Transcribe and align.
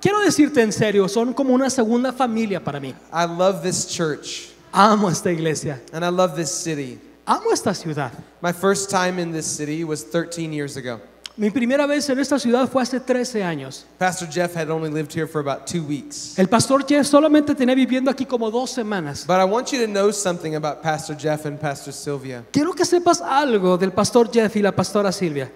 Quiero 0.00 0.20
decirte 0.20 0.62
en 0.62 0.72
serio, 0.72 1.08
son 1.08 1.34
como 1.34 1.52
una 1.54 1.68
segunda 1.70 2.12
familia 2.12 2.62
para 2.62 2.80
mí. 2.80 2.94
I 3.12 3.26
love 3.26 3.62
this 3.62 3.86
church 3.86 4.50
Amo 4.72 5.08
esta 5.08 5.30
iglesia, 5.30 5.80
and 5.92 6.04
I 6.04 6.08
love 6.08 6.34
this 6.34 6.50
city. 6.50 6.98
amo 7.26 7.52
esta 7.52 7.72
ciudad. 7.74 8.10
My 8.42 8.52
first 8.52 8.90
time 8.90 9.20
in 9.20 9.30
this 9.32 9.46
city 9.46 9.84
was 9.84 10.02
13 10.04 10.52
years 10.52 10.76
ago. 10.76 11.00
Mi 11.36 11.50
primera 11.50 11.86
vez 11.86 12.08
en 12.10 12.18
esta 12.20 12.38
ciudad 12.38 12.68
fue 12.68 12.80
hace 12.82 13.00
13 13.00 13.42
años. 13.42 13.86
Pastor 13.98 14.28
Jeff 14.30 14.54
had 14.54 14.70
only 14.70 14.88
lived 14.88 15.12
here 15.12 15.26
for 15.26 15.40
about 15.40 15.66
two 15.66 15.82
weeks. 15.82 16.38
El 16.38 16.46
pastor 16.48 16.84
Jeff 16.86 17.06
solamente 17.06 17.54
tenía 17.56 17.74
viviendo 17.74 18.08
aquí 18.10 18.24
como 18.24 18.50
dos 18.50 18.70
semanas. 18.70 19.24
But 19.26 19.40
I 19.40 19.44
want 19.44 19.72
you 19.72 19.80
to 19.80 19.88
know 19.88 20.12
something 20.12 20.54
about 20.54 20.80
Pastor 20.82 21.16
Jeff 21.16 21.44
and 21.44 21.58
Pastor 21.58 21.92
Sylvia. 21.92 22.44
Quiero 22.52 22.72
que 22.72 22.84
sepas 22.84 23.20
algo 23.20 23.76
del 23.76 23.90
pastor 23.92 24.30
Jeff 24.32 24.54
y 24.56 24.62
la 24.62 24.72
pastora 24.72 25.10
Silvia. 25.10 25.50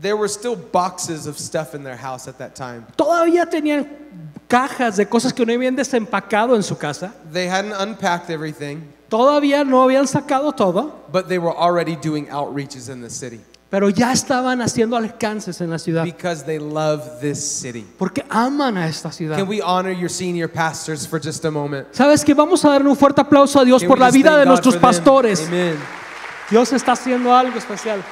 There 0.00 0.16
were 0.16 0.28
still 0.28 0.56
boxes 0.56 1.26
of 1.26 1.38
stuff 1.38 1.74
in 1.74 1.82
their 1.82 1.96
house 1.96 2.28
at 2.28 2.38
that 2.38 2.54
time. 2.54 2.86
Todavía 2.96 3.46
tenían 3.46 3.88
cajas 4.48 4.96
de 4.96 5.06
cosas 5.06 5.32
que 5.32 5.44
no 5.44 5.52
habían 5.52 5.74
desempacado 5.76 6.54
en 6.54 6.62
su 6.62 6.76
casa. 6.76 7.12
They 7.32 7.48
hadn't 7.48 7.72
unpacked 7.72 8.30
everything, 8.30 8.82
Todavía 9.08 9.64
no 9.64 9.82
habían 9.82 10.06
sacado 10.06 10.54
todo, 10.54 10.92
but 11.10 11.28
they 11.28 11.38
were 11.38 11.54
already 11.54 11.96
doing 11.96 12.28
outreaches 12.28 12.88
in 12.88 13.00
the 13.00 13.10
city 13.10 13.40
pero 13.70 13.90
ya 13.90 14.12
estaban 14.12 14.62
haciendo 14.62 14.96
alcances 14.96 15.60
en 15.60 15.70
la 15.70 15.78
ciudad. 15.78 16.04
because 16.04 16.44
they 16.44 16.58
love 16.58 17.20
this 17.20 17.38
city. 17.38 17.86
Porque 17.98 18.24
aman 18.30 18.78
a 18.78 18.88
esta 18.88 19.12
ciudad. 19.12 19.36
Can 19.36 19.46
we 19.46 19.60
honor 19.60 19.92
your 19.92 20.08
senior 20.08 20.48
pastors 20.48 21.06
for 21.06 21.20
just 21.20 21.44
a 21.44 21.50
moment? 21.50 21.86
¿Sabes 21.92 22.24
que 22.24 22.34
Vamos 22.34 22.64
a 22.64 22.70
dar 22.70 22.86
un 22.86 22.96
fuerte 22.96 23.20
aplauso 23.20 23.60
a 23.60 23.64
Dios 23.64 23.82
Can 23.82 23.88
por 23.88 23.98
la 23.98 24.10
vida 24.10 24.36
de 24.38 24.44
God 24.44 24.48
nuestros 24.48 24.76
pastores. 24.76 25.46
Dios 26.50 26.72
está 26.72 26.92
haciendo 26.92 27.34
algo 27.34 27.58
especial. 27.58 28.02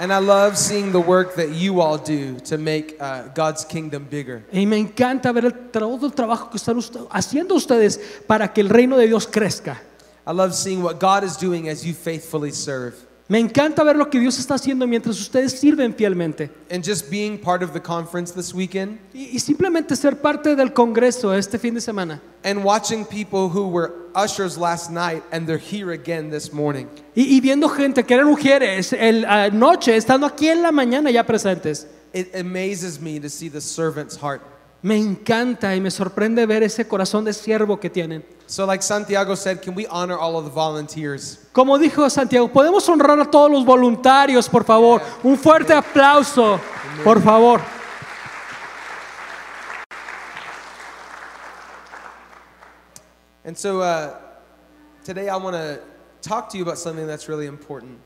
And 0.00 0.12
I 0.12 0.18
love 0.20 0.56
seeing 0.56 0.92
the 0.92 1.00
work 1.00 1.34
that 1.34 1.50
you 1.50 1.80
all 1.80 1.98
do 1.98 2.38
to 2.46 2.56
make 2.56 2.96
uh, 3.00 3.22
God's 3.34 3.64
kingdom 3.64 4.06
bigger. 4.08 4.44
Y 4.52 4.64
me 4.64 4.78
encanta 4.78 5.32
ver 5.32 5.46
el, 5.46 5.52
todo 5.72 6.06
el 6.06 6.12
trabajo 6.12 6.50
que 6.50 6.56
están 6.58 6.76
usted- 6.76 7.00
haciendo 7.10 7.54
ustedes 7.56 7.98
para 8.28 8.52
que 8.52 8.60
el 8.60 8.68
reino 8.68 8.96
de 8.96 9.08
Dios 9.08 9.26
crezca. 9.26 9.78
I 10.26 10.32
love 10.32 10.52
seeing 10.54 10.82
what 10.82 11.00
God 11.00 11.24
is 11.24 11.36
doing 11.36 11.68
as 11.68 11.84
you 11.84 11.94
faithfully 11.94 12.52
serve. 12.52 12.94
Me 13.30 13.38
encanta 13.38 13.84
ver 13.84 13.94
lo 13.94 14.08
que 14.08 14.18
Dios 14.18 14.38
está 14.38 14.54
haciendo 14.54 14.86
mientras 14.86 15.20
ustedes 15.20 15.52
sirven 15.60 15.94
fielmente. 15.94 16.48
And 16.70 16.82
just 16.82 17.10
being 17.10 17.38
part 17.38 17.62
of 17.62 17.74
the 17.74 17.80
conference 17.80 18.32
this 18.32 18.54
weekend 18.54 18.98
Y, 19.12 19.32
y 19.34 19.38
simplemente 19.38 19.94
ser 19.96 20.16
parte 20.22 20.56
del 20.56 20.72
Congreso 20.72 21.34
este 21.34 21.58
fin 21.58 21.74
de 21.74 21.80
semana. 21.82 22.22
and 22.42 22.64
watching 22.64 23.04
people 23.04 23.50
who 23.50 23.68
were 23.68 23.92
ushers 24.14 24.56
last 24.56 24.90
night 24.90 25.22
and 25.30 25.46
they're 25.46 25.58
here 25.58 25.92
again 25.92 26.30
this 26.30 26.54
morning. 26.54 26.88
Y, 27.14 27.36
y 27.36 27.40
viendo 27.40 27.68
gente 27.68 28.02
que 28.04 28.14
eran 28.14 28.28
mujeres 28.28 28.94
el, 28.94 29.26
anoche, 29.26 29.94
estando 29.94 30.26
aquí 30.26 30.48
en 30.48 30.62
la 30.62 30.72
mañana 30.72 31.10
ya 31.10 31.22
presentes. 31.24 31.86
It 32.14 32.34
amazes 32.34 32.98
me 32.98 33.20
to 33.20 33.28
see 33.28 33.50
the 33.50 33.60
servant's 33.60 34.16
heart. 34.16 34.40
Me 34.80 34.96
encanta 34.96 35.74
y 35.74 35.80
me 35.80 35.90
sorprende 35.90 36.46
ver 36.46 36.62
ese 36.62 36.86
corazón 36.86 37.24
de 37.24 37.32
siervo 37.32 37.80
que 37.80 37.90
tienen. 37.90 38.24
So, 38.46 38.64
like 38.64 38.82
Santiago 38.82 39.34
said, 39.34 39.60
can 39.60 39.74
we 39.74 39.86
honor 39.88 40.16
all 40.16 40.36
of 40.36 40.44
the 40.44 40.50
volunteers? 40.50 41.40
Como 41.52 41.76
dijo 41.78 42.08
Santiago, 42.08 42.48
podemos 42.48 42.88
honrar 42.88 43.18
a 43.20 43.24
todos 43.28 43.50
los 43.50 43.64
voluntarios, 43.64 44.48
por 44.48 44.64
favor. 44.64 45.02
Un 45.24 45.36
fuerte 45.36 45.74
aplauso, 45.74 46.60
por 47.02 47.20
favor. 47.20 47.60
And 53.44 53.56
so, 53.56 53.80
uh, 53.80 54.14
today 55.04 55.28
I 55.28 55.36
want 55.36 55.56
to 55.56 55.80
talk 56.22 56.48
to 56.50 56.56
you 56.56 56.62
about 56.62 56.78
something 56.78 57.06
that's 57.06 57.28
really 57.28 57.46
important. 57.46 57.98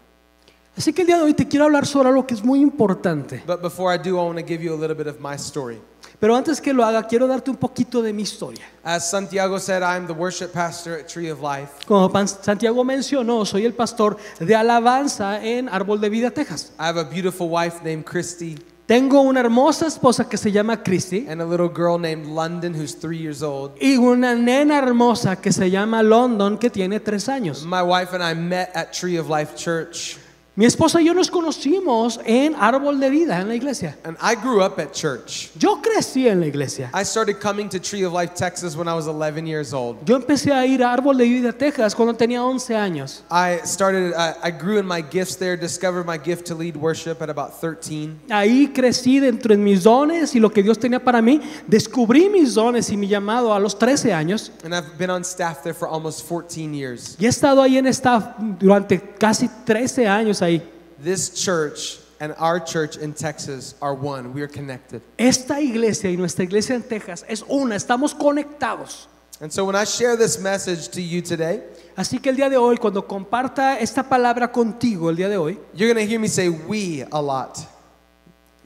Así 0.75 0.95
que 0.95 1.03
el 1.03 1.07
día 1.07 1.19
de 1.19 1.25
hoy 1.25 1.35
te 1.35 1.47
quiero 1.47 1.67
hablar 1.67 1.85
sobre 1.85 2.09
algo 2.09 2.27
que 2.27 2.35
es 2.35 2.43
muy 2.43 2.61
importante. 2.61 3.43
But 3.47 3.61
before 3.61 3.93
I 3.93 3.99
do, 3.99 4.19
I 4.19 4.25
want 4.25 4.39
to 4.39 4.45
give 4.45 4.63
you 4.63 4.73
a 4.73 4.77
little 4.77 4.97
bit 4.97 5.07
of 5.07 5.21
my 5.21 5.37
story. 5.37 5.83
Pero 6.23 6.37
antes 6.37 6.61
que 6.61 6.73
lo 6.73 6.85
haga, 6.85 7.03
quiero 7.09 7.27
darte 7.27 7.51
un 7.51 7.57
poquito 7.57 8.01
de 8.01 8.13
mi 8.13 8.23
historia. 8.23 8.63
As 8.85 9.11
Santiago 9.11 9.59
said, 9.59 9.83
I'm 9.83 10.07
the 10.07 10.13
worship 10.13 10.53
pastor 10.53 10.95
at 11.01 11.09
Tree 11.09 11.29
of 11.33 11.41
Life. 11.43 11.85
Como 11.85 12.09
Pan- 12.13 12.29
Santiago 12.29 12.85
mencionó, 12.85 13.45
soy 13.45 13.65
el 13.67 13.73
pastor 13.75 14.17
de 14.39 14.55
alabanza 14.55 15.45
en 15.45 15.69
Árbol 15.69 16.01
de 16.01 16.09
Vida, 16.09 16.31
Texas. 16.31 16.71
I 16.79 16.85
have 16.85 16.97
a 16.97 17.03
beautiful 17.03 17.49
wife 17.49 17.83
named 17.83 18.05
Christy 18.05 18.57
Tengo 18.87 19.21
una 19.23 19.41
hermosa 19.41 19.87
esposa 19.89 20.29
que 20.29 20.37
se 20.37 20.53
llama 20.53 20.83
Christy 20.85 21.27
and 21.29 21.41
a 21.41 21.45
little 21.45 21.69
girl 21.69 21.99
named 21.99 22.27
London 22.27 22.73
who's 22.73 22.95
three 22.95 23.19
years 23.19 23.43
old. 23.43 23.73
y 23.81 23.97
una 23.97 24.37
nena 24.37 24.79
hermosa 24.79 25.35
que 25.41 25.51
se 25.51 25.71
llama 25.71 26.03
London 26.05 26.57
que 26.57 26.71
tiene 26.71 27.01
tres 27.01 27.29
años. 27.29 27.65
My 27.65 27.83
wife 27.83 28.15
and 28.15 28.23
I 28.23 28.35
met 28.35 28.71
at 28.77 28.93
Tree 28.93 29.17
of 29.19 29.29
Life 29.29 29.57
Church, 29.57 30.19
Mi 30.55 30.67
esposa 30.67 31.01
y 31.01 31.07
yo 31.07 31.15
nos 31.15 31.31
conocimos 31.31 32.21
en 32.27 32.55
Árbol 32.55 33.01
de 33.01 33.09
Vida, 33.09 33.41
en 33.41 33.49
la 33.49 33.55
iglesia. 33.55 33.97
and 34.05 34.19
I 34.21 34.35
grew 34.35 34.61
up 34.63 34.79
at 34.79 34.93
church. 34.93 35.51
Yo 35.59 35.81
crecí 35.81 36.29
en 36.29 36.41
la 36.41 36.47
iglesia. 36.47 36.91
I 36.93 37.05
started 37.07 37.41
coming 37.41 37.71
to 37.71 37.79
Tree 37.81 38.05
of 38.05 38.13
Life, 38.13 38.35
Texas 38.35 38.77
when 38.77 38.87
I 38.87 38.93
was 38.93 39.07
11 39.07 39.47
years 39.47 39.73
old. 39.73 40.05
Yo 40.05 40.15
empecé 40.15 40.53
a 40.53 40.67
ir 40.67 40.83
a 40.83 40.93
Árbol 40.93 41.17
de 41.17 41.25
Vida, 41.25 41.53
Texas, 41.55 41.95
cuando 41.95 42.13
tenía 42.13 42.45
11 42.45 42.77
años. 42.77 43.23
I 43.31 43.61
started, 43.65 44.13
I 44.15 44.51
grew 44.51 44.79
in 44.79 44.85
my 44.87 45.01
gifts 45.01 45.37
there, 45.39 45.57
discovered 45.57 46.05
my 46.05 46.19
gift 46.19 46.45
to 46.49 46.55
lead 46.55 46.77
worship 46.77 47.23
at 47.23 47.31
about 47.31 47.59
13. 47.59 48.21
Ahí 48.29 48.69
crecí 48.75 49.21
dentro 49.21 49.57
de 49.57 49.57
mis 49.57 49.85
dones 49.85 50.35
y 50.35 50.39
lo 50.39 50.51
que 50.51 50.63
Dios 50.63 50.79
tenía 50.79 51.03
para 51.03 51.23
mí. 51.23 51.41
Descubrí 51.67 52.29
mis 52.29 52.53
dones 52.53 52.91
y 52.91 52.99
mi 52.99 53.09
llamado 53.09 53.55
a 53.55 53.59
los 53.59 53.79
13 53.79 54.13
años. 54.13 54.53
And 54.65 54.75
I've 54.75 54.99
been 54.99 55.09
on 55.09 55.23
staff 55.25 55.63
there 55.63 55.73
for 55.73 55.89
almost 55.89 56.29
14 56.29 56.75
years. 56.75 57.17
Y 57.19 57.25
he 57.25 57.29
estado 57.31 57.63
ahí 57.63 57.79
en 57.79 57.87
staff 57.87 58.37
durante 58.59 59.01
casi 59.19 59.49
13 59.65 60.07
años 60.07 60.42
ahí. 60.47 60.63
This 61.03 61.31
church 61.31 61.99
and 62.21 62.35
our 62.39 62.61
church 62.61 62.97
in 62.97 63.13
Texas 63.13 63.75
are 63.83 63.95
one. 63.95 64.33
We 64.33 64.43
are 64.43 64.49
connected. 64.49 65.03
Esta 65.19 65.61
iglesia 65.61 66.11
y 66.11 66.17
nuestra 66.17 66.45
iglesia 66.45 66.77
en 66.77 66.83
Texas 66.83 67.25
es 67.29 67.43
una, 67.49 67.75
estamos 67.75 68.15
conectados. 68.15 69.09
And 69.41 69.53
so 69.53 69.65
when 69.65 69.75
I 69.75 69.85
share 69.85 70.17
this 70.17 70.39
message 70.39 70.89
to 70.91 71.03
you 71.03 71.21
today, 71.21 71.63
Así 71.97 72.21
que 72.21 72.31
el 72.31 72.37
día 72.37 72.49
de 72.49 72.57
hoy, 72.57 72.77
cuando 72.77 73.07
comparta 73.07 73.79
esta 73.79 74.03
palabra 74.03 74.51
contigo, 74.51 75.11
el 75.11 75.17
día 75.17 75.29
de 75.29 75.37
hoy, 75.37 75.59
you're 75.75 75.93
going 75.93 75.97
to 75.97 76.09
hear 76.09 76.21
me 76.21 76.29
say 76.29 76.49
we 76.49 77.05
a 77.11 77.21
lot. 77.21 77.59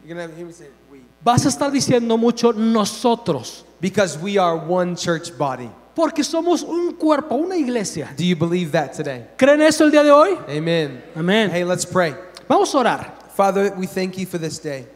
You're 0.04 0.16
going 0.16 0.30
to 0.30 0.36
hear 0.36 0.46
me 0.46 0.52
say 0.52 0.66
we. 0.90 1.00
vas 1.24 1.44
a 1.46 1.48
estar 1.48 1.72
diciendo 1.72 2.18
mucho 2.18 2.52
nosotros. 2.52 3.64
Because 3.80 4.18
we 4.18 4.38
are 4.38 4.56
one 4.56 4.96
church 4.96 5.36
body. 5.36 5.70
Porque 5.96 6.22
somos 6.22 6.62
un 6.62 6.92
cuerpo, 6.92 7.36
una 7.36 7.56
iglesia. 7.56 8.12
Do 8.16 8.22
you 8.22 8.36
believe 8.36 8.70
that 8.72 8.92
today? 8.92 9.24
¿Creen 9.38 9.62
eso 9.62 9.82
el 9.82 9.90
día 9.90 10.04
de 10.04 10.10
hoy? 10.12 10.36
Amen. 10.46 11.02
Amén. 11.16 11.50
Hey, 11.50 11.64
let's 11.64 11.86
pray. 11.86 12.14
Vamos 12.46 12.74
a 12.74 12.78
orar. 12.78 13.18
Father, 13.34 13.72
we 13.78 13.86
thank 13.86 14.16
you 14.18 14.26
for 14.26 14.38
this 14.38 14.60
day. 14.62 14.86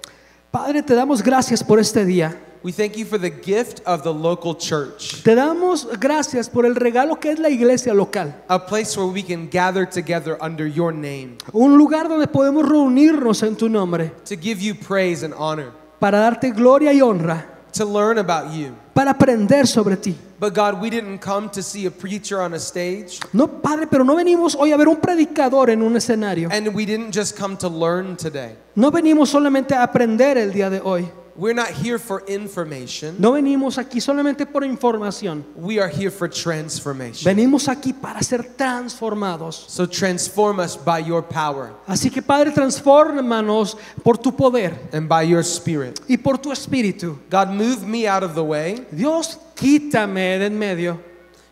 Padre, 0.53 0.83
te 0.83 0.94
damos 0.94 1.22
gracias 1.22 1.65
por 1.65 1.78
este 1.81 2.05
día. 2.05 2.37
We 2.62 2.72
thank 2.72 2.99
you 2.99 3.06
for 3.06 3.19
the 3.19 3.31
gift 3.31 3.81
of 3.87 4.03
the 4.03 4.12
local 4.12 4.55
church, 4.55 5.22
Te 5.22 5.34
damos 5.34 5.88
gracias 5.99 6.50
por 6.50 6.66
el 6.66 6.75
regalo 6.75 7.19
que 7.19 7.31
es 7.31 7.38
la 7.38 7.49
iglesia 7.49 7.94
local. 7.94 8.34
a 8.50 8.59
place 8.67 8.94
where 8.99 9.11
we 9.11 9.22
can 9.22 9.49
gather 9.50 9.87
together 9.88 10.37
under 10.43 10.67
your 10.67 10.93
name 10.93 11.38
Un 11.55 11.78
lugar 11.78 12.06
donde 12.11 12.27
podemos 12.27 12.69
reunirnos 12.69 13.43
en 13.43 13.56
tu 13.56 13.71
nombre 13.71 14.12
to 14.28 14.37
give 14.37 14.61
you 14.61 14.75
praise 14.75 15.25
and 15.25 15.32
honor, 15.38 15.72
para 15.99 16.19
darte 16.19 16.50
gloria 16.50 16.93
y 16.93 17.00
honra, 17.00 17.47
to 17.72 17.84
learn 17.84 18.19
about 18.19 18.52
you. 18.52 18.75
para 18.94 19.11
aprender 19.12 19.67
sobre 19.67 19.96
ti. 19.96 20.17
But 20.38 20.55
God, 20.55 20.81
we 20.81 20.88
didn't 20.90 21.19
come 21.19 21.50
to 21.50 21.62
see 21.62 21.87
a 21.87 21.90
preacher 21.90 22.40
on 22.40 22.55
a 22.55 22.58
stage, 22.58 23.20
No, 23.32 23.46
Padre, 23.46 23.87
pero 23.87 24.05
no 24.05 24.17
venimos 24.17 24.55
hoy 24.55 24.72
a 24.72 24.76
ver 24.76 24.88
un 24.88 24.96
predicador 24.96 25.69
en 25.70 25.82
un 25.82 25.96
escenario. 25.96 26.49
and 26.50 26.69
we 26.75 26.84
didn't 26.87 27.12
just 27.14 27.37
come 27.37 27.56
to 27.58 27.69
learn 27.69 28.17
today. 28.17 28.55
No 28.75 28.90
venimos 28.90 29.28
solamente 29.31 29.75
a 29.75 29.82
aprender 29.82 30.38
el 30.38 30.52
día 30.52 30.70
de 30.70 30.81
hoy. 30.81 31.08
We're 31.40 31.54
not 31.54 31.70
here 31.70 31.98
for 31.98 32.22
information. 32.28 33.16
No 33.19 33.32
venimos 33.32 33.78
aquí 33.78 33.98
solamente 33.98 34.44
por 34.44 34.62
información. 34.62 35.42
We 35.56 35.81
are 35.81 35.88
here 35.88 36.10
for 36.10 36.28
transformation. 36.28 37.25
Venimos 37.25 37.66
aquí 37.66 37.94
para 37.94 38.22
ser 38.22 38.42
transformados. 38.58 39.54
So 39.69 39.87
transform 39.87 40.58
us 40.60 40.76
by 40.76 40.98
your 40.98 41.22
power 41.22 41.72
Así 41.87 42.10
que 42.10 42.20
Padre, 42.20 42.50
transfórmanos 42.52 43.78
por 44.04 44.19
tu 44.19 44.32
poder 44.37 44.78
and 44.92 45.08
by 45.08 45.22
your 45.22 45.42
spirit. 45.42 45.98
y 46.06 46.19
por 46.19 46.37
tu 46.37 46.52
espíritu. 46.52 47.19
God, 47.31 47.48
move 47.48 47.87
me 47.87 48.06
out 48.06 48.22
of 48.22 48.34
the 48.34 48.44
way. 48.44 48.84
Dios, 48.92 49.38
quítame 49.54 50.38
de 50.38 50.44
en 50.44 50.58
medio. 50.58 51.00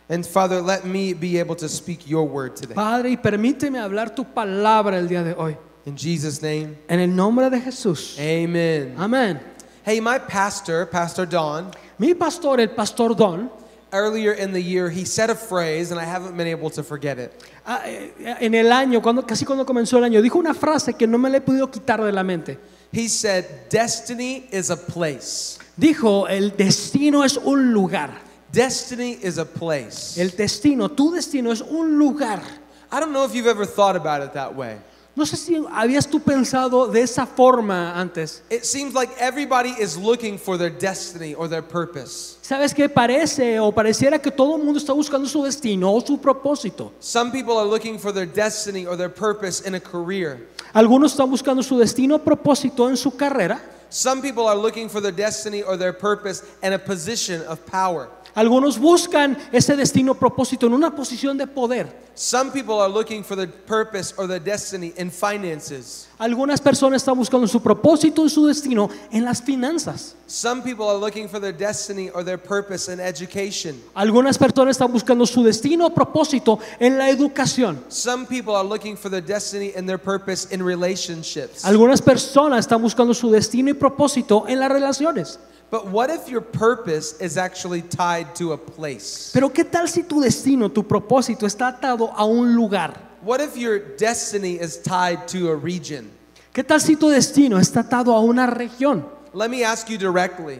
And 0.07 0.23
Father, 0.23 0.61
let 0.61 0.85
me 0.85 1.13
be 1.13 1.39
able 1.39 1.55
to 1.55 1.67
speak 1.67 2.07
your 2.07 2.27
word 2.27 2.55
today. 2.55 2.75
Padre, 2.75 3.09
y 3.09 3.17
permíteme 3.17 3.79
hablar 3.79 4.13
tu 4.15 4.23
palabra 4.23 4.99
el 4.99 5.07
día 5.07 5.23
de 5.23 5.33
hoy. 5.33 5.57
In 5.87 5.97
Jesus' 5.97 6.43
name, 6.43 6.77
En 6.87 6.99
el 6.99 7.15
nombre 7.15 7.49
de 7.49 7.59
Jesús. 7.59 8.19
amen. 8.19 8.93
Amén. 8.95 9.48
Hey, 9.89 9.99
my 9.99 10.19
pastor, 10.19 10.85
Pastor 10.85 11.25
Don, 11.25 11.71
Mi 11.97 12.13
pastor, 12.13 12.59
el 12.59 12.67
pastor 12.67 13.15
Don, 13.15 13.49
earlier 13.91 14.33
in 14.33 14.53
the 14.53 14.61
year, 14.61 14.87
he 14.87 15.03
said 15.03 15.31
a 15.31 15.35
phrase, 15.35 15.89
and 15.89 15.99
I 15.99 16.03
haven't 16.03 16.37
been 16.37 16.45
able 16.45 16.69
to 16.69 16.83
forget 16.83 17.17
it. 17.17 17.33
Ah, 17.65 17.81
eh, 17.85 18.11
En 18.39 18.53
el 18.53 18.71
año, 18.71 19.01
cuando, 19.01 19.23
casi 19.23 19.45
cuando 19.45 19.65
comenzó 19.65 19.97
el 19.97 20.03
año, 20.03 20.21
dijo 20.21 20.37
una 20.37 20.53
frase 20.53 20.95
que 20.95 21.07
no 21.07 21.17
me 21.17 21.31
la 21.31 21.37
he 21.37 21.41
podido 21.41 21.71
quitar 21.71 22.03
de 22.03 22.11
la 22.11 22.23
mente. 22.23 22.59
He 22.91 23.07
said, 23.07 23.67
Destiny 23.71 24.47
is 24.51 24.69
a 24.69 24.77
place. 24.77 25.57
Dijo, 25.75 26.27
el 26.29 26.51
destino 26.51 27.23
es 27.23 27.37
un 27.37 27.73
lugar. 27.73 28.11
Destiny 28.51 29.17
is 29.23 29.39
a 29.39 29.45
place. 29.45 30.21
El 30.21 30.29
destino, 30.37 30.89
tu 30.89 31.09
destino 31.09 31.51
es 31.51 31.61
un 31.61 31.97
lugar. 31.97 32.43
I 32.91 32.99
don't 32.99 33.11
know 33.11 33.25
if 33.25 33.33
you've 33.33 33.47
ever 33.47 33.65
thought 33.65 33.95
about 33.95 34.21
it 34.21 34.33
that 34.33 34.53
way. 34.53 34.77
No 35.15 35.25
sé 35.25 35.35
si 35.35 35.61
habías 35.71 36.07
tú 36.07 36.19
pensado 36.19 36.87
de 36.87 37.01
esa 37.01 37.25
forma 37.25 37.99
antes. 37.99 38.41
It 38.49 38.63
seems 38.63 38.93
like 38.93 39.11
everybody 39.19 39.75
is 39.79 39.97
looking 39.97 40.37
for 40.37 40.57
their 40.57 40.69
destiny 40.69 41.33
or 41.33 41.49
their 41.49 41.63
purpose. 41.63 42.37
¿Sabes 42.41 42.73
qué? 42.73 42.87
Parece 42.87 43.59
o 43.59 43.71
pareciera 43.71 44.21
que 44.21 44.31
todo 44.31 44.55
el 44.55 44.63
mundo 44.63 44.79
está 44.79 44.93
buscando 44.93 45.27
su 45.27 45.43
destino 45.43 45.91
o 45.91 45.99
su 45.99 46.19
propósito. 46.19 46.91
Some 46.99 47.31
people 47.31 47.57
are 47.57 47.67
looking 47.67 47.99
for 47.99 48.13
their 48.13 48.27
destiny 48.27 48.85
or 48.85 48.95
their 48.95 49.09
purpose 49.09 49.67
in 49.67 49.75
a 49.75 49.79
career. 49.79 50.47
Algunos 50.73 51.11
están 51.11 51.29
buscando 51.29 51.63
su 51.63 51.77
destino 51.77 52.15
o 52.15 52.19
propósito 52.19 52.87
en 52.87 52.95
su 52.95 53.11
carrera. 53.11 53.59
Some 53.89 54.21
people 54.21 54.47
are 54.47 54.55
looking 54.55 54.87
for 54.87 55.01
their 55.01 55.11
destiny 55.11 55.63
or 55.63 55.75
their 55.75 55.93
purpose 55.93 56.43
in 56.61 56.73
a 56.73 56.79
position 56.79 57.41
of 57.47 57.65
power. 57.65 58.07
Algunos 58.35 58.79
buscan 58.79 59.37
ese 59.51 59.75
destino 59.75 60.13
propósito 60.13 60.67
en 60.67 60.73
una 60.73 60.95
posición 60.95 61.37
de 61.37 61.47
poder. 61.47 62.09
Some 62.15 62.51
people 62.51 62.81
are 62.81 62.89
looking 62.89 63.23
for 63.23 63.37
their 63.37 63.47
purpose 63.47 64.13
or 64.17 64.27
their 64.27 64.41
destiny 64.41 64.93
in 64.97 65.09
finances. 65.09 66.09
Algunas 66.17 66.59
personas 66.59 67.01
están 67.01 67.17
buscando 67.17 67.47
su 67.47 67.61
propósito 67.61 68.25
y 68.25 68.29
su 68.29 68.45
destino 68.45 68.89
en 69.09 69.23
las 69.23 69.41
finanzas. 69.41 70.15
Some 70.27 70.61
people 70.61 70.85
are 70.89 70.99
looking 70.99 71.29
for 71.29 71.39
their 71.39 71.53
destiny 71.53 72.09
or 72.09 72.25
their 72.25 72.37
purpose 72.37 72.91
in 72.91 72.99
education. 72.99 73.81
Algunas 73.95 74.37
personas 74.37 74.71
están 74.75 74.91
buscando 74.91 75.25
su 75.25 75.43
destino 75.43 75.85
o 75.85 75.93
propósito 75.93 76.59
en 76.77 76.97
la 76.97 77.09
educación. 77.09 77.79
Some 77.87 78.25
people 78.25 78.53
are 78.53 78.67
looking 78.67 78.97
for 78.97 79.09
their 79.09 79.23
destiny 79.25 79.71
and 79.77 79.87
their 79.87 79.97
purpose 79.97 80.53
in 80.53 80.61
relationships. 80.61 81.63
Algunas 81.63 82.01
personas 82.01 82.59
están 82.59 82.81
buscando 82.81 83.13
su 83.13 83.31
destino 83.31 83.69
y 83.69 83.73
propósito 83.75 84.43
en 84.45 84.59
las 84.59 84.69
relaciones. 84.69 85.39
But 85.71 85.87
what 85.87 86.09
if 86.09 86.27
your 86.27 86.41
purpose 86.41 87.19
is 87.21 87.37
actually 87.37 87.83
tied 87.83 88.33
to 88.35 88.53
a 88.53 88.57
place? 88.57 89.31
Pero 89.33 89.49
¿qué 89.49 89.63
tal 89.63 89.87
si 89.87 90.03
tu 90.03 90.19
destino, 90.19 90.69
tu 90.69 90.83
propósito 90.83 91.45
está 91.45 91.67
atado 91.67 92.11
a 92.15 92.25
un 92.25 92.55
lugar? 92.55 92.93
What 93.21 93.39
if 93.39 93.55
your 93.55 93.79
destiny 93.97 94.59
is 94.59 94.81
tied 94.81 95.27
to 95.27 95.49
a 95.49 95.55
region? 95.55 96.09
¿Qué 96.53 96.63
tal 96.63 96.79
si 96.79 96.95
tu 96.95 97.09
destino 97.09 97.59
está 97.59 97.81
atado 97.81 98.15
a 98.15 98.19
una 98.19 98.47
región? 98.47 99.05
Let 99.33 99.49
me 99.49 99.63
ask 99.63 99.87
you 99.89 99.97
directly. 99.97 100.59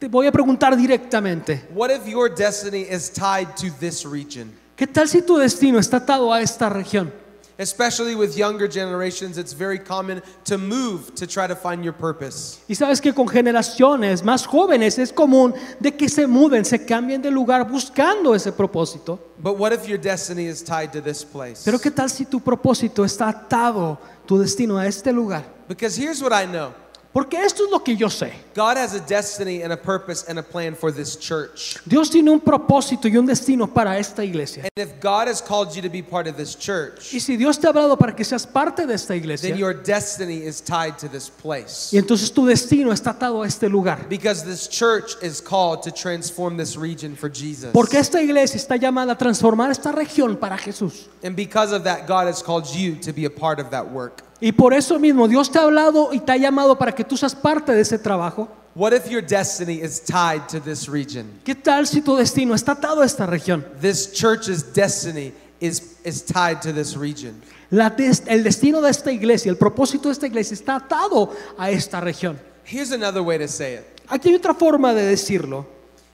Te 0.00 0.08
voy 0.08 0.26
a 0.26 0.32
preguntar 0.32 0.76
directamente. 0.76 1.62
What 1.72 1.90
if 1.90 2.06
your 2.08 2.28
destiny 2.28 2.82
is 2.82 3.10
tied 3.10 3.56
to 3.56 3.70
this 3.78 4.04
region? 4.04 4.52
¿Qué 4.76 4.86
tal 4.86 5.08
si 5.08 5.22
tu 5.22 5.36
destino 5.38 5.78
está 5.78 5.98
atado 5.98 6.32
a 6.32 6.40
esta 6.40 6.68
región? 6.68 7.12
Especially 7.60 8.14
with 8.14 8.36
younger 8.36 8.68
generations, 8.68 9.36
it's 9.36 9.52
very 9.52 9.80
common 9.80 10.22
to 10.44 10.56
move 10.56 11.12
to 11.16 11.26
try 11.26 11.48
to 11.48 11.56
find 11.56 11.82
your 11.82 11.92
purpose. 11.92 12.60
Y 12.68 12.76
sabes 12.76 13.00
que 13.00 13.12
con 13.12 13.26
generaciones 13.26 14.22
más 14.22 14.46
jóvenes 14.46 14.96
es 14.96 15.12
común 15.12 15.54
de 15.80 15.90
que 15.90 16.08
se 16.08 16.28
muden, 16.28 16.64
se 16.64 16.84
cambien 16.84 17.20
de 17.20 17.32
lugar 17.32 17.68
buscando 17.68 18.32
ese 18.36 18.52
propósito. 18.52 19.18
But 19.42 19.58
what 19.58 19.72
if 19.72 19.88
your 19.88 19.98
destiny 19.98 20.46
is 20.46 20.62
tied 20.62 20.92
to 20.92 21.00
this 21.02 21.24
place? 21.24 21.62
Pero 21.64 21.80
¿qué 21.80 21.90
tal 21.90 22.08
si 22.10 22.26
tu 22.26 22.38
propósito 22.38 23.04
está 23.04 23.28
atado, 23.28 23.98
tu 24.24 24.38
destino 24.38 24.78
a 24.78 24.86
este 24.86 25.12
lugar? 25.12 25.42
Because 25.68 26.00
here's 26.00 26.22
what 26.22 26.32
I 26.32 26.46
know 26.46 26.72
Porque 27.12 27.42
esto 27.42 27.64
es 27.64 27.70
lo 27.70 27.82
que 27.82 27.96
yo 27.96 28.08
sé. 28.08 28.32
God 28.54 28.76
has 28.76 28.94
a 28.94 29.00
destiny 29.00 29.62
and 29.62 29.72
a 29.72 29.76
purpose 29.76 30.24
and 30.28 30.38
a 30.38 30.42
plan 30.42 30.74
for 30.74 30.92
this 30.92 31.16
church. 31.16 31.78
Dios 31.86 32.10
tiene 32.10 32.30
un 32.30 32.40
propósito 32.40 33.08
y 33.08 33.16
un 33.16 33.24
destino 33.26 33.66
para 33.66 33.98
esta 33.98 34.22
iglesia. 34.22 34.64
And 34.64 34.88
if 34.88 35.00
God 35.00 35.26
has 35.26 35.40
called 35.40 35.74
you 35.74 35.80
to 35.82 35.88
be 35.88 36.02
part 36.02 36.26
of 36.26 36.36
this 36.36 36.54
church, 36.54 37.14
Y 37.14 37.18
si 37.18 37.36
Dios 37.36 37.58
te 37.58 37.66
ha 37.66 37.70
hablado 37.70 37.98
para 37.98 38.14
que 38.14 38.24
seas 38.24 38.46
parte 38.46 38.86
de 38.86 38.94
esta 38.94 39.16
iglesia, 39.16 39.48
then 39.48 39.58
your 39.58 39.72
destiny 39.72 40.44
is 40.44 40.60
tied 40.60 40.98
to 40.98 41.08
this 41.08 41.30
place. 41.30 41.90
y 41.92 41.98
entonces 41.98 42.30
tu 42.32 42.44
destino 42.44 42.92
está 42.92 43.10
atado 43.12 43.42
a 43.42 43.46
este 43.46 43.70
lugar. 43.70 44.06
Because 44.08 44.44
this 44.44 44.68
church 44.68 45.16
is 45.22 45.40
called 45.40 45.82
to 45.82 45.90
transform 45.90 46.58
this 46.58 46.76
region 46.76 47.16
for 47.16 47.30
Jesus. 47.30 47.72
Porque 47.72 47.94
esta 47.98 48.20
iglesia 48.20 48.58
está 48.58 48.76
llamada 48.76 49.12
a 49.12 49.16
transformar 49.16 49.70
esta 49.70 49.92
región 49.92 50.38
para 50.38 50.58
Jesús. 50.58 51.06
And 51.24 51.34
because 51.34 51.72
of 51.72 51.84
that, 51.84 52.06
God 52.06 52.26
has 52.28 52.42
called 52.42 52.66
you 52.74 52.96
to 52.96 53.12
be 53.12 53.24
a 53.24 53.30
part 53.30 53.58
of 53.58 53.70
that 53.70 53.90
work. 53.90 54.27
Y 54.40 54.52
por 54.52 54.72
eso 54.72 54.98
mismo 54.98 55.26
Dios 55.26 55.50
te 55.50 55.58
ha 55.58 55.62
hablado 55.62 56.10
y 56.12 56.20
te 56.20 56.32
ha 56.32 56.36
llamado 56.36 56.78
para 56.78 56.92
que 56.92 57.02
tú 57.04 57.16
seas 57.16 57.34
parte 57.34 57.72
de 57.72 57.80
ese 57.80 57.98
trabajo. 57.98 58.48
What 58.74 58.92
if 58.92 59.08
your 59.08 59.20
destiny 59.22 59.80
is 59.82 60.00
tied 60.00 60.42
to 60.52 60.60
this 60.60 60.88
region? 60.88 61.40
¿Qué 61.44 61.56
tal 61.56 61.86
si 61.86 62.00
tu 62.00 62.14
destino 62.14 62.54
está 62.54 62.72
atado 62.72 63.00
a 63.02 63.04
esta 63.06 63.26
región? 63.26 63.64
This 63.80 64.12
church's 64.12 64.72
destiny 64.72 65.32
is, 65.58 65.96
is 66.04 66.22
tied 66.24 66.60
to 66.62 66.72
this 66.72 66.94
region. 66.96 67.42
La 67.70 67.90
des- 67.90 68.22
el 68.28 68.44
destino 68.44 68.80
de 68.80 68.90
esta 68.90 69.10
iglesia, 69.10 69.50
el 69.50 69.56
propósito 69.56 70.08
de 70.08 70.12
esta 70.12 70.26
iglesia 70.28 70.54
está 70.54 70.76
atado 70.76 71.30
a 71.58 71.70
esta 71.70 72.00
región. 72.00 72.38
Here's 72.64 72.92
another 72.92 73.22
way 73.22 73.38
to 73.38 73.48
say 73.48 73.74
it. 73.78 73.84
Aquí 74.08 74.28
hay 74.28 74.36
otra 74.36 74.54
forma 74.54 74.94
de 74.94 75.02
decirlo. 75.02 75.66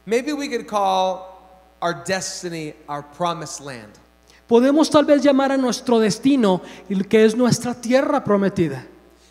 Maybe 0.06 0.32
we 0.32 0.48
could 0.48 0.66
call 0.66 1.28
our 1.82 2.02
destiny 2.06 2.72
our 2.88 3.02
promised 3.02 3.60
land. 3.60 3.92
Podemos 4.46 4.90
tal 4.90 5.04
vez 5.04 5.22
llamar 5.22 5.52
a 5.52 5.56
nuestro 5.56 5.98
destino, 5.98 6.60
el 6.88 7.06
que 7.08 7.24
es 7.24 7.34
nuestra 7.36 7.74
tierra 7.74 8.22
prometida. 8.22 8.86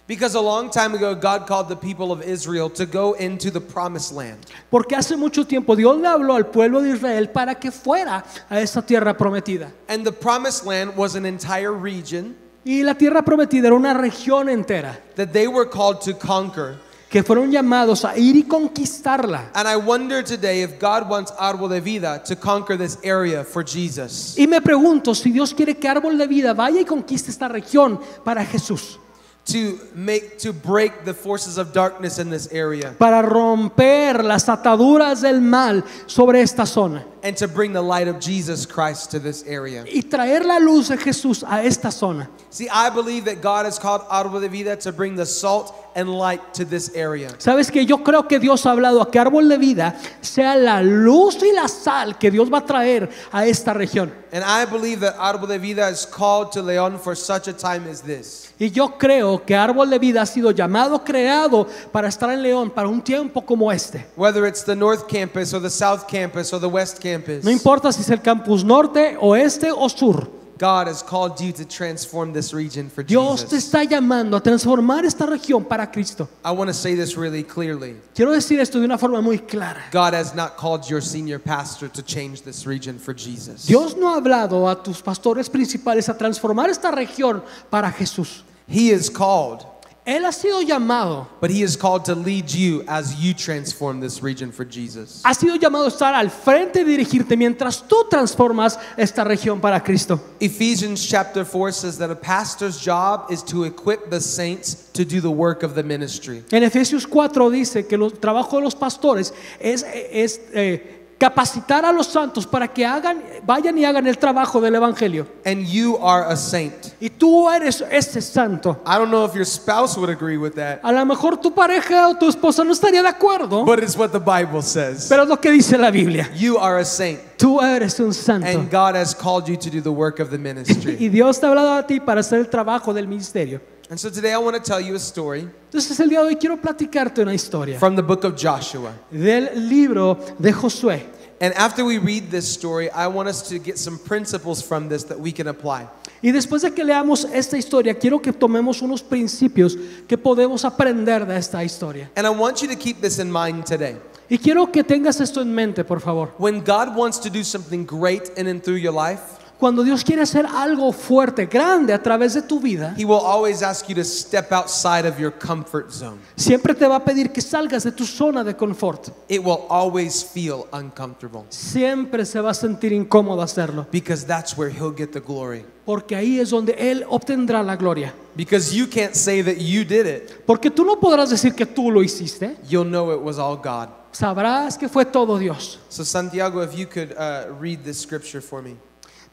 Because 0.06 0.36
a 0.36 0.42
long 0.42 0.70
time 0.70 0.96
ago, 0.96 1.16
God 1.16 1.48
called 1.48 1.70
the 1.70 1.78
people 1.78 2.12
of 2.12 2.22
Israel 2.24 2.70
to 2.72 2.86
go 2.86 3.14
into 3.14 3.50
the 3.50 3.62
promised 3.62 4.12
land. 4.12 4.38
Porque 4.70 4.96
hace 4.96 5.16
mucho 5.16 5.46
tiempo 5.46 5.76
Dios 5.78 5.98
le 5.98 6.08
habló 6.08 6.36
al 6.36 6.48
pueblo 6.48 6.82
de 6.82 6.90
Israel 6.90 7.30
para 7.30 7.56
que 7.56 7.72
fuera 7.72 8.24
a 8.50 8.60
esta 8.60 8.82
tierra 8.82 9.16
prometida. 9.16 9.72
And 9.88 10.04
the 10.04 10.12
promised 10.12 10.66
land 10.66 10.98
was 10.98 11.16
an 11.16 11.26
entire 11.26 11.72
region 11.72 12.36
Y 12.66 12.82
la 12.82 12.94
tierra 12.94 13.24
prometida 13.24 13.68
era 13.68 13.76
una 13.76 13.94
región 13.94 14.48
entera, 14.48 14.98
that 15.16 15.34
they 15.34 15.48
were 15.48 15.70
called 15.70 16.00
to 16.02 16.14
conquer. 16.14 16.78
Que 17.14 17.22
fueron 17.22 17.52
llamados 17.52 18.06
a 18.06 18.18
ir 18.18 18.36
y 18.36 18.42
conquistarla. 18.42 19.52
And 19.54 19.68
I 19.68 19.76
wonder 19.76 20.24
today 20.24 20.64
if 20.64 20.80
God 20.80 21.08
wants 21.08 21.32
Árbol 21.38 21.70
de 21.70 21.80
Vida 21.80 22.24
to 22.24 22.36
conquer 22.36 22.76
this 22.76 22.98
area 23.04 23.44
for 23.44 23.64
Jesus. 23.64 24.36
Y 24.36 24.48
me 24.48 24.60
pregunto 24.62 25.14
si 25.14 25.30
Dios 25.30 25.54
quiere 25.54 25.78
que 25.78 25.88
Árbol 25.88 26.18
de 26.18 26.26
Vida 26.26 26.56
vaya 26.56 26.82
y 26.82 26.86
conquiste 26.86 27.30
esta 27.30 27.48
región 27.48 28.00
para 28.24 28.44
Jesús, 28.44 28.98
To 29.46 29.78
make 29.94 30.40
to 30.40 30.54
break 30.54 31.06
the 31.06 31.14
forces 31.14 31.60
of 31.60 31.72
darkness 31.72 32.18
in 32.18 32.32
this 32.32 32.50
area 32.52 32.96
para 32.98 33.22
romper 33.22 34.24
las 34.24 34.50
ataduras 34.50 35.22
del 35.22 35.40
mal 35.40 35.84
sobre 36.08 36.42
esta 36.42 36.66
zona 36.66 37.06
and 37.24 37.38
to 37.38 37.48
bring 37.48 37.72
the 37.72 37.82
light 37.82 38.08
of 38.10 38.20
Jesus 38.20 38.66
Christ 38.66 39.12
to 39.12 39.20
this 39.20 39.44
area. 39.48 39.86
y 39.86 40.02
traer 40.02 40.46
la 40.46 40.60
luz 40.60 40.90
de 40.90 40.98
Jesús 40.98 41.44
a 41.48 41.64
esta 41.64 41.90
zona. 41.90 42.30
See, 42.50 42.68
I 42.70 42.90
believe 42.90 43.26
that 43.26 43.42
God 43.42 43.66
has 43.66 43.80
called 43.80 44.02
Árbol 44.10 44.42
de 44.42 44.50
Vida 44.50 44.76
to 44.78 44.92
bring 44.92 45.16
the 45.16 45.26
salt 45.26 45.74
and 45.96 46.10
light 46.10 46.54
to 46.54 46.66
this 46.66 46.94
area. 46.96 47.30
Sabes 47.40 47.72
que 47.72 47.86
yo 47.86 48.04
creo 48.04 48.28
que 48.28 48.40
Dios 48.40 48.66
ha 48.66 48.72
hablado 48.72 49.02
a 49.02 49.10
que 49.10 49.20
Árbol 49.20 49.48
de 49.48 49.58
Vida 49.58 49.96
sea 50.22 50.56
la 50.56 50.82
luz 50.82 51.42
y 51.42 51.52
la 51.54 51.68
sal 51.68 52.18
que 52.18 52.30
Dios 52.30 52.52
va 52.52 52.60
a 52.60 52.66
traer 52.66 53.10
a 53.32 53.46
esta 53.46 53.74
región. 53.74 54.12
And 54.32 54.44
I 54.44 54.66
believe 54.66 55.00
that 55.02 55.16
Árbol 55.18 55.48
de 55.48 55.60
Vida 55.60 55.90
is 55.90 56.06
called 56.06 56.52
to 56.54 56.62
Leon 56.62 56.98
for 57.00 57.16
such 57.16 57.48
a 57.48 57.54
time 57.54 57.88
as 57.88 58.02
this. 58.02 58.52
Y 58.60 58.70
yo 58.70 58.98
creo 58.98 59.46
que 59.46 59.56
Árbol 59.56 59.90
de 59.90 60.00
Vida 60.00 60.22
ha 60.22 60.26
sido 60.26 60.52
llamado, 60.52 61.04
creado 61.04 61.68
para 61.92 62.08
estar 62.08 62.32
en 62.32 62.42
León 62.42 62.72
para 62.72 62.88
un 62.88 63.02
tiempo 63.02 63.42
como 63.46 63.72
este. 63.72 64.06
Whether 64.16 64.46
it's 64.46 64.64
the 64.64 64.76
North 64.76 65.08
Campus 65.08 65.54
or 65.54 65.62
the 65.62 65.70
South 65.70 66.08
Campus 66.08 66.52
or 66.52 66.60
the 66.60 66.68
West 66.68 67.00
Campus, 67.00 67.13
No 67.44 67.52
importa 67.52 67.92
si 67.92 68.02
es 68.02 68.10
el 68.10 68.22
campus 68.22 68.64
norte, 68.64 69.18
oeste 69.20 69.72
o 69.72 69.88
sur. 69.90 70.44
God 70.60 70.88
has 70.88 71.04
called 71.04 71.42
you 71.42 71.52
to 71.52 71.66
transform 71.66 72.32
this 72.32 72.54
region 72.54 72.90
for 72.90 73.04
Dios 73.04 73.44
te 73.44 73.56
Jesus. 73.56 73.66
está 73.66 73.84
llamando 73.84 74.38
a 74.38 74.40
transformar 74.40 75.04
esta 75.04 75.26
región 75.26 75.68
para 75.68 75.92
Cristo. 75.92 76.30
I 76.46 76.52
want 76.52 76.70
to 76.70 76.74
say 76.74 76.96
this 76.96 77.18
really 77.18 77.44
clearly. 77.44 77.96
Quiero 78.16 78.32
decir 78.32 78.60
esto 78.60 78.80
de 78.80 78.86
una 78.86 78.98
forma 78.98 79.20
muy 79.22 79.40
clara. 79.40 79.84
God 79.92 80.14
has 80.14 80.34
not 80.36 80.56
called 80.56 80.88
your 80.88 81.02
senior 81.02 81.40
pastor 81.40 81.90
to 81.90 82.02
change 82.04 82.44
this 82.44 82.66
region 82.66 83.00
for 83.00 83.14
Jesus. 83.14 83.66
Dios 83.66 83.98
no 83.98 84.14
ha 84.14 84.18
hablado 84.22 84.70
a 84.70 84.82
tus 84.82 85.02
pastores 85.02 85.50
principales 85.50 86.08
a 86.08 86.18
transformar 86.18 86.70
esta 86.70 86.92
región 86.92 87.44
para 87.70 87.92
Jesús. 87.92 88.44
He 88.68 88.92
is 88.92 89.10
called, 89.10 89.66
Él 90.06 90.26
ha 90.26 90.34
sido 90.34 90.62
llamado, 90.62 91.28
but 91.40 91.50
He 91.50 91.64
is 91.64 91.78
called 91.78 92.04
to 92.06 92.14
lead 92.14 92.50
you 92.52 92.84
as 92.88 93.16
you 93.22 93.34
transform 93.34 94.02
this 94.02 94.22
region 94.22 94.52
for 94.52 94.66
Jesus. 94.66 95.22
ha 95.24 95.34
sido 95.34 95.56
llamado 95.56 95.86
a 95.86 95.88
estar 95.88 96.14
al 96.14 96.30
frente 96.30 96.82
y 96.82 96.84
dirigirte 96.84 97.38
mientras 97.38 97.88
tú 97.88 98.08
transformas 98.10 98.78
esta 98.98 99.24
región 99.24 99.62
para 99.62 99.80
Cristo. 99.82 100.20
Ephesians 100.42 101.08
chapter 101.08 101.46
4 101.46 101.72
says 101.72 101.98
that 101.98 102.12
a 102.12 102.16
pastor's 102.16 102.78
job 102.84 103.32
is 103.32 103.42
to 103.42 103.64
equip 103.64 104.10
the 104.10 104.20
saints 104.20 104.90
to 104.92 105.06
do 105.06 105.22
the 105.22 105.32
work 105.32 105.64
of 105.64 105.74
the 105.74 105.84
ministry. 105.84 106.44
En 106.52 106.64
Efesios 106.64 107.08
4 107.08 107.50
dice 107.50 107.88
que 107.88 107.96
el 107.96 108.12
trabajo 108.20 108.58
de 108.58 108.64
los 108.64 108.76
pastores 108.76 109.34
es, 109.62 109.84
es, 109.84 110.42
eh, 110.54 111.03
capacitar 111.18 111.86
a 111.86 111.92
los 111.92 112.08
santos 112.08 112.46
para 112.46 112.68
que 112.68 112.86
hagan, 112.86 113.22
vayan 113.46 113.78
y 113.78 113.86
hagan 113.86 114.06
el 114.08 114.18
trabajo 114.18 114.60
del 114.60 114.76
Evangelio. 114.76 115.26
And 115.46 115.66
you 115.66 115.98
are 116.02 116.26
a 116.28 116.36
saint. 116.36 116.74
Y 117.00 117.10
tú 117.10 117.50
eres 117.50 117.84
ese 117.92 118.22
santo. 118.22 118.82
I 118.86 118.98
don't 118.98 119.10
know 119.10 119.26
if 119.26 119.34
your 119.34 119.46
spouse 119.46 119.98
would 119.98 120.10
agree 120.10 120.38
with 120.38 120.54
that, 120.56 120.80
A 120.84 120.92
lo 120.92 121.06
mejor 121.06 121.38
tu 121.38 121.52
pareja 121.54 122.10
o 122.10 122.16
tu 122.18 122.28
esposa 122.30 122.64
no 122.64 122.74
estaría 122.74 123.02
de 123.02 123.08
acuerdo, 123.10 123.64
but 123.66 123.80
it's 123.80 123.96
what 123.98 124.10
the 124.12 124.20
Bible 124.20 124.62
says. 124.62 125.08
pero 125.08 125.24
es 125.24 125.30
lo 125.30 125.40
que 125.40 125.52
dice 125.52 125.78
la 125.78 125.92
Biblia. 125.92 126.30
You 126.36 126.58
are 126.58 126.80
a 126.82 126.86
saint, 126.86 127.20
Tú 127.38 127.62
eres 127.62 128.00
un 128.00 128.14
santo. 128.14 128.48
and 128.48 128.70
God 128.70 128.96
has 128.96 129.14
called 129.16 129.48
you 129.48 129.56
to 129.58 129.70
do 129.70 129.82
the 129.82 129.92
work 129.92 130.20
of 130.20 130.30
the 130.30 130.38
ministry. 130.40 130.98
Y 131.00 131.10
Dios 131.10 131.40
te 131.40 131.46
ha 131.46 131.50
hablado 131.50 131.74
a 131.74 131.88
ti 131.88 132.00
para 132.00 132.20
hacer 132.22 132.40
el 132.40 132.50
trabajo 132.50 132.94
del 132.94 133.08
ministerio. 133.08 133.62
And 133.94 134.00
so 134.00 134.10
today 134.10 134.34
I 134.34 134.40
want 134.40 134.56
to 134.56 134.60
tell 134.60 134.82
you 134.82 134.96
a 134.96 135.00
story 135.00 135.48
Entonces 135.66 136.00
el 136.00 136.10
día 136.10 136.22
de 136.22 136.26
hoy 136.26 136.36
quiero 136.38 136.58
platicarte 136.58 137.22
una 137.22 137.36
historia 137.36 137.78
from 137.78 137.96
the 137.96 138.02
book 138.02 138.24
of 138.24 138.36
Joshua. 138.36 138.92
del 139.12 139.70
libro 139.70 140.18
de 140.40 140.52
Josué. 140.52 141.04
And 141.40 141.54
after 141.54 141.86
we 141.86 142.00
read 142.00 142.32
this 142.32 142.52
story, 142.52 142.90
I 142.90 143.06
want 143.06 143.30
us 143.30 143.48
to 143.50 143.60
get 143.60 143.78
some 143.78 144.00
principles 144.00 144.64
from 144.64 144.90
this 144.90 145.04
that 145.04 145.20
we 145.20 145.32
can 145.32 145.48
apply. 145.48 145.88
Y 146.24 146.32
después 146.32 146.64
de 146.64 146.72
que 146.72 146.84
leamos 146.84 147.26
esta 147.32 147.56
historia, 147.56 147.94
quiero 147.94 148.20
que 148.20 148.34
tomemos 148.34 148.82
unos 148.82 149.04
principios 149.04 149.78
que 150.08 150.18
podemos 150.18 150.66
aprender 150.66 151.28
de 151.28 151.38
esta 151.38 151.64
historia. 151.64 152.10
And 152.16 152.26
I 152.26 152.32
want 152.32 152.64
you 152.64 152.70
to 152.70 152.76
keep 152.76 153.00
this 153.00 153.20
in 153.20 153.32
mind 153.32 153.64
today. 153.68 153.98
Y 154.28 154.40
quiero 154.40 154.72
que 154.72 154.84
tengas 154.84 155.22
esto 155.22 155.40
en 155.40 155.54
mente, 155.54 155.84
por 155.84 156.00
favor. 156.00 156.34
When 156.40 156.64
God 156.64 156.96
wants 156.96 157.20
to 157.20 157.30
do 157.30 157.44
something 157.44 157.86
great 157.86 158.32
in 158.40 158.48
and 158.48 158.60
through 158.60 158.80
your 158.80 158.92
life, 158.92 159.43
Cuando 159.64 159.82
Dios 159.82 160.04
quiere 160.04 160.22
hacer 160.24 160.46
algo 160.46 160.92
fuerte, 160.92 161.46
grande 161.46 161.94
a 161.94 162.04
través 162.04 162.34
de 162.34 162.42
tu 162.42 162.60
vida, 162.60 162.94
He 162.98 163.06
will 163.06 163.22
always 163.26 163.64
ask 163.64 163.88
you 163.88 163.96
to 163.96 164.04
step 164.04 164.52
outside 164.52 165.08
of 165.08 165.18
your 165.18 165.32
comfort 165.32 165.90
zone. 165.90 166.18
siempre 166.36 166.74
te 166.76 166.86
va 166.86 166.98
a 166.98 167.06
pedir 167.06 167.32
que 167.32 167.40
salgas 167.40 167.86
de 167.86 167.94
tu 167.94 168.06
zona 168.06 168.44
de 168.44 168.54
confort. 168.58 169.08
It 169.30 169.40
will 169.40 169.60
always 169.70 170.22
feel 170.22 170.66
uncomfortable 170.74 171.46
Siempre 171.48 172.26
se 172.26 172.42
va 172.42 172.52
a 172.52 172.54
sentir 172.54 172.92
incómodo 172.92 173.42
hacerlo, 173.42 173.88
because 173.90 174.26
that's 174.26 174.58
where 174.58 174.70
He'll 174.70 174.94
get 174.94 175.14
the 175.14 175.22
glory. 175.22 175.64
porque 175.86 176.18
ahí 176.18 176.42
es 176.42 176.50
donde 176.50 176.76
Él 176.78 177.06
obtendrá 177.08 177.64
la 177.64 177.78
gloria. 177.78 178.14
Because 178.36 178.76
you 178.76 178.86
can't 178.90 179.16
say 179.16 179.42
that 179.42 179.62
you 179.62 179.86
did 179.86 180.06
it, 180.06 180.46
Porque 180.46 180.72
tú 180.72 180.84
no 180.84 181.00
podrás 181.00 181.30
decir 181.30 181.56
que 181.56 181.66
tú 181.66 181.90
lo 181.90 182.04
hiciste, 182.04 182.58
you'll 182.68 182.84
know 182.84 183.14
it 183.14 183.22
was 183.22 183.40
all 183.40 183.56
God. 183.56 183.88
sabrás 184.12 184.78
que 184.78 184.90
fue 184.90 185.06
todo 185.06 185.38
Dios. 185.40 185.80
So, 185.88 186.04
Santiago, 186.04 186.62
if 186.62 186.78
you 186.78 186.86
could 186.86 187.14
uh, 187.18 187.46
read 187.62 187.86
this 187.86 188.02
scripture 188.02 188.42
for 188.42 188.62
me. 188.62 188.76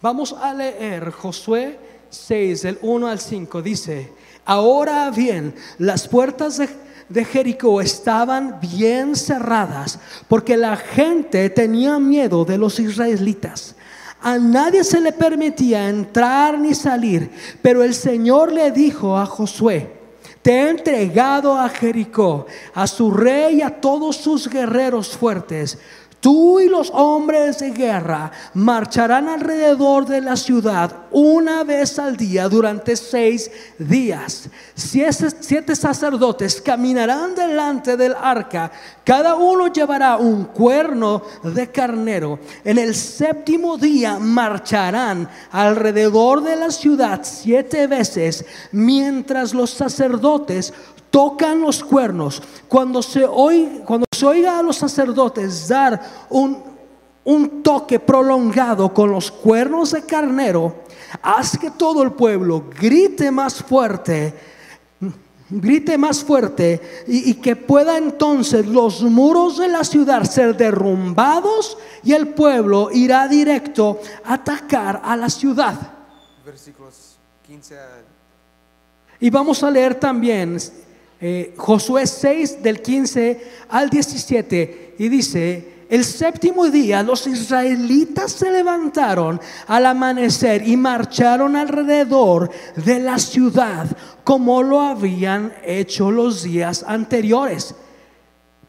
Vamos 0.03 0.33
a 0.33 0.55
leer 0.55 1.11
Josué 1.11 1.79
6, 2.09 2.63
del 2.63 2.79
1 2.81 3.07
al 3.07 3.21
5. 3.21 3.61
Dice, 3.61 4.11
ahora 4.47 5.11
bien, 5.11 5.55
las 5.77 6.09
puertas 6.09 6.57
de, 6.57 6.71
de 7.11 7.25
Jericó 7.27 7.83
estaban 7.83 8.59
bien 8.61 9.15
cerradas 9.15 9.99
porque 10.27 10.57
la 10.57 10.77
gente 10.77 11.51
tenía 11.51 11.99
miedo 11.99 12.47
de 12.47 12.57
los 12.57 12.81
israelitas. 12.81 13.75
A 14.23 14.39
nadie 14.39 14.85
se 14.85 15.01
le 15.01 15.13
permitía 15.13 15.91
entrar 15.91 16.59
ni 16.59 16.75
salir, 16.75 17.31
pero 17.61 17.85
el 17.85 17.95
Señor 17.95 18.53
le 18.53 18.71
dijo 18.71 19.19
a 19.19 19.27
Josué, 19.27 20.01
te 20.43 20.53
he 20.53 20.71
entregado 20.71 21.59
a 21.59 21.69
Jericó, 21.69 22.47
a 22.73 22.87
su 22.87 23.11
rey 23.11 23.57
y 23.57 23.63
a 23.63 23.81
todos 23.81 24.17
sus 24.17 24.49
guerreros 24.49 25.15
fuertes. 25.15 25.79
Tú 26.21 26.61
y 26.61 26.69
los 26.69 26.91
hombres 26.91 27.61
de 27.61 27.71
guerra 27.71 28.31
marcharán 28.53 29.27
alrededor 29.27 30.05
de 30.05 30.21
la 30.21 30.37
ciudad 30.37 30.95
una 31.11 31.65
vez 31.65 31.99
al 31.99 32.15
día 32.15 32.47
durante 32.47 32.95
seis 32.95 33.51
días. 33.79 34.51
Siete, 34.75 35.75
sacerdotes 35.75 36.61
caminarán 36.61 37.35
delante 37.35 37.97
del 37.97 38.15
arca. 38.15 38.71
Cada 39.03 39.35
uno 39.35 39.69
llevará 39.73 40.19
un 40.19 40.45
cuerno 40.45 41.23
de 41.43 41.71
carnero. 41.71 42.39
En 42.65 42.77
el 42.77 42.95
séptimo 42.95 43.79
día 43.79 44.19
marcharán 44.19 45.27
alrededor 45.51 46.43
de 46.43 46.57
la 46.57 46.71
ciudad 46.71 47.21
siete 47.23 47.87
veces 47.87 48.45
mientras 48.73 49.55
los 49.55 49.71
sacerdotes 49.71 50.75
tocan 51.11 51.63
los 51.63 51.83
cuernos. 51.83 52.43
Cuando 52.69 53.03
se, 53.03 53.25
oiga, 53.25 53.85
cuando 53.87 54.07
se 54.21 54.27
oiga 54.27 54.59
a 54.59 54.63
los 54.63 54.77
sacerdotes 54.77 55.67
dar 55.67 55.99
un, 56.29 56.63
un 57.25 57.63
toque 57.63 57.99
prolongado 57.99 58.93
con 58.93 59.11
los 59.11 59.31
cuernos 59.31 59.93
de 59.93 60.05
carnero, 60.05 60.85
haz 61.23 61.57
que 61.57 61.71
todo 61.71 62.03
el 62.03 62.13
pueblo 62.13 62.67
grite 62.79 63.31
más 63.31 63.63
fuerte, 63.63 64.35
grite 65.49 65.97
más 65.97 66.23
fuerte 66.23 67.05
y, 67.09 67.31
y 67.31 67.35
que 67.35 67.57
pueda 67.57 67.97
entonces 67.97 68.67
los 68.67 69.03
muros 69.03 69.57
de 69.57 69.69
la 69.69 69.85
ciudad 69.85 70.25
ser 70.25 70.55
derrumbados 70.55 71.79
y 72.05 72.13
el 72.13 72.29
pueblo 72.29 72.91
irá 72.93 73.27
directo 73.27 74.01
a 74.23 74.35
atacar 74.35 75.01
a 75.03 75.17
la 75.17 75.31
ciudad. 75.31 75.75
Versículos 76.45 77.17
15 77.47 77.79
a 77.79 77.87
Y 79.19 79.31
vamos 79.31 79.63
a 79.63 79.71
leer 79.71 79.95
también 79.95 80.59
eh, 81.21 81.55
Josué 81.57 82.07
6 82.07 82.63
del 82.63 82.81
15 82.81 83.41
al 83.69 83.91
17 83.91 84.95
y 84.99 85.09
dice, 85.09 85.71
el 85.91 86.05
séptimo 86.05 86.69
día 86.69 87.03
los 87.03 87.27
israelitas 87.27 88.33
se 88.33 88.51
levantaron 88.51 89.41
al 89.67 89.87
amanecer 89.87 90.67
y 90.67 90.77
marcharon 90.77 91.57
alrededor 91.57 92.51
de 92.77 93.01
la 93.01 93.19
ciudad 93.19 93.87
como 94.23 94.63
lo 94.63 94.81
habían 94.81 95.53
hecho 95.65 96.11
los 96.11 96.45
días 96.45 96.85
anteriores. 96.87 97.75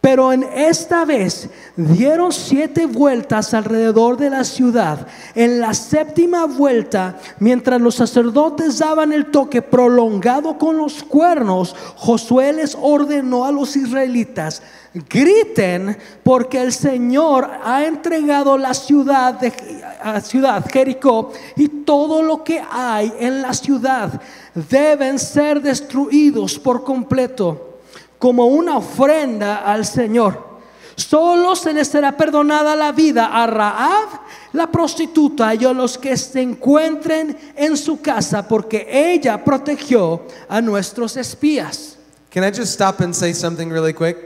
Pero 0.01 0.33
en 0.33 0.41
esta 0.41 1.05
vez 1.05 1.47
dieron 1.75 2.31
siete 2.31 2.87
vueltas 2.87 3.53
alrededor 3.53 4.17
de 4.17 4.31
la 4.31 4.43
ciudad. 4.43 5.05
En 5.35 5.61
la 5.61 5.75
séptima 5.75 6.45
vuelta, 6.47 7.19
mientras 7.37 7.79
los 7.79 7.95
sacerdotes 7.95 8.79
daban 8.79 9.13
el 9.13 9.27
toque 9.27 9.61
prolongado 9.61 10.57
con 10.57 10.77
los 10.77 11.03
cuernos, 11.03 11.75
Josué 11.97 12.51
les 12.51 12.75
ordenó 12.81 13.45
a 13.45 13.51
los 13.51 13.75
israelitas, 13.75 14.63
griten 15.07 15.95
porque 16.23 16.59
el 16.59 16.73
Señor 16.73 17.47
ha 17.63 17.85
entregado 17.85 18.57
la 18.57 18.73
ciudad 18.73 19.35
de 19.35 19.53
ciudad 20.23 20.65
Jericó 20.67 21.31
y 21.55 21.67
todo 21.67 22.23
lo 22.23 22.43
que 22.43 22.59
hay 22.71 23.13
en 23.19 23.43
la 23.43 23.53
ciudad 23.53 24.19
deben 24.55 25.19
ser 25.19 25.61
destruidos 25.61 26.57
por 26.57 26.83
completo 26.83 27.70
como 28.21 28.45
una 28.45 28.77
ofrenda 28.77 29.63
al 29.65 29.83
Señor. 29.83 30.51
Solo 30.95 31.55
se 31.55 31.73
les 31.73 31.87
será 31.87 32.15
perdonada 32.15 32.75
la 32.75 32.91
vida 32.91 33.25
a 33.25 33.47
Raab, 33.47 34.09
la 34.53 34.71
prostituta, 34.71 35.55
y 35.55 35.65
a 35.65 35.73
los 35.73 35.97
que 35.97 36.15
se 36.15 36.39
encuentren 36.39 37.35
en 37.55 37.75
su 37.75 37.99
casa, 37.99 38.47
porque 38.47 38.87
ella 38.87 39.43
protegió 39.43 40.21
a 40.47 40.61
nuestros 40.61 41.17
espías. 41.17 41.97
Can 42.29 42.43
I 42.43 42.51
just 42.55 42.73
stop 42.73 43.01
and 43.01 43.15
say 43.15 43.33
something 43.33 43.69
really 43.69 43.93
quick? 43.93 44.17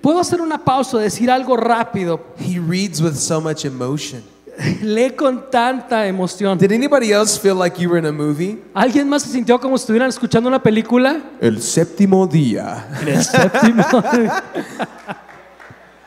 Puedo 0.00 0.18
hacer 0.18 0.40
una 0.40 0.58
pausa, 0.58 0.98
decir 0.98 1.30
algo 1.30 1.56
rápido. 1.56 2.20
He 2.38 2.58
reads 2.58 3.00
with 3.00 3.14
so 3.14 3.40
much 3.40 3.64
emotion. 3.64 4.31
Lee 4.82 5.10
con 5.16 5.50
tanta 5.50 6.06
emoción. 6.06 6.58
Did 6.58 6.72
anybody 6.72 7.12
else 7.12 7.38
feel 7.38 7.56
like 7.56 7.80
you 7.80 7.88
were 7.88 7.98
in 7.98 8.06
a 8.06 8.12
movie? 8.12 8.58
¿Alguien 8.74 9.08
más 9.08 9.22
se 9.22 9.30
sintió 9.30 9.58
como 9.60 9.78
si 9.78 9.82
estuvieran 9.82 10.08
escuchando 10.08 10.48
una 10.48 10.62
película? 10.62 11.22
El 11.40 11.62
séptimo 11.62 12.26
día. 12.26 12.86
El 13.06 13.22
séptimo. 13.24 13.84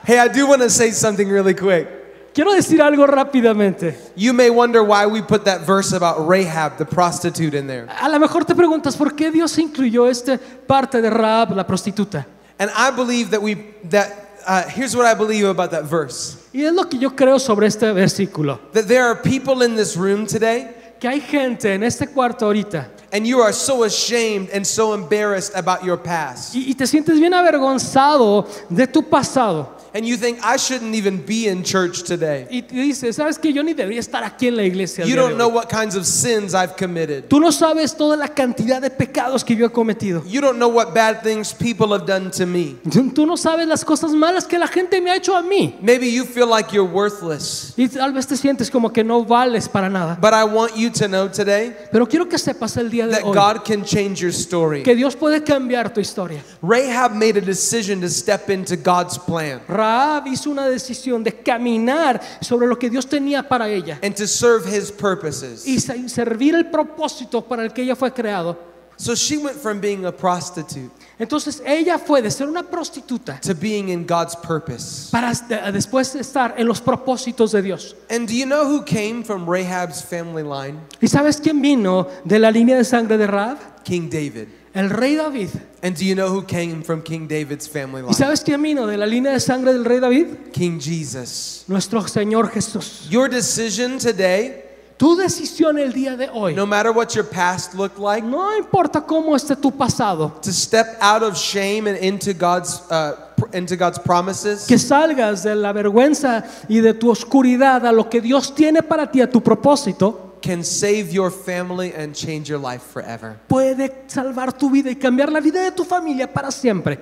Hey, 0.08 0.20
I 0.20 0.28
do 0.28 0.46
want 0.46 0.62
to 0.62 0.70
say 0.70 0.92
something 0.92 1.28
really 1.28 1.56
quick. 1.56 1.88
Quiero 2.32 2.54
decir 2.54 2.80
algo 2.80 3.08
rápidamente. 3.08 3.98
You 4.16 4.34
may 4.34 4.52
wonder 4.52 4.84
why 4.84 5.08
we 5.08 5.24
put 5.24 5.46
that 5.46 5.66
verse 5.66 5.94
about 5.94 6.28
Rahab, 6.28 6.78
the 6.78 6.86
prostitute, 6.86 7.56
in 7.56 7.66
there. 7.66 7.88
A 8.00 8.08
lo 8.08 8.20
mejor 8.20 8.46
te 8.46 8.54
preguntas 8.54 8.96
por 8.96 9.16
qué 9.16 9.32
Dios 9.32 9.58
incluyó 9.58 10.08
esta 10.08 10.38
parte 10.68 11.02
de 11.02 11.10
Raab, 11.10 11.56
la 11.56 11.66
prostituta. 11.66 12.28
And 12.60 12.70
I 12.76 12.92
believe 12.92 13.32
that 13.32 13.42
we 13.42 13.56
that 13.90 14.25
uh, 14.46 14.64
here's 14.70 14.96
what 14.96 15.06
I 15.06 15.14
believe 15.14 15.46
about 15.46 15.72
that 15.72 15.86
verse. 15.86 16.38
Y 16.54 16.64
es 16.64 16.74
lo 16.74 16.84
que 16.86 16.98
yo 17.00 17.10
creo 17.12 17.40
sobre 17.40 17.68
este 17.68 17.92
versículo. 17.94 18.60
That 18.74 18.88
there 18.88 19.04
are 19.04 19.16
people 19.16 19.62
in 19.64 19.76
this 19.76 19.96
room 19.98 20.26
today, 20.26 20.74
Que 21.00 21.10
hay 21.10 21.20
gente 21.20 21.74
en 21.74 21.84
este 21.84 22.08
cuarto 22.08 22.46
ahorita 22.46 22.90
and 23.12 23.26
you 23.26 23.40
are 23.40 23.54
so 23.54 23.84
ashamed 23.84 24.50
and 24.50 24.66
so 24.66 24.94
embarrassed 24.94 25.54
about 25.56 25.84
your 25.84 25.98
past. 25.98 26.54
y, 26.56 26.72
y 26.72 26.74
te 26.74 26.86
sientes 26.86 27.20
bien 27.20 27.34
avergonzado 27.34 28.46
de 28.70 28.88
tu 28.88 29.04
pasado. 29.04 29.75
And 29.96 30.06
you 30.06 30.18
think 30.18 30.44
I 30.44 30.58
shouldn't 30.58 30.94
even 30.94 31.26
be 31.26 31.48
in 31.48 31.64
church 31.64 32.04
today. 32.04 32.48
Y 32.52 32.62
dices, 32.62 33.16
¿sabes 33.16 33.40
que 33.40 33.54
Yo 33.54 33.64
ni 33.64 33.74
debería 33.74 34.02
estar 34.02 34.26
aquí 34.26 34.48
en 34.48 34.58
la 34.58 34.64
iglesia. 34.64 35.06
You 35.06 35.16
don't 35.16 35.38
know 35.38 35.48
what 35.48 35.70
kinds 35.70 35.96
of 35.96 36.06
sins 36.06 36.54
I've 36.54 36.76
committed. 36.76 37.30
Tú 37.30 37.40
no 37.40 37.50
sabes 37.52 37.96
toda 37.96 38.18
la 38.18 38.28
cantidad 38.28 38.82
de 38.82 38.90
pecados 38.90 39.46
que 39.46 39.56
yo 39.56 39.66
he 39.66 39.70
cometido. 39.70 40.22
You 40.28 40.42
don't 40.42 40.58
know 40.58 40.68
what 40.68 40.94
bad 40.94 41.24
things 41.24 41.54
people 41.54 41.94
have 41.94 42.06
done 42.06 42.30
to 42.32 42.46
me. 42.46 42.76
Tú 43.14 43.26
no 43.26 43.38
sabes 43.38 43.66
las 43.68 43.86
cosas 43.86 44.12
malas 44.12 44.46
que 44.46 44.60
la 44.60 44.68
gente 44.68 45.00
me 45.00 45.12
ha 45.12 45.16
hecho 45.16 45.34
a 45.34 45.42
mí. 45.42 45.76
Maybe 45.82 46.12
you 46.12 46.26
feel 46.26 46.50
like 46.50 46.74
you're 46.74 46.84
worthless. 46.92 47.74
Y 47.78 47.88
tal 47.88 48.12
vez 48.12 48.28
te 48.28 48.36
sientes 48.36 48.70
como 48.70 48.92
que 48.92 49.02
no 49.02 49.24
vales 49.24 49.70
para 49.70 49.90
nada. 49.90 50.18
But 50.20 50.34
I 50.34 50.44
want 50.44 50.76
you 50.76 50.90
to 50.90 51.08
know 51.08 51.30
today 51.30 51.74
Pero 51.90 52.06
quiero 52.06 52.28
que 52.28 52.38
sepas 52.38 52.76
el 52.76 52.90
día 52.90 53.08
de 53.08 53.14
that 53.14 53.24
hoy 53.24 53.34
God 53.34 53.64
can 53.64 53.86
change 53.86 54.20
your 54.20 54.34
story. 54.34 54.84
que 54.84 54.94
Dios 54.94 55.16
puede 55.16 55.42
cambiar 55.42 55.94
tu 55.94 56.02
historia. 56.02 56.44
Rahab 56.62 57.14
made 57.14 57.38
a 57.38 57.42
decision 57.42 58.02
to 58.02 58.10
step 58.10 58.50
into 58.50 58.76
God's 58.76 59.18
plan. 59.18 59.62
Raab 59.86 60.28
hizo 60.28 60.50
una 60.50 60.68
decisión 60.68 61.24
de 61.24 61.32
caminar 61.32 62.20
sobre 62.42 62.66
lo 62.68 62.78
que 62.78 62.90
Dios 62.90 63.06
tenía 63.08 63.48
para 63.48 63.68
ella 63.70 64.00
and 64.04 64.16
to 64.16 64.26
serve 64.28 64.66
his 64.68 64.92
purposes. 64.92 65.66
y 65.68 65.80
se- 65.80 66.10
servir 66.10 66.56
el 66.56 66.66
propósito 66.72 67.42
para 67.42 67.64
el 67.64 67.72
que 67.72 67.84
ella 67.84 67.96
fue 67.96 68.12
creado. 68.12 68.74
So 68.98 69.14
she 69.14 69.36
went 69.38 69.58
from 69.58 69.82
being 69.82 70.06
a 70.06 70.12
prostitute 70.16 70.90
Entonces 71.20 71.62
ella 71.66 72.00
fue 72.00 72.22
de 72.22 72.32
ser 72.32 72.48
una 72.48 72.64
prostituta 72.64 73.40
to 73.42 73.54
being 73.54 73.90
in 73.90 74.06
God's 74.08 74.36
purpose. 74.38 75.10
para 75.12 75.34
de- 75.34 75.72
después 75.74 76.16
estar 76.16 76.56
en 76.58 76.66
los 76.66 76.80
propósitos 76.80 77.52
de 77.52 77.62
Dios. 77.62 77.94
And 78.10 78.26
do 78.28 78.34
you 78.34 78.46
know 78.46 78.64
who 78.66 78.84
came 78.86 79.24
from 79.26 79.46
Rahab's 79.46 80.02
family 80.02 80.44
line? 80.44 80.80
¿Y 81.02 81.08
sabes 81.08 81.42
quién 81.42 81.62
vino 81.62 82.08
de 82.24 82.40
la 82.40 82.50
línea 82.52 82.78
de 82.78 82.86
sangre 82.86 83.18
de 83.18 83.28
Raab? 83.28 83.58
King 83.84 84.10
David. 84.10 84.48
El 84.76 84.90
rey 84.90 85.16
David. 85.16 85.50
And 85.82 85.96
do 85.98 86.04
you 86.04 86.16
know 86.16 86.28
who 86.28 86.44
came 86.44 86.84
from 86.84 87.02
King 87.02 87.28
David's 87.28 87.66
family 87.66 88.02
¿Y 88.02 88.08
line? 88.08 88.14
sabes 88.14 88.42
quién 88.42 88.62
vino 88.62 88.86
de 88.86 88.98
la 88.98 89.06
línea 89.06 89.32
de 89.32 89.40
sangre 89.40 89.72
del 89.72 89.86
rey 89.86 90.00
David? 90.02 90.52
King 90.52 90.80
Jesus. 90.80 91.64
Nuestro 91.68 92.06
Señor 92.08 92.50
Jesús. 92.50 93.08
Your 93.10 93.30
decision 93.30 93.98
today, 93.98 94.64
Tu 94.98 95.16
decisión 95.16 95.78
el 95.78 95.92
día 95.92 96.16
de 96.16 96.30
hoy, 96.30 96.56
no 96.56 96.66
matter 96.66 96.92
what 96.92 97.14
your 97.16 97.26
past 97.26 97.74
looked 97.74 98.00
like, 98.00 98.26
no 98.26 98.56
importa 98.58 99.02
cómo 99.06 99.36
esté 99.36 99.56
tu 99.56 99.70
pasado, 99.72 100.40
to 100.42 100.54
step 100.54 100.98
out 101.02 101.22
of 101.22 101.36
shame 101.38 101.86
and 101.88 101.98
into 101.98 102.34
God's 102.34 102.82
uh, 102.90 103.14
into 103.52 103.76
God's 103.76 104.00
promises, 104.00 104.66
que 104.66 104.78
salgas 104.78 105.44
de 105.44 105.54
la 105.56 105.74
vergüenza 105.74 106.46
y 106.70 106.80
de 106.80 106.94
tu 106.94 107.10
oscuridad 107.12 107.86
a 107.86 107.92
lo 107.92 108.10
que 108.10 108.22
Dios 108.22 108.56
tiene 108.56 108.82
para 108.84 109.12
ti, 109.12 109.20
a 109.20 109.30
tu 109.30 109.42
propósito, 109.42 110.25
can 110.46 110.64
save 110.64 111.12
your 111.12 111.32
family 111.32 111.92
and 111.92 112.16
change 112.16 112.48
your 112.48 112.60
life 112.60 112.84
forever. 112.84 113.40
puede 113.48 114.08
salvar 114.08 114.56
tu 114.56 114.70
vida 114.70 114.92
y 114.92 114.96
cambiar 114.96 115.32
la 115.32 115.40
vida 115.40 115.64
de 115.64 115.72
tu 115.72 115.84
familia 115.84 116.32
para 116.32 116.52
siempre. 116.52 117.00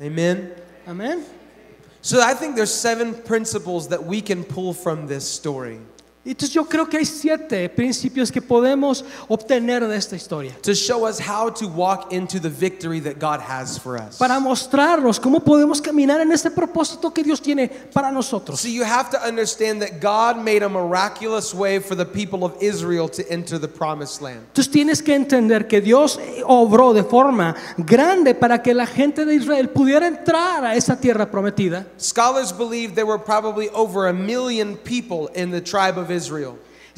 Amen. 0.00 0.54
Amén. 0.86 1.24
So 2.00 2.20
I 2.22 2.34
think 2.34 2.54
there's 2.54 2.72
seven 2.72 3.14
principles 3.14 3.88
that 3.88 4.04
we 4.04 4.20
can 4.20 4.44
pull 4.44 4.72
from 4.72 5.08
this 5.08 5.28
story 5.28 5.80
Entonces 6.32 6.54
yo 6.54 6.64
creo 6.66 6.88
que 6.88 6.98
hay 6.98 7.06
siete 7.06 7.68
principios 7.70 8.30
que 8.30 8.42
podemos 8.42 9.04
obtener 9.28 9.86
de 9.86 9.96
esta 9.96 10.14
historia. 10.14 10.52
to 10.62 10.74
show 10.74 11.06
us 11.06 11.18
how 11.18 11.48
to 11.48 11.66
walk 11.66 12.12
into 12.12 12.38
the 12.38 12.50
victory 12.50 13.00
that 13.00 13.18
God 13.18 13.40
has 13.40 13.78
for 13.78 13.96
us. 13.96 14.18
Para 14.18 14.38
mostrarnos 14.38 15.18
cómo 15.18 15.40
podemos 15.40 15.80
caminar 15.80 16.20
en 16.20 16.30
ese 16.30 16.50
propósito 16.50 17.12
que 17.14 17.22
Dios 17.22 17.40
tiene 17.40 17.68
para 17.68 18.12
nosotros. 18.12 18.60
So 18.60 18.68
you 18.68 18.84
have 18.84 19.10
to 19.10 19.18
understand 19.26 19.80
that 19.80 20.00
God 20.00 20.36
made 20.44 20.62
a 20.62 20.68
miraculous 20.68 21.54
way 21.54 21.78
for 21.78 21.94
the 21.94 22.04
people 22.04 22.44
of 22.44 22.54
Israel 22.60 23.08
to 23.08 23.22
enter 23.30 23.58
the 23.58 23.68
promised 23.68 24.20
land. 24.20 24.40
Entonces 24.52 24.70
tienes 24.70 25.02
que 25.02 25.14
entender 25.14 25.66
que 25.66 25.80
Dios 25.80 26.20
obró 26.44 26.92
de 26.92 27.04
forma 27.04 27.56
grande 27.78 28.34
para 28.34 28.62
que 28.62 28.74
la 28.74 28.86
gente 28.86 29.24
de 29.24 29.34
Israel 29.34 29.70
pudiera 29.70 30.06
entrar 30.06 30.64
a 30.64 30.74
esa 30.74 31.00
tierra 31.00 31.30
prometida. 31.30 31.86
Scholars 31.98 32.52
believe 32.52 32.94
there 32.94 33.06
were 33.06 33.18
probably 33.18 33.70
over 33.70 34.08
a 34.08 34.12
million 34.12 34.76
people 34.76 35.30
in 35.34 35.50
the 35.50 35.60
tribe 35.60 35.98
of 35.98 36.10
Israel. 36.10 36.17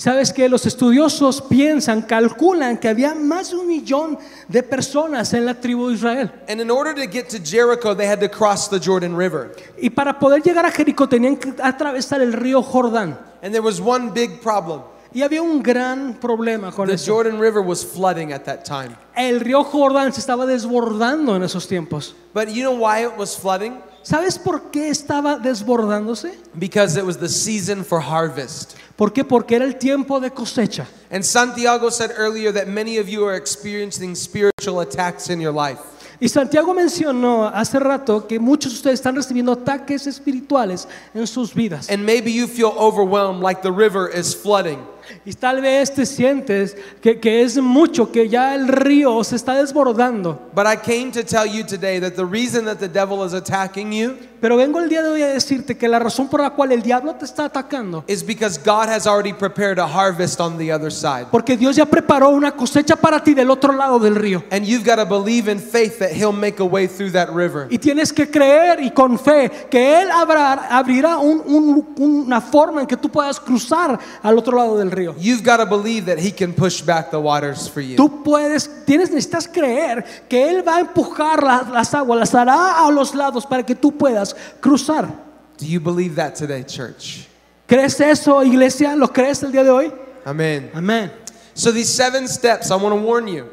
Sabes 0.01 0.33
que 0.33 0.49
los 0.49 0.65
estudiosos 0.65 1.43
piensan, 1.43 2.01
calculan 2.01 2.79
que 2.79 2.89
había 2.89 3.15
más 3.15 3.51
de 3.51 3.57
un 3.57 3.67
millón 3.67 4.19
de 4.49 4.63
personas 4.63 5.35
en 5.35 5.45
la 5.45 5.61
tribu 5.61 5.89
de 5.89 5.95
Israel. 5.95 6.33
And 6.49 6.59
in 6.59 6.71
order 6.71 6.95
to 6.95 7.03
get 7.03 7.29
to 7.29 7.39
Jericho, 7.39 7.95
they 7.95 8.07
had 8.07 8.21
to 8.21 8.31
cross 8.31 8.71
the 8.71 8.81
Jordan 8.81 9.15
River. 9.15 9.55
Y 9.77 9.91
para 9.91 10.19
poder 10.19 10.43
llegar 10.43 10.65
a 10.65 10.71
Jericó 10.71 11.07
tenían 11.07 11.37
que 11.37 11.53
atravesar 11.63 12.23
el 12.23 12.33
río 12.33 12.63
Jordán. 12.63 13.19
And 13.43 13.53
there 13.53 13.61
was 13.61 13.79
one 13.79 14.11
big 14.15 14.41
problem. 14.41 14.81
Y 15.13 15.21
había 15.23 15.43
un 15.43 15.63
gran 15.63 16.15
problema 16.15 16.73
con 16.73 16.87
The 16.89 16.95
eso. 16.95 17.13
Jordan 17.13 17.39
River 17.39 17.61
was 17.61 17.85
flooding 17.85 18.33
at 18.33 18.45
that 18.45 18.65
time. 18.65 18.97
El 19.15 19.41
río 19.41 19.65
Jordán 19.65 20.15
se 20.15 20.21
estaba 20.21 20.47
desbordando 20.47 21.37
en 21.37 21.43
esos 21.43 21.69
tiempos. 21.69 22.15
But 22.33 22.49
you 22.49 22.63
know 22.63 22.73
why 22.73 23.05
it 23.05 23.19
was 23.19 23.37
flooding? 23.37 23.83
¿Sabes 24.03 24.39
por 24.39 24.71
qué 24.71 24.89
estaba 24.89 25.39
desbordándose? 25.39 26.33
Because 26.55 26.99
it 26.99 27.05
was 27.05 27.19
the 27.19 27.29
season 27.29 27.85
for 27.85 28.01
harvest. 28.01 28.75
¿Por 28.97 29.13
qué? 29.13 29.25
Porque 29.25 29.57
era 29.57 29.65
el 29.65 29.77
tiempo 29.77 30.21
de 30.21 30.31
cosecha. 30.31 30.87
And 31.11 31.25
Santiago 31.25 31.91
said 31.91 32.11
earlier 32.17 32.53
that 32.53 32.67
many 32.67 32.99
of 32.99 33.09
you 33.09 33.27
are 33.27 33.37
experiencing 33.37 34.15
spiritual 34.15 34.81
attacks 34.81 35.29
in 35.29 35.41
your 35.41 35.53
life. 35.53 35.81
Y 36.21 36.29
Santiago 36.29 36.75
mencionó 36.75 37.47
hace 37.47 37.79
rato 37.79 38.27
que 38.27 38.39
muchos 38.39 38.73
de 38.73 38.77
ustedes 38.77 39.01
están 39.01 39.17
recibiendo 39.17 39.53
ataques 39.53 40.07
espirituales 40.07 40.87
en 41.15 41.27
sus 41.27 41.55
vidas. 41.55 41.89
And 41.89 42.05
maybe 42.05 42.31
you 42.31 42.47
feel 42.47 42.73
overwhelmed 42.77 43.43
like 43.43 43.63
the 43.63 43.73
river 43.73 44.09
is 44.09 44.35
flooding. 44.35 44.79
Y 45.25 45.33
tal 45.35 45.61
vez 45.61 45.93
te 45.95 46.07
sientes 46.07 46.77
que, 47.01 47.19
que 47.21 47.43
es 47.43 47.59
mucho, 47.59 48.11
que 48.13 48.29
ya 48.29 48.55
el 48.55 48.69
río 48.69 49.23
se 49.25 49.37
está 49.37 49.55
desbordando. 49.55 50.39
But 50.55 50.67
I 50.67 50.77
came 50.77 51.11
to 51.13 51.23
tell 51.25 51.47
you 51.47 51.65
today 51.65 52.01
that 52.01 52.13
the 52.15 52.25
reason 52.25 52.65
that 52.67 52.79
the 52.79 52.89
devil 52.89 53.25
is 53.25 53.33
attacking 53.35 53.93
you 53.93 54.17
Pero 54.41 54.57
vengo 54.57 54.79
el 54.81 54.89
día 54.89 55.03
de 55.03 55.11
hoy 55.11 55.23
a 55.23 55.27
decirte 55.29 55.77
que 55.77 55.87
la 55.87 55.99
razón 55.99 56.27
por 56.31 56.41
la 56.41 56.49
cual 56.51 56.73
el 56.73 56.81
diablo 56.81 57.15
te 57.15 57.27
está 57.27 57.45
atacando, 57.45 58.03
is 58.09 58.25
because 58.25 58.59
God 58.65 58.89
has 58.89 59.07
already 59.07 59.35
prepared 59.35 59.79
a 59.79 59.87
harvest 59.87 60.41
on 60.41 60.57
the 60.57 60.73
other 60.73 60.91
side. 60.91 61.27
porque 61.31 61.59
Dios 61.59 61.77
ya 61.77 61.85
preparó 61.85 62.31
una 62.31 62.53
cosecha 62.53 62.97
para 62.97 63.23
ti 63.23 63.35
del 63.35 63.51
otro 63.51 63.71
lado 63.75 63.99
del 63.99 64.15
río. 64.15 64.43
And 64.51 64.65
you've 64.65 64.83
got 64.85 64.97
to 64.97 65.05
believe 65.05 65.47
in 65.51 65.59
faith 65.59 65.99
that 65.99 66.13
He'll 66.13 66.33
make 66.33 66.59
a 66.59 66.65
way 66.65 66.87
through 66.89 67.13
that 67.13 67.29
river. 67.35 67.67
Y 67.71 67.77
tienes 67.77 68.15
que 68.15 68.31
creer 68.31 68.81
y 68.83 68.91
con 68.93 69.19
fe 69.19 69.51
que 69.71 70.01
Él 70.01 70.09
abrirá 70.11 71.19
un- 71.19 71.43
un- 71.45 71.95
una 71.99 72.41
forma 72.41 72.81
en 72.81 72.87
que 72.87 72.97
tú 72.97 73.11
puedas 73.11 73.39
cruzar 73.39 73.99
al 74.23 74.39
otro 74.39 74.57
lado 74.57 74.79
del 74.79 74.91
río. 74.91 75.00
You've 75.19 75.43
got 75.43 75.59
to 75.59 75.67
believe 75.67 76.07
that 76.07 76.19
He 76.19 76.31
can 76.31 76.53
push 76.53 76.83
back 76.83 77.11
the 77.11 77.21
waters 77.21 77.67
for 77.69 77.81
you. 77.81 77.97
Tú 77.97 78.23
puedes, 78.23 78.69
tienes, 78.87 79.11
necesitas 79.11 79.47
creer 79.49 80.05
que 80.29 80.49
Él 80.49 80.63
va 80.67 80.77
a 80.77 80.81
empujar 80.81 81.43
la- 81.43 81.63
las 81.73 81.93
aguas, 81.95 82.19
las 82.19 82.35
hará 82.35 82.85
a 82.87 82.91
los 82.91 83.15
lados 83.15 83.47
para 83.47 83.63
que 83.65 83.75
tú 83.75 83.93
puedas 83.97 84.35
cruzar. 84.61 85.07
Do 85.59 85.67
you 85.67 85.81
believe 85.81 86.15
that 86.17 86.35
today, 86.35 86.63
church? 86.65 87.27
¿Crees 87.67 88.01
eso, 88.01 88.43
iglesia? 88.43 88.97
¿Lo 88.97 89.09
crees 89.09 89.43
el 89.43 89.53
día 89.53 89.63
de 89.63 89.71
hoy? 89.71 89.93
Amen. 90.25 90.71
Amén. 90.75 91.11
So, 91.55 91.71
these 91.73 91.89
seven 91.93 92.27
steps, 92.29 92.71
I 92.71 92.77
want 92.77 92.95
to 92.95 93.01
warn 93.01 93.27
you. 93.29 93.47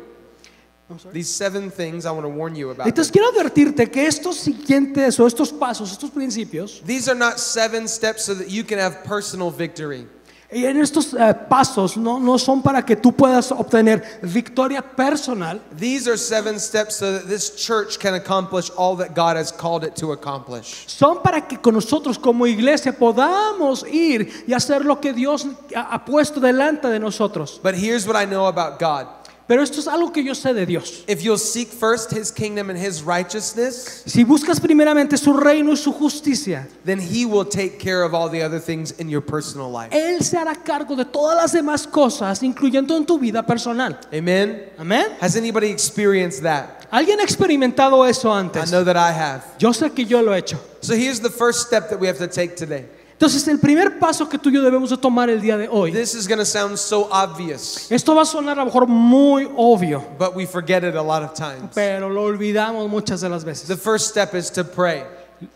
These 1.11 1.29
seven 1.29 1.69
things 1.69 2.05
I 2.05 2.11
want 2.11 2.23
to 2.23 2.29
warn 2.29 2.55
you 2.55 2.69
about. 2.69 2.87
Entonces 2.87 3.11
quiero 3.11 3.27
advertirte 3.29 3.91
que 3.91 4.07
estos 4.07 4.37
siguientes 4.37 5.19
o 5.19 5.27
estos 5.27 5.51
pasos, 5.51 5.91
estos 5.91 6.09
principios, 6.11 6.81
These 6.85 7.09
are 7.09 7.15
not 7.19 7.39
seven 7.39 7.89
steps 7.89 8.23
so 8.23 8.33
that 8.33 8.49
you 8.49 8.63
can 8.63 8.79
have 8.79 9.03
personal 9.03 9.51
victory. 9.51 10.07
Y 10.49 10.65
en 10.65 10.77
estos 10.77 11.13
eh, 11.13 11.33
pasos 11.49 11.97
no, 11.97 12.19
no 12.19 12.37
son 12.37 12.61
para 12.61 12.85
que 12.85 12.95
tú 12.95 13.11
puedas 13.11 13.51
obtener 13.51 14.19
victoria 14.21 14.81
personal, 14.81 15.59
These 15.77 16.07
are 16.07 16.17
seven 16.17 16.57
steps 16.57 16.95
so 16.95 17.11
that 17.11 17.27
this 17.27 17.53
church 17.55 17.99
can 17.99 18.13
accomplish 18.13 18.71
all 18.77 18.95
that 18.97 19.13
God 19.13 19.35
has 19.35 19.51
called 19.51 19.83
it 19.83 19.95
to 19.97 20.13
accomplish. 20.13 20.85
son 20.87 21.21
para 21.21 21.45
que 21.45 21.57
con 21.57 21.73
nosotros 21.73 22.17
como 22.17 22.45
iglesia 22.47 22.93
podamos 22.93 23.83
ir 23.91 24.45
y 24.47 24.53
hacer 24.53 24.85
lo 24.85 25.01
que 25.01 25.11
Dios 25.11 25.45
ha, 25.75 26.05
puesto 26.05 26.39
delante 26.39 26.87
de 26.87 26.99
nosotros. 26.99 27.59
But 27.61 27.75
here's 27.75 28.07
what 28.07 28.15
I 28.15 28.25
know 28.25 28.47
about 28.47 28.79
God 28.79 29.07
Pero 29.47 29.63
esto 29.63 29.79
es 29.79 29.87
algo 29.87 30.11
que 30.11 30.23
yo 30.23 30.35
sé 30.35 30.53
de 30.53 30.65
Dios. 30.65 31.05
if 31.07 31.21
you'll 31.21 31.37
seek 31.37 31.69
first 31.69 32.11
His 32.11 32.31
kingdom 32.31 32.69
and 32.69 32.77
His 32.77 33.01
righteousness, 33.01 34.03
Si 34.05 34.23
buscas 34.25 34.59
primeramente 34.59 35.17
su 35.17 35.33
reino 35.33 35.71
y 35.71 35.77
su 35.77 35.93
justicia, 35.93 36.67
then 36.83 36.99
He 36.99 37.25
will 37.25 37.45
take 37.45 37.77
care 37.79 38.03
of 38.03 38.13
all 38.13 38.29
the 38.29 38.43
other 38.43 38.59
things 38.59 38.91
in 38.99 39.09
your 39.09 39.21
personal 39.21 39.71
life. 39.71 39.91
Él 39.95 40.21
se 40.21 40.37
hará 40.37 40.53
cargo 40.55 40.95
de 40.95 41.05
todas 41.05 41.37
las 41.37 41.53
demás 41.53 41.87
cosas, 41.87 42.43
incluyendo 42.43 42.97
en 42.97 43.05
tu 43.05 43.17
vida 43.17 43.41
personal. 43.45 43.97
Amen? 44.11 44.63
Amén. 44.77 45.05
Has 45.21 45.37
anybody 45.37 45.69
experienced 45.69 46.43
that? 46.43 46.85
¿Alguien 46.91 47.19
ha 47.19 47.23
experimentado 47.23 48.05
eso 48.05 48.31
antes? 48.33 48.67
I 48.67 48.71
know 48.71 48.83
that 48.83 48.97
I 48.97 49.11
have. 49.13 49.43
Yo 49.59 49.71
sé 49.71 49.93
que 49.93 50.05
yo 50.05 50.21
lo 50.21 50.33
he 50.33 50.39
hecho. 50.39 50.57
So 50.81 50.93
here's 50.93 51.19
the 51.21 51.29
first 51.29 51.67
step 51.67 51.89
that 51.89 51.99
we 51.99 52.07
have 52.07 52.17
to 52.17 52.27
take 52.27 52.55
today. 52.55 52.85
Entonces, 53.19 53.47
el 53.47 53.57
primer 53.59 53.97
paso 53.97 54.29
que 54.29 54.37
tú 54.37 54.49
y 54.49 54.53
yo 54.53 54.61
debemos 54.61 54.91
de 54.91 54.97
tomar 54.97 55.27
el 55.29 55.41
día 55.41 55.57
de 55.57 55.67
hoy, 55.67 55.91
This 55.91 56.13
is 56.13 56.27
going 56.27 56.37
to 56.37 56.45
sound 56.45 56.77
so 56.77 57.07
obvious, 57.11 57.91
esto 57.91 58.13
va 58.13 58.21
a 58.21 58.25
sonar 58.25 58.57
a 58.59 58.61
lo 58.61 58.65
mejor 58.65 58.85
muy 58.87 59.49
obvio, 59.57 60.03
but 60.19 60.35
we 60.35 60.45
forget 60.45 60.83
it 60.83 60.95
a 60.95 61.01
lot 61.01 61.23
of 61.23 61.33
times. 61.33 61.73
pero 61.73 62.09
lo 62.09 62.23
olvidamos 62.25 62.87
muchas 62.89 63.21
de 63.21 63.29
las 63.29 63.43
veces. 63.43 63.67
The 63.67 63.75
first 63.77 64.09
step 64.09 64.35
is 64.35 64.51
to 64.51 64.63
pray. 64.63 65.03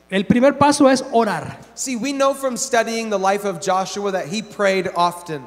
El 0.09 0.23
primer 0.25 0.57
paso 0.57 0.87
es 0.89 1.03
orar. 1.11 1.57
See, 1.75 1.95
we 1.95 2.13
know 2.13 2.33
from 2.33 2.57
studying 2.57 3.11
the 3.11 3.19
life 3.19 3.45
of 3.45 3.61
Joshua 3.61 4.11
that 4.11 4.25
he 4.27 4.41
prayed 4.41 4.89
often. 4.95 5.43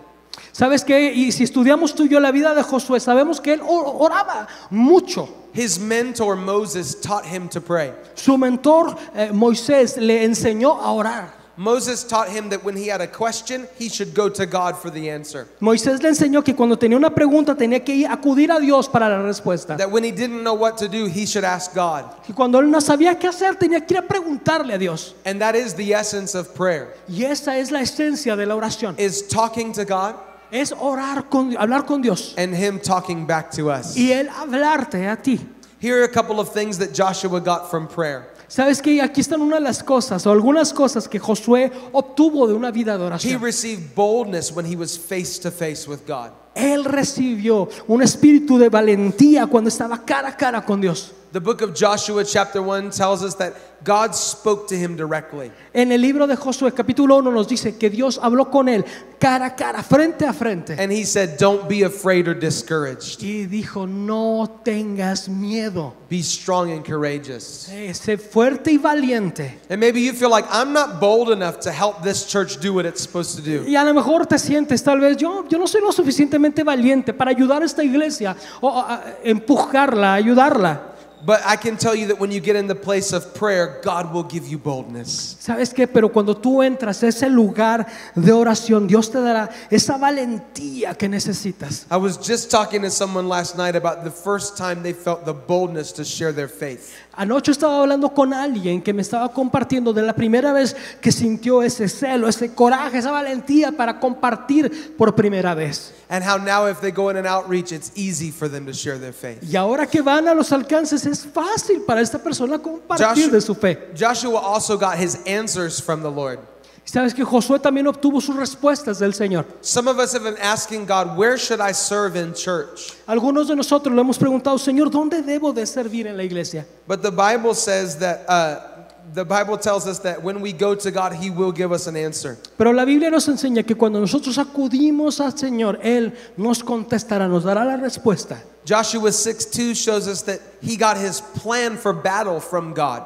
¿Sabes 0.53 0.85
qué? 0.85 1.13
Y 1.13 1.33
si 1.33 1.43
estudiamos 1.45 1.95
tú 1.97 2.05
y 2.05 2.09
yo 2.09 2.21
la 2.21 2.31
vida 2.31 2.55
de 2.55 2.63
Josué, 2.63 3.01
sabemos 3.01 3.41
que 3.41 3.55
él 3.55 3.61
or- 3.61 3.93
oraba 4.09 4.47
mucho. 4.71 5.29
His 5.53 5.81
mentor 5.81 6.37
Moses 6.37 6.95
taught 7.01 7.25
him 7.25 7.49
to 7.49 7.61
pray. 7.61 7.93
Su 8.15 8.37
mentor 8.39 8.97
eh, 9.17 9.31
Moisés 9.33 9.97
le 9.97 10.23
enseñó 10.25 10.81
a 10.81 10.93
orar. 10.93 11.44
Moses 11.57 12.03
taught 12.05 12.29
him 12.29 12.49
that 12.51 12.65
when 12.65 12.77
he 12.77 12.89
had 12.89 13.01
a 13.01 13.07
question, 13.07 13.67
he 13.79 13.89
should 13.89 14.15
go 14.15 14.29
to 14.29 14.45
God 14.47 14.77
for 14.77 14.91
the 14.91 15.09
answer. 15.09 15.47
Moisés 15.61 16.03
le 16.03 16.09
enseñó 16.09 16.45
que 16.45 16.55
cuando 16.55 16.77
tenía 16.77 16.97
una 16.97 17.11
pregunta 17.11 17.55
tenía 17.55 17.85
que 17.85 17.95
ir 17.95 18.09
acudir 18.09 18.51
a 18.51 18.59
Dios 18.61 18.89
para 18.89 19.09
la 19.09 19.23
respuesta. 19.23 19.77
That 19.77 19.91
when 19.91 20.03
he 20.05 20.11
didn't 20.11 20.43
know 20.43 20.55
what 20.55 20.77
to 20.79 20.89
do, 20.89 21.07
he 21.07 21.27
should 21.27 21.45
ask 21.45 21.75
God. 21.75 22.05
Y 22.29 22.35
cuando 22.35 22.59
él 22.59 22.71
no 22.71 22.81
sabía 22.81 23.19
qué 23.19 23.29
hacer 23.29 23.57
tenía 23.57 23.87
que 23.87 23.97
ir 23.97 23.99
a 23.99 24.09
preguntarle 24.09 24.75
a 24.75 24.79
Dios. 24.79 25.15
And 25.25 25.41
that 25.41 25.55
is 25.55 25.75
the 25.75 25.95
essence 25.95 26.35
of 26.35 26.55
prayer. 26.55 26.95
Y 27.09 27.25
esa 27.25 27.57
es 27.57 27.71
la 27.71 27.81
esencia 27.81 28.37
de 28.37 28.47
la 28.47 28.55
oración. 28.57 28.99
Is 28.99 29.29
talking 29.29 29.73
to 29.75 29.85
God 29.85 30.17
Es 30.51 30.73
orar 30.73 31.29
con 31.31 31.57
hablar 31.57 31.85
con 31.85 32.01
Dios 32.01 32.35
and 32.37 32.55
him 32.55 32.79
talking 32.79 33.27
back 33.27 33.51
to 33.53 33.71
us. 33.71 33.97
y 33.97 34.13
él 34.13 34.29
hablarte 34.29 35.11
a 35.11 35.17
ti. 35.17 35.41
Here 35.81 36.01
are 36.01 36.05
a 36.05 36.09
couple 36.09 36.39
of 36.41 36.53
things 36.53 36.79
that 36.79 36.95
Joshua 36.95 37.41
got 37.41 37.71
from 37.71 37.89
prayer. 37.89 38.29
Sabes 38.55 38.81
que 38.81 39.03
aquí 39.03 39.21
están 39.21 39.43
una 39.43 39.57
de 39.57 39.63
las 39.63 39.83
cosas 39.83 40.25
o 40.29 40.31
algunas 40.31 40.73
cosas 40.73 41.09
que 41.09 41.19
Josué 41.19 41.73
obtuvo 41.91 42.47
de 42.47 42.55
una 42.55 42.71
vida 42.71 42.97
de 42.97 43.03
He 43.03 43.07
oración. 43.09 43.43
received 43.43 43.97
boldness 43.97 44.53
when 44.53 44.65
he 44.65 44.77
was 44.77 44.97
face 44.97 45.41
to 45.41 45.51
face 45.51 45.89
with 45.89 46.07
God. 46.07 46.31
Él 46.55 46.85
recibió 46.85 47.69
un 47.87 48.03
espíritu 48.03 48.59
de 48.59 48.69
valentía 48.69 49.47
cuando 49.47 49.69
estaba 49.69 50.05
cara 50.05 50.29
a 50.29 50.37
cara 50.37 50.65
con 50.65 50.81
Dios. 50.81 51.13
The 51.33 51.41
book 51.41 51.63
of 51.63 51.75
Joshua, 51.75 52.25
chapter 52.25 52.63
1, 52.63 52.91
tells 52.91 53.25
us 53.25 53.35
that 53.39 53.55
God 53.83 54.15
spoke 54.15 54.69
to 54.69 54.77
him 54.77 54.97
directly. 54.97 55.51
En 55.75 55.91
el 55.91 56.01
libro 56.01 56.29
de 56.29 56.37
Josué 56.37 56.73
capítulo 56.73 57.17
1 57.17 57.33
nos 57.33 57.49
dice 57.49 57.77
que 57.77 57.91
Dios 57.91 58.21
habló 58.23 58.51
con 58.51 58.69
él 58.69 58.85
cara 59.19 59.47
a 59.47 59.57
cara, 59.57 59.83
frente 59.83 60.27
a 60.27 60.33
frente. 60.33 60.77
And 60.79 60.93
he 60.93 61.05
said, 61.05 61.39
Don't 61.39 61.67
be 61.67 61.83
afraid 61.83 62.29
or 62.29 62.35
discouraged. 62.35 63.23
Y 63.23 63.47
dijo, 63.47 63.87
no 63.89 64.61
tengas 64.63 65.29
miedo, 65.29 65.95
Be 66.11 66.23
strong 66.23 66.71
and 66.71 66.85
courageous. 66.85 67.71
Sé 67.95 68.19
fuerte 68.19 68.71
y 68.71 68.79
valiente. 68.79 69.59
And 69.71 69.81
maybe 69.81 70.03
you 70.03 70.13
feel 70.13 70.31
like 70.31 70.47
I'm 70.51 70.73
not 70.73 71.01
bold 71.01 71.31
enough 71.31 71.59
to 71.61 71.73
help 71.73 72.03
this 72.03 72.27
church 72.27 72.61
do 72.61 72.75
what 72.75 72.85
it's 72.85 73.01
supposed 73.01 73.37
to 73.37 73.43
do. 73.43 73.65
Y 73.67 73.77
a 73.77 73.85
lo 73.85 73.95
mejor 73.95 74.27
te 74.27 74.39
sientes 74.39 74.85
tal 74.85 75.01
vez, 75.01 75.17
yo, 75.17 75.47
yo 75.49 75.59
no 75.59 75.67
soy 75.67 75.81
lo 75.81 75.91
suficientemente 75.91 76.44
valiente 76.51 77.13
para 77.13 77.31
ayudar 77.31 77.63
a 77.63 77.65
esta 77.65 77.83
iglesia 77.83 78.37
o 78.61 78.71
a 78.71 79.03
empujarla, 79.25 80.15
ayudarla. 80.15 80.95
But 81.25 81.41
I 81.47 81.57
can 81.57 81.79
tell 81.79 81.95
you 81.95 82.09
that 82.09 82.21
when 82.21 82.31
you 82.31 82.41
get 82.41 82.55
in 82.55 82.67
the 82.67 82.75
place 82.75 83.15
of 83.15 83.35
prayer, 83.35 83.81
God 83.83 84.13
will 84.13 84.25
give 84.25 84.47
you 84.47 84.59
boldness. 84.59 85.39
¿Sabes 85.41 85.73
qué? 85.73 85.87
Pero 85.87 86.11
cuando 86.11 86.37
tú 86.37 86.63
entras 86.63 87.03
a 87.03 87.09
ese 87.09 87.31
lugar 87.31 87.87
de 88.15 88.31
oración, 88.31 88.87
Dios 88.87 89.11
te 89.11 89.19
dará 89.21 89.49
esa 89.71 89.97
valentía 89.97 90.95
que 90.99 91.09
necesitas. 91.09 91.87
I 91.91 91.97
was 91.97 92.19
just 92.19 92.51
talking 92.51 92.83
to 92.83 92.91
someone 92.91 93.27
last 93.27 93.57
night 93.57 93.75
about 93.75 94.05
the 94.05 94.11
first 94.11 94.59
time 94.59 94.83
they 94.83 94.93
felt 94.93 95.25
the 95.25 95.33
boldness 95.33 95.93
to 95.93 96.05
share 96.05 96.31
their 96.31 96.49
faith. 96.49 96.95
Anoche 97.17 97.53
estaba 97.53 97.81
hablando 97.81 98.11
con 98.11 98.35
alguien 98.35 98.83
que 98.83 98.93
me 98.93 99.03
estaba 99.03 99.33
compartiendo 99.33 99.93
de 99.93 100.03
la 100.03 100.15
primera 100.15 100.53
vez 100.53 100.77
que 101.01 101.13
sintió 101.13 101.63
ese 101.63 101.89
celo, 101.89 102.29
ese 102.29 102.55
coraje, 102.55 102.99
esa 102.99 103.11
valentía 103.11 103.73
para 103.73 104.01
compartir 104.01 104.95
por 104.97 105.15
primera 105.15 105.55
vez. 105.55 105.93
And 106.09 106.25
how 106.25 106.39
now, 106.39 106.69
if 106.69 106.81
they 106.81 106.91
go 106.91 107.11
in 107.11 107.17
an 107.17 107.27
outreach, 107.27 107.73
it's 107.73 107.93
easy 107.95 108.31
for 108.31 108.49
them 108.49 108.67
to 108.67 108.73
share 108.73 108.99
their 108.99 109.13
faith. 109.13 109.43
Y 109.43 109.57
ahora 109.57 109.87
que 109.87 110.03
van 110.03 110.29
a 110.29 110.35
los 110.35 110.53
alcances 110.53 111.07
es 111.07 111.25
fácil 111.27 111.83
para 111.87 112.01
esta 112.01 112.19
persona 112.19 112.59
compartir 112.59 113.07
Joshua, 113.07 113.33
de 113.33 113.41
su 113.41 113.55
fe. 113.55 113.79
Joshua 113.99 114.41
also 114.41 114.77
got 114.77 114.99
his 114.99 115.19
answers 115.27 115.81
from 115.81 116.03
the 116.03 116.11
Lord. 116.11 116.39
Sabes 116.85 117.15
que 117.15 117.25
Josué 117.25 117.59
también 117.59 117.87
obtuvo 117.87 118.21
sus 118.21 118.37
respuestas 118.37 118.99
del 118.99 119.15
Señor. 119.15 119.47
Some 119.63 119.89
of 119.89 119.99
us 119.99 120.15
have 120.15 120.23
been 120.23 120.41
asking 120.41 120.87
God, 120.87 121.17
where 121.17 121.39
should 121.39 121.61
I 121.61 121.73
serve 121.73 122.15
in 122.15 122.35
church? 122.35 122.93
Algunos 123.07 123.49
de 123.49 123.57
nosotros 123.57 123.95
le 123.95 124.01
hemos 124.01 124.19
preguntado, 124.19 124.59
Señor, 124.59 124.91
¿dónde 124.91 125.23
debo 125.23 125.53
de 125.53 125.67
servir 125.67 126.07
en 126.07 126.17
la 126.17 126.25
iglesia? 126.25 126.67
But 126.87 127.03
the 127.03 127.11
Bible 127.11 127.55
says 127.55 127.99
that, 128.01 128.25
uh, 128.29 128.75
the 129.15 129.25
Bible 129.25 129.57
tells 129.57 129.87
us 129.87 129.99
that 130.01 130.23
when 130.23 130.41
we 130.43 130.53
go 130.53 130.75
to 130.75 130.91
God, 130.91 131.15
He 131.15 131.31
will 131.31 131.53
give 131.53 131.73
us 131.73 131.87
an 131.87 131.97
answer. 131.97 132.37
Pero 132.59 132.73
la 132.73 132.85
Biblia 132.85 133.11
nos 133.11 133.27
enseña 133.29 133.65
que 133.65 133.75
cuando 133.75 133.99
nosotros 133.99 134.37
acudimos 134.37 135.21
al 135.21 135.33
Señor, 135.33 135.79
Él 135.83 136.13
nos 136.37 136.63
contestará, 136.63 137.27
nos 137.29 137.45
dará 137.45 137.65
la 137.65 137.77
respuesta. 137.77 138.43
Joshua 138.67 139.13
6 139.13 139.47
2 139.47 139.75
shows 139.75 140.09
us 140.09 140.23
that 140.23 140.41
he 140.63 140.77
got 140.77 140.97
his 140.97 141.21
plan 141.21 141.77
for 141.77 141.93
battle 141.93 142.41
from 142.41 142.73
God. 142.73 143.05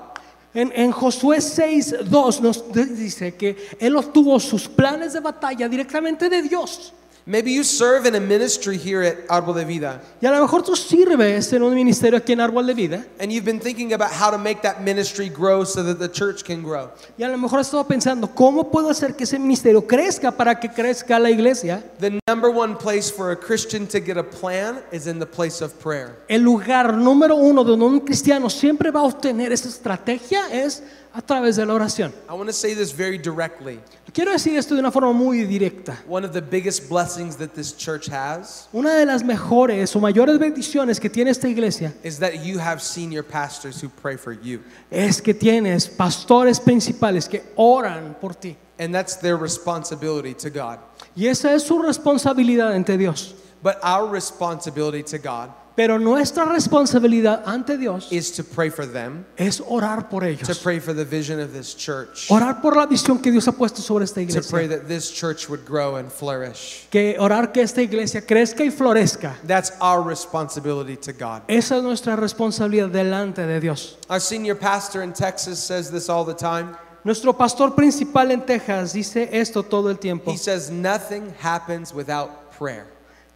En, 0.54 0.72
en 0.74 0.92
Josué 0.92 1.40
6, 1.40 1.96
2 2.08 2.40
nos 2.40 2.72
dice 2.72 3.34
que 3.34 3.56
Él 3.78 3.96
obtuvo 3.96 4.40
sus 4.40 4.68
planes 4.68 5.12
de 5.12 5.20
batalla 5.20 5.68
directamente 5.68 6.28
de 6.28 6.42
Dios. 6.42 6.94
Maybe 7.30 7.52
you 7.52 7.62
serve 7.62 8.06
in 8.06 8.14
a 8.14 8.20
ministry 8.20 8.78
here 8.78 9.02
at 9.02 9.28
Árbol 9.28 9.54
de 9.54 9.66
Vida, 9.66 10.00
Y 10.22 10.26
a 10.26 10.30
lo 10.30 10.40
mejor 10.40 10.62
tú 10.62 10.74
sirves 10.74 11.52
en 11.52 11.62
un 11.62 11.74
ministerio 11.74 12.16
aquí 12.18 12.32
en 12.32 12.40
Árbol 12.40 12.66
de 12.66 12.72
Vida. 12.72 13.04
and 13.20 13.30
you've 13.30 13.44
been 13.44 13.60
thinking 13.60 13.92
about 13.92 14.10
how 14.10 14.30
to 14.30 14.38
make 14.38 14.62
that 14.62 14.80
ministry 14.82 15.28
grow 15.28 15.62
so 15.62 15.82
that 15.82 15.98
the 15.98 16.08
church 16.08 16.42
can 16.42 16.62
grow. 16.62 16.90
Y 17.18 17.24
a 17.24 17.28
lo 17.28 17.36
mejor 17.36 17.58
has 17.60 17.66
estado 17.66 17.86
pensando, 17.86 18.34
¿cómo 18.34 18.70
puedo 18.70 18.88
hacer 18.88 19.14
que 19.14 19.24
ese 19.24 19.38
ministerio 19.38 19.86
crezca 19.86 20.30
para 20.34 20.58
que 20.58 20.70
crezca 20.70 21.18
la 21.18 21.28
iglesia? 21.28 21.82
The 22.00 22.18
number 22.26 22.48
one 22.50 22.76
place 22.76 23.10
for 23.10 23.30
a 23.30 23.36
Christian 23.36 23.86
to 23.88 24.00
get 24.00 24.16
a 24.16 24.24
plan 24.24 24.80
is 24.90 25.06
in 25.06 25.18
the 25.18 25.26
place 25.26 25.60
of 25.62 25.78
prayer. 25.78 26.16
El 26.30 26.40
lugar 26.40 26.94
número 26.94 27.36
uno 27.36 27.62
donde 27.62 27.84
un 27.84 28.00
cristiano 28.00 28.48
siempre 28.48 28.90
va 28.90 29.00
a 29.00 29.04
obtener 29.04 29.52
esa 29.52 29.68
estrategia 29.68 30.48
es 30.50 30.82
a 31.18 31.20
través 31.20 31.56
de 31.56 31.66
la 31.66 31.74
oración. 31.74 32.12
I 32.28 32.34
want 32.34 32.46
to 32.46 32.52
say 32.52 32.74
this 32.74 32.92
very 32.92 33.18
directly. 33.18 33.80
Quiero 34.12 34.30
decir 34.30 34.56
esto 34.56 34.74
de 34.74 34.80
una 34.80 34.92
forma 34.92 35.12
muy 35.12 35.44
directa. 35.44 35.98
One 36.06 36.24
of 36.24 36.32
the 36.32 36.40
biggest 36.40 36.88
blessings 36.88 37.36
that 37.38 37.54
this 37.54 37.72
church 37.72 38.08
has 38.08 38.68
Una 38.72 38.94
de 38.94 39.04
las 39.04 39.24
mejores 39.24 39.96
o 39.96 40.00
mayores 40.00 40.38
bendiciones 40.38 41.00
que 41.00 41.10
tiene 41.10 41.30
esta 41.30 41.48
iglesia 41.48 41.92
is 42.04 42.20
that 42.20 42.44
you 42.44 42.60
have 42.60 42.80
senior 42.80 43.24
pastors 43.24 43.82
who 43.82 43.88
pray 43.88 44.16
for 44.16 44.32
you. 44.32 44.60
es 44.92 45.20
que 45.20 45.34
tienes 45.34 45.88
pastores 45.88 46.60
principales 46.60 47.28
que 47.28 47.42
oran 47.56 48.16
por 48.20 48.34
ti. 48.34 48.56
And 48.78 48.94
that's 48.94 49.16
their 49.16 49.36
responsibility 49.36 50.34
to 50.34 50.50
God. 50.50 50.78
Y 51.16 51.26
esa 51.26 51.52
es 51.52 51.64
su 51.64 51.82
responsabilidad 51.82 52.72
ante 52.72 52.96
Dios. 52.96 53.34
But 53.60 53.80
our 53.82 54.06
responsibility 54.06 55.02
to 55.02 55.18
God 55.18 55.50
Pero 55.78 55.96
nuestra 56.00 56.44
responsabilidad 56.44 57.44
ante 57.46 57.78
Dios 57.78 58.08
is 58.10 58.32
to 58.32 58.42
pray 58.42 58.68
for 58.68 58.84
them, 58.84 59.24
es 59.36 59.60
orar 59.60 60.08
por 60.08 60.22
to 60.22 60.26
ellos. 60.26 60.58
pray 60.58 60.80
for 60.80 60.92
the 60.92 61.04
vision 61.04 61.38
of 61.38 61.52
this 61.52 61.72
church, 61.72 62.26
Orar 62.30 62.60
por 62.60 62.74
la 62.74 62.84
visión 62.84 63.22
que 63.22 63.30
Dios 63.30 63.46
ha 63.46 63.52
puesto 63.52 63.80
sobre 63.80 64.02
esta 64.04 64.20
to 64.20 64.26
pray 64.50 64.64
iglesia. 64.64 64.68
that 64.68 64.88
this 64.88 65.08
church 65.12 65.48
would 65.48 65.64
grow 65.64 65.94
and 65.94 66.10
flourish. 66.10 66.88
Que 66.90 67.14
orar 67.20 67.52
que 67.52 67.62
esta 67.62 67.80
iglesia 67.80 68.22
crezca 68.22 68.64
y 68.64 68.70
florezca. 68.70 69.36
That's 69.46 69.70
our 69.80 70.02
responsibility 70.02 70.96
to 70.96 71.12
God. 71.12 71.42
Esa 71.46 71.76
es 71.76 71.82
nuestra 71.84 72.16
responsabilidad 72.16 72.90
delante 72.90 73.46
de 73.46 73.60
Dios. 73.60 73.98
Our 74.10 74.18
senior 74.18 74.56
pastor 74.56 75.04
in 75.04 75.12
Texas 75.12 75.60
says 75.60 75.92
this 75.92 76.08
all 76.08 76.24
the 76.24 76.34
time. 76.34 76.76
Nuestro 77.04 77.32
pastor 77.32 77.70
principal 77.76 78.32
en 78.32 78.44
Texas 78.44 78.94
dice 78.94 79.28
esto 79.30 79.62
todo 79.62 79.90
el 79.90 79.98
tiempo. 79.98 80.32
He 80.32 80.38
says, 80.38 80.72
Nothing 80.72 81.32
happens 81.40 81.94
without 81.94 82.50
prayer. 82.50 82.88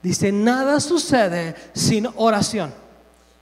Dice, 0.02 0.32
nada 0.32 0.80
sucede 0.80 1.54
sin 1.74 2.08
oración. 2.16 2.72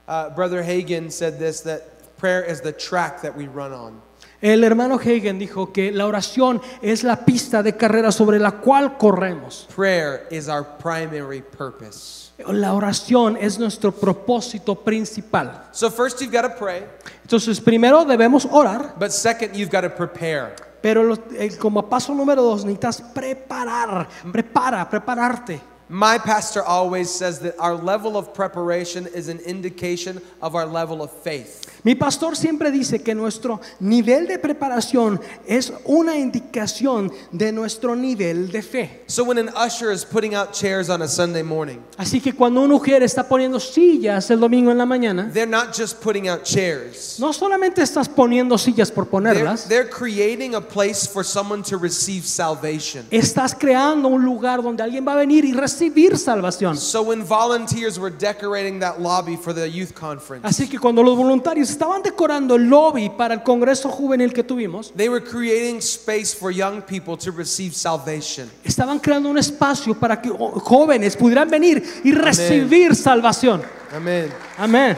Uh, 0.06 0.28
Brother 0.34 0.62
Hagen 0.62 1.10
said 1.10 1.38
this 1.38 1.62
that 1.62 1.82
prayer 2.18 2.42
is 2.44 2.60
the 2.60 2.72
track 2.72 3.22
that 3.22 3.34
we 3.36 3.46
run 3.46 3.72
on. 3.72 4.02
El 4.42 4.64
hermano 4.64 4.98
Hagen 4.98 5.38
dijo 5.38 5.72
que 5.72 5.92
la 5.92 6.06
oración 6.06 6.60
es 6.82 7.04
la 7.04 7.16
pista 7.24 7.62
de 7.62 7.76
carrera 7.76 8.10
sobre 8.10 8.38
la 8.38 8.52
cual 8.52 8.96
corremos. 8.98 9.66
Prayer 9.74 10.26
is 10.30 10.48
our 10.48 10.64
primary 10.78 11.42
purpose. 11.42 12.30
La 12.46 12.72
oración 12.72 13.36
es 13.38 13.58
nuestro 13.58 13.92
propósito 13.92 14.74
principal. 14.74 15.68
So, 15.72 15.90
first, 15.90 16.20
you've 16.22 16.32
got 16.32 16.42
to 16.42 16.54
pray, 16.58 16.84
Entonces, 17.22 17.60
primero 17.60 18.04
debemos 18.06 18.46
orar, 18.50 18.94
but 18.98 19.10
second, 19.12 19.54
you've 19.54 19.70
got 19.70 19.82
to 19.82 19.90
prepare. 19.90 20.54
pero 20.82 21.04
lo- 21.04 21.18
eh, 21.38 21.50
como 21.58 21.82
paso 21.88 22.14
número 22.14 22.42
dos 22.42 22.64
necesitas 22.64 23.02
preparar, 23.02 24.08
prepara, 24.32 24.88
prepararte. 24.88 25.60
My 25.90 26.18
pastor 26.18 26.62
always 26.62 27.10
says 27.10 27.40
that 27.40 27.58
our 27.58 27.74
level 27.74 28.16
of 28.16 28.32
preparation 28.32 29.08
is 29.08 29.26
an 29.26 29.40
indication 29.40 30.22
of 30.40 30.54
our 30.54 30.64
level 30.64 31.02
of 31.02 31.10
faith. 31.10 31.79
Mi 31.82 31.94
pastor 31.94 32.36
siempre 32.36 32.70
dice 32.70 33.02
que 33.02 33.14
nuestro 33.14 33.60
nivel 33.80 34.26
de 34.26 34.38
preparación 34.38 35.20
es 35.46 35.72
una 35.84 36.18
indicación 36.18 37.10
de 37.32 37.52
nuestro 37.52 37.96
nivel 37.96 38.50
de 38.50 38.62
fe. 38.62 39.02
So, 39.06 39.24
when 39.24 39.38
an 39.38 39.48
usher 39.56 39.90
is 39.90 40.04
putting 40.04 40.34
out 40.34 40.52
chairs 40.52 40.90
on 40.90 41.00
a 41.00 41.08
Sunday 41.08 41.42
morning, 41.42 41.78
Así 41.96 42.20
que 42.20 42.34
cuando 42.34 42.60
una 42.60 42.74
mujer 42.74 43.02
está 43.02 43.26
poniendo 43.26 43.58
sillas 43.58 44.30
el 44.30 44.40
domingo 44.40 44.70
en 44.70 44.78
la 44.78 44.84
mañana, 44.86 45.30
they're 45.32 45.50
not 45.50 45.74
just 45.74 46.02
putting 46.02 46.28
out 46.28 46.42
chairs, 46.44 47.18
no 47.18 47.32
solamente 47.32 47.82
estás 47.82 48.08
poniendo 48.08 48.58
sillas 48.58 48.90
por 48.90 49.04
they're, 49.04 49.10
ponerlas, 49.10 49.68
they're 49.68 49.88
creating 49.88 50.54
a 50.54 50.60
place 50.60 51.06
for 51.06 51.24
someone 51.24 51.62
to 51.62 51.78
receive 51.78 52.26
salvation. 52.26 53.06
estás 53.10 53.54
creando 53.54 54.08
un 54.08 54.24
lugar 54.24 54.62
donde 54.62 54.82
alguien 54.82 55.06
va 55.06 55.14
a 55.14 55.16
venir 55.16 55.44
y 55.44 55.52
recibir 55.52 56.18
salvación. 56.18 56.76
So, 56.76 57.02
when 57.02 57.24
volunteers 57.24 57.98
were 57.98 58.10
decorating 58.10 58.80
that 58.80 59.00
lobby 59.00 59.36
for 59.36 59.54
the 59.54 59.66
youth 59.66 59.94
conference, 59.94 60.46
Así 60.46 60.68
que 60.68 60.78
cuando 60.78 61.02
los 61.02 61.16
voluntarios 61.16 61.69
estaban 61.70 62.02
decorando 62.02 62.56
el 62.56 62.68
lobby 62.68 63.08
para 63.10 63.34
el 63.34 63.42
congreso 63.42 63.88
juvenil 63.88 64.32
que 64.32 64.42
tuvimos, 64.42 64.92
they 64.96 65.08
were 65.08 65.24
creating 65.24 65.78
space 65.78 66.34
for 66.34 66.50
young 66.50 66.82
people 66.82 67.16
to 67.16 67.30
receive 67.30 67.74
salvation. 67.74 68.50
estaban 68.64 68.98
creando 68.98 69.28
un 69.28 69.38
espacio 69.38 69.94
para 69.98 70.20
que 70.20 70.30
jóvenes 70.30 71.16
pudieran 71.16 71.48
venir 71.48 71.82
y 72.04 72.12
recibir 72.12 72.94
salvación. 72.94 73.62
Amen. 73.92 74.30
Amén. 74.58 74.96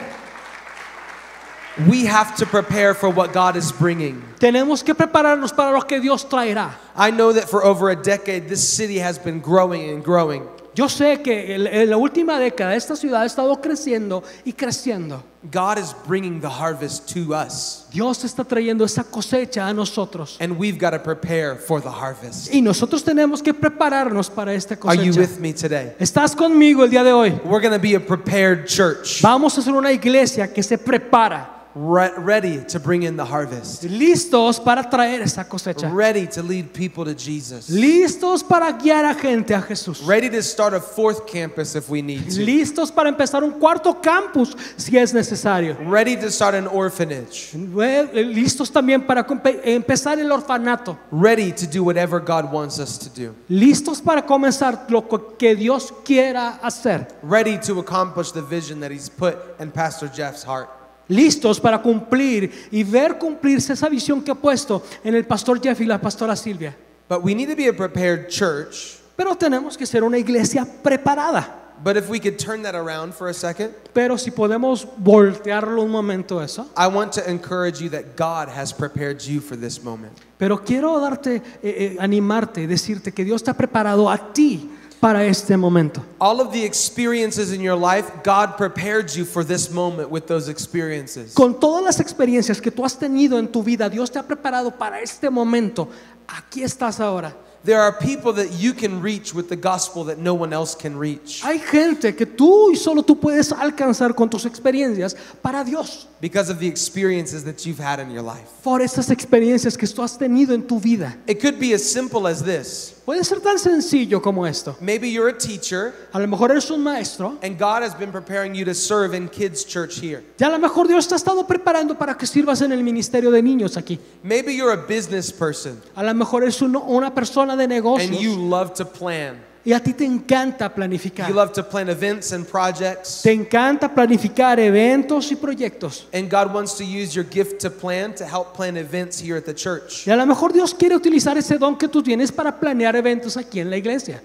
We 1.88 2.04
have 2.04 2.36
to 2.36 2.44
prepare 2.44 2.92
for 2.92 3.08
what 3.08 3.32
God 3.32 3.56
is 3.56 3.72
bringing. 3.72 4.22
Tenemos 4.38 4.84
que 4.84 4.94
prepararnos 4.94 5.56
para 5.56 5.72
lo 5.72 5.80
que 5.80 6.00
Dios 6.00 6.28
traerá. 6.28 6.72
I 6.94 7.10
know 7.10 7.32
that 7.32 7.48
for 7.48 7.64
over 7.64 7.88
a 7.88 7.96
decade, 7.96 8.48
this 8.48 8.66
city 8.68 8.98
has 8.98 9.18
been 9.18 9.40
growing 9.40 9.88
and 9.88 10.04
growing. 10.04 10.46
Yo 10.74 10.88
sé 10.88 11.20
que 11.22 11.54
en 11.54 11.90
la 11.90 11.96
última 11.98 12.38
década 12.38 12.74
esta 12.74 12.96
ciudad 12.96 13.22
ha 13.22 13.26
estado 13.26 13.60
creciendo 13.60 14.22
y 14.44 14.54
creciendo. 14.54 15.22
God 15.52 15.76
is 15.76 15.94
bringing 16.06 16.40
the 16.40 16.48
harvest 16.48 17.12
to 17.12 17.34
us, 17.34 17.84
Dios 17.92 18.22
está 18.24 18.44
trayendo 18.44 18.84
esa 18.84 19.02
cosecha 19.02 19.66
a 19.66 19.74
nosotros. 19.74 20.36
and 20.40 20.56
we've 20.56 20.78
got 20.78 20.92
to 20.92 20.98
prepare 21.00 21.56
for 21.56 21.80
the 21.82 21.90
harvest. 21.90 22.54
Y 22.54 22.62
nosotros 22.62 23.02
tenemos 23.04 23.42
que 23.42 23.52
prepararnos 23.52 24.30
para 24.30 24.54
esta 24.54 24.78
Are 24.86 24.96
you 24.96 25.12
cosecha. 25.12 25.20
with 25.20 25.40
me 25.40 25.52
today? 25.52 25.92
¿Estás 25.98 26.34
conmigo 26.36 26.84
el 26.84 26.90
día 26.90 27.02
de 27.04 27.12
hoy? 27.12 27.30
We're 27.44 27.60
going 27.60 27.72
to 27.74 27.80
be 27.80 27.94
a 27.96 28.00
prepared 28.00 28.66
church. 28.66 29.20
Vamos 29.20 29.58
a 29.58 29.62
ser 29.62 29.74
una 29.74 29.90
iglesia 29.92 30.52
que 30.52 30.62
se 30.62 30.78
prepara. 30.78 31.61
Re- 31.74 32.12
ready 32.18 32.64
to 32.64 32.78
bring 32.78 33.02
in 33.02 33.16
the 33.16 33.24
harvest, 33.24 33.82
listos 33.84 34.58
para 34.62 34.82
traer 34.88 35.20
esa 35.22 35.44
cosecha, 35.44 35.88
ready 35.92 36.26
to 36.26 36.42
lead 36.42 36.72
people 36.72 37.04
to 37.04 37.14
Jesus, 37.14 37.68
listos 37.70 38.42
para 38.42 38.72
guiar 38.72 39.04
a 39.04 39.14
gente 39.14 39.54
a 39.54 39.60
Jesús, 39.62 40.06
ready 40.06 40.28
to 40.28 40.42
start 40.42 40.74
a 40.74 40.80
fourth 40.80 41.26
campus 41.26 41.74
if 41.74 41.88
we 41.88 42.02
need 42.02 42.24
to, 42.30 42.40
listos 42.40 42.90
para 42.94 43.08
empezar 43.08 43.42
un 43.42 43.52
cuarto 43.58 43.94
campus 44.02 44.56
si 44.76 44.96
es 44.98 45.12
necesario, 45.14 45.76
ready 45.88 46.16
to 46.16 46.30
start 46.30 46.54
an 46.54 46.66
orphanage, 46.66 47.54
Eh, 47.54 48.24
listos 48.24 48.70
también 48.70 49.06
para 49.06 49.26
empezar 49.64 50.18
el 50.18 50.30
orfanato, 50.30 50.98
ready 51.10 51.52
to 51.52 51.66
do 51.66 51.82
whatever 51.82 52.20
God 52.20 52.52
wants 52.52 52.78
us 52.78 52.98
to 52.98 53.08
do, 53.08 53.34
listos 53.48 54.00
para 54.00 54.22
comenzar 54.22 54.86
lo 54.90 55.02
que 55.38 55.54
Dios 55.56 55.92
quiera 56.04 56.58
hacer, 56.62 57.06
ready 57.22 57.58
to 57.58 57.78
accomplish 57.80 58.32
the 58.32 58.42
vision 58.42 58.80
that 58.80 58.90
He's 58.90 59.08
put 59.08 59.36
in 59.58 59.70
Pastor 59.70 60.08
Jeff's 60.08 60.42
heart. 60.42 60.68
Listos 61.08 61.60
para 61.60 61.80
cumplir 61.80 62.68
y 62.70 62.84
ver 62.84 63.18
cumplirse 63.18 63.72
esa 63.72 63.88
visión 63.88 64.22
que 64.22 64.30
ha 64.30 64.34
puesto 64.34 64.82
en 65.04 65.14
el 65.14 65.24
pastor 65.24 65.60
Jeff 65.62 65.80
y 65.80 65.86
la 65.86 66.00
pastora 66.00 66.36
Silvia. 66.36 66.76
But 67.08 67.22
we 67.22 67.34
need 67.34 67.48
to 67.50 67.56
be 67.56 67.68
a 67.68 67.72
prepared 67.72 68.28
church. 68.28 68.98
Pero 69.16 69.34
tenemos 69.34 69.76
que 69.76 69.86
ser 69.86 70.02
una 70.02 70.18
iglesia 70.18 70.66
preparada. 70.82 71.58
But 71.82 71.96
if 71.96 72.08
we 72.08 72.20
could 72.20 72.38
turn 72.38 72.62
that 72.62 72.74
around 72.74 73.12
for 73.12 73.28
a 73.28 73.34
second, 73.34 73.74
Pero 73.92 74.16
si 74.16 74.30
podemos 74.30 74.86
voltearlo 74.98 75.82
un 75.82 75.90
momento 75.90 76.40
eso. 76.40 76.66
I 76.76 76.86
want 76.86 77.12
to 77.14 77.28
encourage 77.28 77.80
you 77.80 77.88
that 77.90 78.16
God 78.16 78.48
has 78.48 78.72
prepared 78.72 79.20
you 79.22 79.40
for 79.40 79.56
this 79.56 79.82
moment. 79.82 80.12
Pero 80.38 80.58
quiero 80.58 81.00
darte, 81.00 81.36
eh, 81.36 81.42
eh, 81.62 81.96
animarte, 81.98 82.66
decirte 82.66 83.12
que 83.12 83.24
Dios 83.24 83.42
te 83.42 83.50
ha 83.50 83.54
preparado 83.54 84.08
a 84.08 84.32
ti 84.32 84.70
para 85.02 85.24
este 85.26 85.56
momento. 85.56 86.00
All 86.20 86.40
of 86.40 86.52
the 86.52 86.64
experiences 86.64 87.52
in 87.52 87.60
your 87.60 87.76
life, 87.76 88.08
God 88.22 88.56
prepared 88.56 89.10
you 89.16 89.24
for 89.24 89.44
this 89.44 89.68
moment 89.68 90.10
with 90.10 90.28
those 90.28 90.48
experiences. 90.48 91.34
Con 91.34 91.58
todas 91.58 91.82
las 91.82 91.98
experiencias 91.98 92.60
que 92.62 92.70
tú 92.70 92.84
has 92.84 92.96
tenido 92.96 93.36
en 93.40 93.48
tu 93.48 93.64
vida, 93.64 93.90
Dios 93.90 94.12
te 94.12 94.20
ha 94.20 94.22
preparado 94.22 94.70
para 94.78 95.00
este 95.00 95.28
momento. 95.28 95.88
Aquí 96.28 96.62
estás 96.62 97.00
ahora. 97.00 97.34
There 97.64 97.80
are 97.80 97.92
people 97.92 98.32
that 98.34 98.60
you 98.60 98.72
can 98.74 99.02
reach 99.02 99.34
with 99.34 99.48
the 99.48 99.56
gospel 99.56 100.04
that 100.04 100.18
no 100.18 100.34
one 100.34 100.52
else 100.52 100.74
can 100.74 100.98
reach 100.98 101.42
Hay 101.44 101.60
gente 101.60 102.12
que 102.16 102.26
tú 102.26 102.72
y 102.72 102.76
solo 102.76 103.02
tú 103.04 103.20
puedes 103.20 103.52
alcanzar 103.52 104.16
con 104.16 104.28
tus 104.28 104.46
experiencias 104.46 105.16
para 105.40 105.64
Dios. 105.64 106.08
because 106.20 106.48
of 106.48 106.58
the 106.60 106.66
experiences 106.66 107.44
that 107.44 107.64
you've 107.66 107.78
had 107.80 107.98
in 108.00 108.10
your 108.10 108.22
life. 108.22 108.48
Por 108.62 108.80
esas 108.80 109.10
experiencias 109.10 109.76
que 109.76 109.86
tú 109.88 110.02
has 110.02 110.16
tenido 110.16 110.54
en 110.54 110.62
tu 110.62 110.78
vida. 110.78 111.16
It 111.26 111.40
could 111.40 111.58
be 111.58 111.72
as 111.72 111.82
simple 111.84 112.28
as 112.28 112.42
this. 112.42 112.91
Puede 113.04 113.24
ser 113.24 113.40
tan 113.40 113.58
sencillo 113.58 114.22
como 114.22 114.46
esto. 114.46 114.76
Maybe 114.80 115.10
you're 115.10 115.28
a 115.28 115.36
teacher 115.36 115.92
A 116.12 116.20
lo 116.20 116.26
mejor 116.28 116.52
eres 116.52 116.70
un 116.70 116.82
maestro. 116.84 117.36
and 117.42 117.58
God 117.58 117.82
has 117.82 117.94
been 117.98 118.12
preparing 118.12 118.54
you 118.54 118.64
to 118.64 118.74
serve 118.74 119.12
in 119.16 119.28
kids' 119.28 119.64
church 119.64 119.98
here. 120.00 120.22
Ya 120.38 120.46
a 120.46 120.50
lo 120.50 120.58
mejor 120.58 120.86
Dios 120.86 121.08
te 121.08 121.14
ha 121.14 121.16
estado 121.16 121.44
preparando 121.46 121.98
para 121.98 122.14
que 122.16 122.26
sirvas 122.26 122.62
en 122.62 122.70
el 122.70 122.82
ministerio 122.84 123.30
de 123.32 123.42
niños 123.42 123.76
aquí. 123.76 123.98
Maybe 124.22 124.54
you're 124.54 124.72
a 124.72 124.76
business 124.76 125.32
person 125.32 125.80
A 125.96 126.02
lo 126.04 126.14
mejor 126.14 126.42
eres 126.44 126.62
uno- 126.62 126.84
una 126.86 127.12
persona 127.12 127.56
de 127.56 127.64
and 127.64 127.72
negocios 127.72 128.20
you 128.20 128.36
love 128.36 128.72
to 128.74 128.84
plan. 128.84 129.36
Y 129.64 129.72
a 129.72 129.80
ti 129.80 129.92
te 129.92 130.04
encanta 130.04 130.74
planificar. 130.74 131.28
You 131.28 131.34
love 131.34 131.52
to 131.52 131.62
plan 131.62 131.88
events 131.88 132.32
and 132.32 132.46
projects. 132.46 133.22
Te 133.22 133.32
encanta 133.32 133.94
planificar 133.94 134.58
eventos 134.58 135.30
y 135.30 135.36
proyectos. 135.36 136.06
And 136.12 136.30
God 136.30 136.52
wants 136.52 136.76
to 136.78 136.84
use 136.84 137.14
your 137.14 137.24
gift 137.24 137.60
to 137.60 137.70
plan 137.70 138.14
to 138.16 138.24
help 138.24 138.54
plan 138.54 138.76
events 138.76 139.20
here 139.20 139.36
at 139.36 139.44
the 139.44 139.54
church. 139.54 140.06
Y 140.06 140.12
a 140.12 140.16
lo 140.16 140.26
mejor 140.26 140.52
Dios 140.52 140.74
quiere 140.74 140.96
utilizar 140.96 141.36
ese 141.38 141.58
don 141.58 141.76
que 141.76 141.88
tú 141.88 142.02
tienes 142.02 142.32
para 142.32 142.58
planear 142.58 142.96
eventos 142.96 143.36
aquí 143.36 143.60
en 143.60 143.70
la 143.70 143.76
iglesia. 143.76 144.20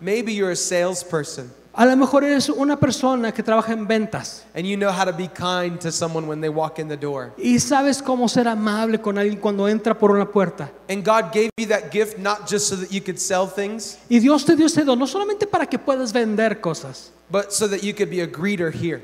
Maybe 0.00 0.32
you're 0.32 0.52
a 0.52 0.56
salesperson 0.56 1.50
A 1.78 1.84
lo 1.84 1.94
mejor 1.94 2.24
eres 2.24 2.48
una 2.48 2.78
persona 2.80 3.32
que 3.32 3.42
trabaja 3.42 3.72
en 3.74 3.86
ventas 3.86 4.44
and 4.54 4.64
you 4.66 4.76
know 4.78 4.90
how 4.90 5.04
to 5.04 5.12
be 5.12 5.28
kind 5.28 5.78
to 5.78 5.92
someone 5.92 6.26
when 6.26 6.40
they 6.40 6.48
walk 6.48 6.78
in 6.78 6.88
the 6.88 6.96
door. 6.96 7.34
y 7.36 7.58
sabes 7.60 8.00
cómo 8.02 8.30
ser 8.30 8.48
amable 8.48 8.98
con 8.98 9.18
alguien 9.18 9.38
cuando 9.38 9.68
entra 9.68 9.92
por 9.98 10.10
una 10.10 10.24
puerta. 10.24 10.70
And 10.88 11.04
God 11.04 11.32
gave 11.34 11.50
you 11.58 11.66
that 11.66 11.90
gift 11.92 12.18
not 12.18 12.48
just 12.48 12.68
so 12.68 12.76
that 12.76 12.90
you 12.90 13.02
could 13.02 13.18
sell 13.18 13.46
things, 13.46 13.98
Y 14.08 14.20
Dios 14.20 14.44
te 14.46 14.56
dio 14.56 14.64
ese 14.66 14.84
don 14.84 14.98
no 14.98 15.06
solamente 15.06 15.46
para 15.46 15.66
que 15.66 15.78
puedas 15.78 16.14
vender 16.14 16.62
cosas, 16.62 17.12
but 17.28 17.52
so 17.52 17.68
that 17.68 17.82
you 17.82 17.92
could 17.92 18.08
be 18.08 18.20
a 18.22 18.26
greeter 18.26 18.72
here 18.72 19.02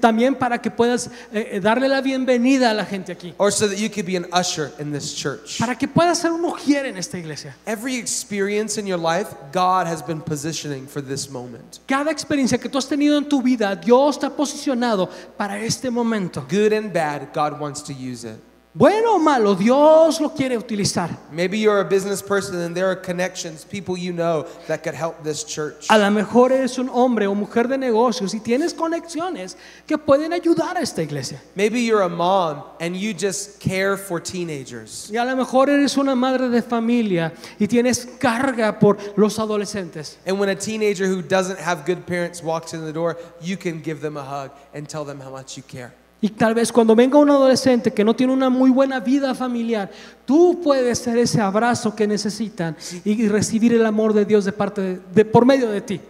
también 0.00 0.36
para 0.36 0.58
que 0.58 0.70
puedas 0.70 1.08
eh, 1.32 1.48
eh, 1.54 1.60
darle 1.60 1.88
la 1.88 2.00
bienvenida 2.00 2.70
a 2.70 2.74
la 2.74 2.84
gente 2.84 3.10
aquí. 3.12 3.34
or 3.38 3.50
so 3.50 3.66
that 3.66 3.76
you 3.76 3.90
could 3.90 4.06
be 4.06 4.16
an 4.16 4.24
usher 4.32 4.70
in 4.78 4.92
this 4.92 5.12
church. 5.12 5.58
Para 5.58 5.74
que 5.76 5.88
puedas 5.88 6.18
ser 6.18 6.30
un 6.30 6.40
mujer 6.40 6.86
en 6.86 6.96
esta 6.96 7.18
iglesia. 7.18 7.56
Every 7.66 7.96
experience 7.96 8.78
in 8.78 8.86
your 8.86 8.98
life, 9.00 9.28
God 9.52 9.88
has 9.88 10.00
been 10.00 10.20
positioning 10.20 10.86
for 10.86 11.02
this 11.02 11.28
moment. 11.28 11.57
Cada 11.86 12.10
experiencia 12.10 12.58
que 12.58 12.68
tú 12.68 12.78
has 12.78 12.88
tenido 12.88 13.18
en 13.18 13.28
tu 13.28 13.42
vida, 13.42 13.74
Dios 13.74 14.18
te 14.18 14.26
ha 14.26 14.30
posicionado 14.30 15.08
para 15.36 15.58
este 15.58 15.90
momento. 15.90 16.46
Good 16.50 16.72
and 16.72 16.92
bad, 16.92 17.28
God 17.34 17.60
wants 17.60 17.82
to 17.84 17.92
use 17.92 18.24
it. 18.24 18.47
Bueno 18.74 19.14
o 19.14 19.18
malo, 19.18 19.54
Dios 19.54 20.20
lo 20.20 20.28
quiere 20.34 20.56
utilizar. 20.56 21.08
Maybe 21.32 21.58
you're 21.58 21.80
a 21.80 21.88
business 21.88 22.22
person 22.22 22.60
and 22.60 22.76
there 22.76 22.86
are 22.86 22.94
connections, 22.94 23.64
people 23.64 23.96
you 23.96 24.12
know 24.12 24.46
that 24.66 24.84
could 24.84 24.94
help 24.94 25.24
this 25.24 25.42
church. 25.42 25.86
A 25.88 25.98
lo 25.98 26.10
mejor 26.10 26.52
eres 26.52 26.78
un 26.78 26.88
hombre 26.90 27.26
o 27.26 27.34
mujer 27.34 27.66
de 27.66 27.78
negocios 27.78 28.34
y 28.34 28.40
tienes 28.40 28.74
conexiones 28.74 29.56
que 29.86 29.96
pueden 29.96 30.34
ayudar 30.34 30.76
a 30.76 30.82
esta 30.82 31.02
iglesia. 31.02 31.40
Maybe 31.56 31.80
you're 31.80 32.02
a 32.02 32.10
mom 32.10 32.62
and 32.78 32.94
you 32.94 33.14
just 33.14 33.58
care 33.58 33.96
for 33.96 34.20
teenagers. 34.20 35.10
Y 35.10 35.16
a 35.16 35.24
lo 35.24 35.34
mejor 35.34 35.70
eres 35.70 35.96
una 35.96 36.14
madre 36.14 36.50
de 36.50 36.60
familia 36.60 37.32
y 37.58 37.66
tienes 37.66 38.06
carga 38.20 38.78
por 38.78 38.98
los 39.16 39.38
adolescentes. 39.38 40.18
And 40.26 40.38
when 40.38 40.50
a 40.50 40.54
teenager 40.54 41.06
who 41.06 41.22
doesn't 41.22 41.58
have 41.58 41.86
good 41.86 42.06
parents 42.06 42.42
walks 42.42 42.74
in 42.74 42.84
the 42.84 42.92
door, 42.92 43.16
you 43.40 43.56
can 43.56 43.80
give 43.80 44.02
them 44.02 44.18
a 44.18 44.22
hug 44.22 44.50
and 44.74 44.86
tell 44.86 45.06
them 45.06 45.20
how 45.20 45.30
much 45.30 45.56
you 45.56 45.62
care. 45.62 45.94
Y 46.20 46.30
tal 46.30 46.52
vez 46.54 46.72
cuando 46.72 46.96
venga 46.96 47.16
un 47.18 47.30
adolescente 47.30 47.92
que 47.92 48.02
no 48.04 48.14
tiene 48.16 48.32
una 48.32 48.50
muy 48.50 48.70
buena 48.70 48.98
vida 48.98 49.34
familiar, 49.36 49.88
tú 50.24 50.60
puedes 50.62 50.98
ser 50.98 51.16
ese 51.18 51.40
abrazo 51.40 51.94
que 51.94 52.08
necesitan 52.08 52.76
y 53.04 53.28
recibir 53.28 53.72
el 53.72 53.86
amor 53.86 54.12
de 54.12 54.24
Dios 54.24 54.44
de 54.44 54.52
parte 54.52 54.80
de, 54.80 55.00
de- 55.14 55.24
por 55.24 55.46
medio 55.46 55.70
de 55.70 55.80
ti. 55.80 56.00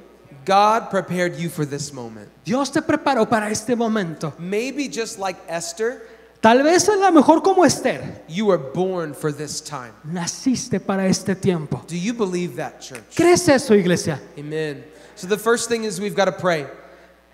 God 0.47 0.88
prepared 0.90 1.37
you 1.37 1.51
for 1.51 1.66
this 1.66 1.92
moment. 1.92 2.27
Dios 2.42 2.73
te 2.73 2.81
preparó 2.81 3.29
para 3.29 3.51
este 3.51 3.77
momento. 3.77 4.33
Maybe 4.38 4.88
just 4.88 5.18
like 5.18 5.38
Esther, 5.47 6.16
Tal 6.40 6.62
vez 6.62 6.88
a 6.88 6.94
lo 6.94 7.11
mejor 7.12 7.42
como 7.42 7.64
Esther, 7.64 8.23
you 8.29 8.47
were 8.47 8.62
born 8.73 9.12
for 9.12 9.31
this 9.35 9.61
time. 9.61 9.92
naciste 10.05 10.79
para 10.81 11.07
este 11.09 11.35
tiempo. 11.35 11.83
Do 11.88 11.97
you 11.97 12.14
believe 12.14 12.55
that, 12.57 12.79
church? 12.81 13.03
¿Crees 13.14 13.47
eso, 13.49 13.75
iglesia? 13.75 14.23
Amen. 14.38 14.85
So 15.16 15.27
the 15.27 15.37
first 15.37 15.68
thing 15.68 15.83
is 15.85 16.01
we've 16.01 16.14
got 16.14 16.27
to 16.27 16.33
pray. 16.33 16.64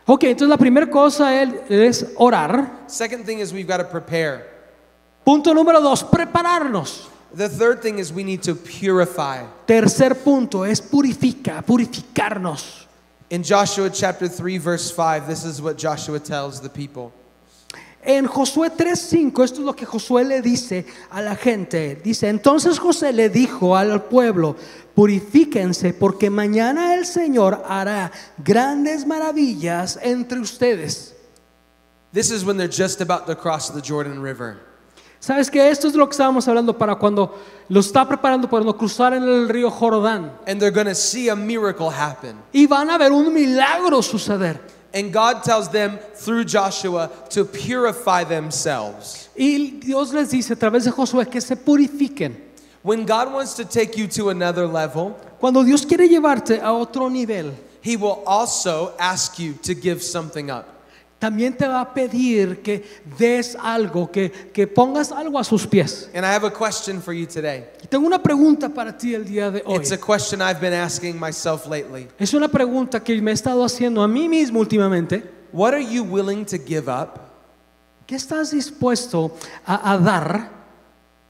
Ok, 0.06 0.24
entonces 0.24 0.48
la 0.48 0.58
primera 0.58 0.88
cosa 0.90 1.34
él- 1.42 1.62
es 1.68 2.06
orar. 2.16 2.84
Second 2.86 3.24
thing 3.24 3.38
is 3.38 3.52
we've 3.52 3.66
got 3.66 3.78
to 3.78 3.84
prepare. 3.88 4.44
Punto 5.24 5.54
número 5.54 5.80
dos, 5.80 6.04
prepararnos. 6.04 7.08
The 7.34 7.48
third 7.48 7.80
thing 7.80 7.98
is 7.98 8.12
we 8.12 8.22
need 8.22 8.42
to 8.42 8.54
purify. 8.54 9.44
Tercer 9.66 10.14
punto 10.22 10.64
es 10.64 10.80
purifica, 10.80 11.62
purificarnos. 11.62 12.86
In 13.30 13.42
Joshua 13.42 13.88
chapter 13.90 14.28
3 14.28 14.58
verse 14.58 14.90
5, 14.90 15.26
this 15.26 15.44
is 15.44 15.60
what 15.60 15.76
Joshua 15.78 16.20
tells 16.20 16.60
the 16.60 16.68
people. 16.68 17.10
En 18.04 18.26
Josué 18.26 18.70
3:5, 18.70 19.42
esto 19.42 19.60
es 19.60 19.66
lo 19.66 19.74
que 19.74 19.86
Josué 19.86 20.24
le 20.24 20.42
dice 20.42 20.84
a 21.10 21.22
la 21.22 21.36
gente. 21.36 22.00
Dice, 22.04 22.28
entonces 22.28 22.78
José 22.78 23.12
le 23.14 23.30
dijo 23.30 23.76
al 23.76 24.04
pueblo, 24.04 24.56
purifíquense 24.94 25.94
porque 25.94 26.28
mañana 26.28 26.94
el 26.94 27.06
Señor 27.06 27.64
hará 27.66 28.12
grandes 28.36 29.06
maravillas 29.06 29.98
entre 30.02 30.38
ustedes. 30.38 31.14
This 32.12 32.30
is 32.30 32.44
when 32.44 32.58
they're 32.58 32.68
just 32.68 33.00
about 33.00 33.26
to 33.26 33.34
cross 33.34 33.72
the 33.72 33.80
Jordan 33.80 34.22
River. 34.22 34.58
¿Sabes 35.18 35.50
que 35.50 35.70
Esto 35.70 35.88
es 35.88 35.94
lo 35.94 36.06
que 36.06 36.12
estábamos 36.12 36.46
hablando 36.46 36.76
para 36.76 36.96
cuando 36.96 37.40
lo 37.70 37.80
está 37.80 38.06
preparando 38.06 38.46
para 38.46 38.62
cuando 38.62 38.76
cruzar 38.76 39.14
en 39.14 39.22
el 39.22 39.48
río 39.48 39.70
Jordán. 39.70 40.30
And 40.46 40.60
they're 40.60 40.70
going 40.70 40.86
to 40.86 40.94
see 40.94 41.30
a 41.30 41.34
miracle 41.34 41.88
happen. 41.88 42.36
Y 42.52 42.66
van 42.66 42.90
a 42.90 42.98
ver 42.98 43.10
un 43.10 43.32
milagro 43.32 44.02
suceder. 44.02 44.73
And 44.94 45.12
God 45.12 45.42
tells 45.42 45.68
them 45.68 45.98
through 46.14 46.44
Joshua 46.44 47.10
to 47.30 47.44
purify 47.44 48.24
themselves. 48.24 49.28
Y 49.36 49.80
Dios 49.80 50.12
les 50.12 50.30
dice 50.30 50.52
a 50.52 50.56
través 50.56 50.84
de 50.84 50.92
Josué 50.92 51.28
que 51.30 51.40
se 51.40 51.56
purifiquen. 51.56 52.36
When 52.82 53.04
God 53.04 53.32
wants 53.32 53.54
to 53.54 53.64
take 53.64 53.96
you 53.96 54.06
to 54.08 54.30
another 54.30 54.66
level, 54.66 55.18
Cuando 55.44 55.62
Dios 55.62 55.84
quiere 55.84 56.08
llevarte 56.08 56.58
a 56.58 56.72
otro 56.72 57.10
nivel, 57.10 57.52
He 57.82 57.98
will 57.98 58.22
also 58.26 58.94
ask 58.98 59.38
you 59.38 59.52
to 59.62 59.74
give 59.74 60.02
something 60.02 60.50
up. 60.50 60.66
También 61.24 61.56
te 61.56 61.66
va 61.66 61.80
a 61.80 61.94
pedir 61.94 62.60
que 62.60 62.84
des 63.18 63.56
algo, 63.58 64.10
que, 64.10 64.30
que 64.52 64.66
pongas 64.66 65.10
algo 65.10 65.38
a 65.38 65.44
sus 65.44 65.66
pies. 65.66 66.10
And 66.14 66.22
I 66.22 66.28
have 66.28 66.46
a 66.46 66.50
question 66.50 67.00
for 67.00 67.14
you 67.14 67.24
today. 67.26 67.64
Y 67.82 67.86
tengo 67.86 68.06
una 68.06 68.22
pregunta 68.22 68.68
para 68.68 68.94
ti 68.94 69.14
el 69.14 69.24
día 69.24 69.50
de 69.50 69.62
hoy. 69.64 69.78
It's 69.78 69.90
a 69.90 69.96
question 69.96 70.42
I've 70.42 70.60
been 70.60 70.74
asking 70.74 71.18
myself 71.18 71.66
lately. 71.66 72.08
Es 72.18 72.34
una 72.34 72.48
pregunta 72.48 73.02
que 73.02 73.18
me 73.22 73.30
he 73.30 73.34
estado 73.34 73.64
haciendo 73.64 74.02
a 74.02 74.06
mí 74.06 74.28
mismo 74.28 74.60
últimamente. 74.60 75.24
What 75.50 75.72
are 75.72 75.82
you 75.82 76.04
willing 76.04 76.44
to 76.44 76.58
give 76.58 76.90
up 76.90 77.18
¿Qué 78.06 78.16
estás 78.16 78.50
dispuesto 78.50 79.34
a, 79.64 79.94
a 79.94 79.96
dar 79.96 80.50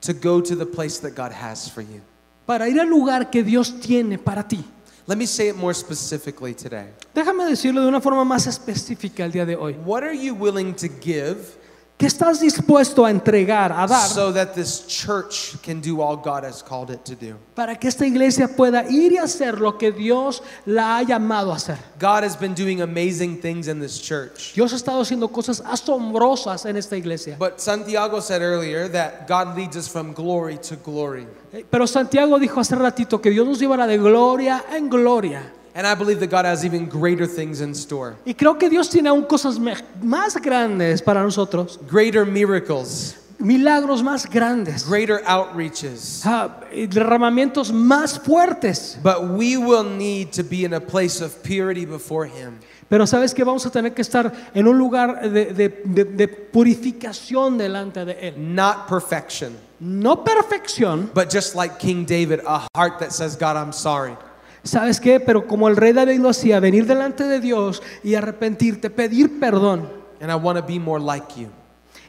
to 0.00 0.12
go 0.12 0.42
to 0.42 0.56
the 0.56 0.66
place 0.66 0.98
that 1.02 1.14
God 1.14 1.30
has 1.30 1.70
for 1.70 1.82
you? 1.84 2.00
para 2.44 2.68
ir 2.68 2.80
al 2.80 2.88
lugar 2.88 3.30
que 3.30 3.44
Dios 3.44 3.78
tiene 3.78 4.18
para 4.18 4.42
ti? 4.42 4.64
Let 5.06 5.18
me 5.18 5.26
say 5.26 5.48
it 5.48 5.56
more 5.56 5.74
specifically 5.74 6.54
today. 6.54 6.86
Déjame 7.14 7.44
decirlo 7.44 7.82
de 7.82 7.88
una 7.88 8.00
forma 8.00 8.24
más 8.24 8.46
específica 8.46 9.24
el 9.24 9.32
día 9.32 9.44
de 9.44 9.54
hoy. 9.54 9.74
What 9.84 10.02
are 10.02 10.16
you 10.16 10.34
willing 10.34 10.74
to 10.76 10.88
give 10.88 11.58
¿Qué 11.96 12.06
estás 12.06 12.40
dispuesto 12.40 13.04
a 13.04 13.10
entregar, 13.10 13.70
a 13.70 13.86
dar, 13.86 14.08
so 14.08 14.32
that 14.32 14.52
this 14.54 14.84
church 14.88 15.56
can 15.62 15.80
do 15.80 16.02
all 16.02 16.16
God 16.16 16.44
has 16.44 16.60
called 16.60 16.90
it 16.90 17.04
to 17.04 17.14
do? 17.14 17.36
para 17.54 17.76
que 17.76 17.88
esta 17.88 18.04
iglesia 18.04 18.48
pueda 18.48 18.84
ir 18.90 19.12
y 19.12 19.18
hacer 19.18 19.60
lo 19.60 19.78
que 19.78 19.92
Dios 19.92 20.42
la 20.66 20.98
ha 20.98 21.02
llamado 21.04 21.52
a 21.52 21.56
hacer? 21.56 21.78
God 22.00 22.24
has 22.24 22.36
been 22.36 22.52
doing 22.52 22.82
amazing 22.82 23.40
things 23.40 23.68
in 23.68 23.78
this 23.80 24.02
church. 24.02 24.54
Dios 24.54 24.72
ha 24.72 24.76
estado 24.76 25.02
haciendo 25.02 25.30
cosas 25.30 25.62
asombrosas 25.64 26.66
en 26.66 26.76
esta 26.76 26.96
iglesia. 26.96 27.36
But 27.38 27.60
Santiago 27.60 28.20
said 28.20 28.42
earlier 28.42 28.88
that 28.88 29.28
God 29.28 29.56
leads 29.56 29.76
us 29.76 29.88
from 29.88 30.14
glory 30.14 30.58
to 30.68 30.74
glory. 30.74 31.28
Eh, 31.52 31.64
Pero 31.70 31.86
Santiago 31.86 32.40
dijo 32.40 32.60
hace 32.60 32.74
ratito 32.74 33.20
que 33.20 33.30
Dios 33.30 33.46
nos 33.46 33.60
llevará 33.60 33.86
de 33.86 33.98
gloria 33.98 34.64
en 34.72 34.88
gloria. 34.88 35.52
And 35.76 35.86
I 35.88 35.94
believe 35.96 36.20
that 36.20 36.30
God 36.30 36.44
has 36.44 36.64
even 36.64 36.86
greater 36.86 37.26
things 37.26 37.60
in 37.60 37.72
store. 37.74 38.16
Y 38.24 38.34
creo 38.34 38.56
que 38.58 38.70
Dios 38.70 38.88
tiene 38.88 39.08
aún 39.08 39.24
cosas 39.26 39.58
más 39.58 40.36
grandes 40.40 41.02
para 41.02 41.20
nosotros, 41.22 41.80
Greater 41.90 42.24
miracles, 42.24 43.16
milagros 43.40 44.00
más 44.02 44.24
grandes, 44.30 44.88
greater 44.88 45.20
outreaches. 45.26 46.22
Ah, 46.24 46.60
y 46.72 46.86
derramamientos 46.86 47.72
más 47.72 48.20
fuertes. 48.20 48.96
But 49.02 49.30
we 49.30 49.56
will 49.56 49.82
need 49.82 50.32
to 50.34 50.44
be 50.44 50.64
in 50.64 50.74
a 50.74 50.80
place 50.80 51.20
of 51.20 51.42
purity 51.42 51.84
before 51.84 52.26
Him. 52.26 52.60
Pero 52.88 53.04
sabes 53.06 53.34
que 53.34 53.44
vamos 53.44 53.66
a 53.66 53.70
tener 53.70 53.94
que 53.94 54.02
estar 54.02 54.30
en 54.54 54.68
un 54.68 54.78
lugar 54.78 55.28
de, 55.28 55.46
de- 55.46 55.68
de- 55.84 56.04
de 56.04 56.28
purificación 56.28 57.58
delante 57.58 58.04
de 58.04 58.12
Él. 58.28 58.34
Not 58.36 58.86
perfection, 58.88 59.56
No 59.80 60.22
perfección, 60.22 61.10
but 61.12 61.28
just 61.32 61.56
like 61.56 61.78
King 61.80 62.04
David, 62.04 62.40
a 62.46 62.68
heart 62.76 63.00
that 63.00 63.12
says, 63.12 63.34
God, 63.36 63.56
I'm 63.56 63.72
sorry. 63.72 64.16
¿Sabes 64.64 64.98
qué? 64.98 65.20
Pero 65.20 65.46
como 65.46 65.68
el 65.68 65.76
rey 65.76 65.92
David 65.92 66.18
lo 66.18 66.30
hacía, 66.30 66.58
venir 66.58 66.86
delante 66.86 67.24
de 67.24 67.38
Dios 67.40 67.82
y 68.02 68.14
arrepentirte, 68.14 68.90
pedir 68.90 69.38
perdón. 69.38 69.88
And 70.20 70.30
I 70.30 70.34
want 70.34 70.58
to 70.58 70.66
be 70.66 70.80
more 70.80 71.02
like 71.02 71.40
you. 71.40 71.48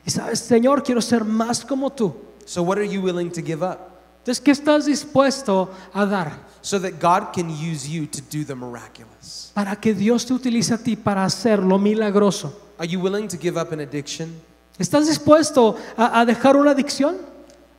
Y 0.05 0.11
sabes, 0.11 0.39
Señor, 0.39 0.83
quiero 0.83 1.01
ser 1.01 1.25
más 1.25 1.65
como 1.65 1.91
tú. 1.91 2.15
So, 2.45 2.61
what 2.63 2.77
are 2.77 2.87
you 2.87 3.01
willing 3.01 3.31
to 3.31 3.41
give 3.41 3.63
up? 3.63 3.79
Entonces, 4.19 4.41
¿qué 4.41 4.51
estás 4.51 4.85
dispuesto 4.85 5.69
a 5.93 6.05
dar 6.05 6.45
So 6.61 6.79
that 6.79 6.99
God 6.99 7.31
can 7.31 7.49
use 7.49 7.87
you 7.87 8.07
to 8.07 8.21
do 8.21 8.43
the 8.43 8.55
miraculous. 8.55 9.51
para 9.53 9.75
que 9.75 9.93
Dios 9.93 10.25
te 10.25 10.33
utilice 10.33 10.73
a 10.73 10.77
ti 10.77 10.95
para 10.95 11.23
hacer 11.23 11.59
lo 11.59 11.77
milagroso? 11.77 12.53
Are 12.79 12.87
you 12.87 12.99
willing 12.99 13.27
to 13.27 13.37
give 13.37 13.59
up 13.59 13.71
an 13.71 13.81
addiction? 13.81 14.33
¿Estás 14.79 15.07
dispuesto 15.07 15.77
a, 15.95 16.19
a 16.19 16.25
dejar 16.25 16.57
una 16.57 16.71
adicción? 16.71 17.17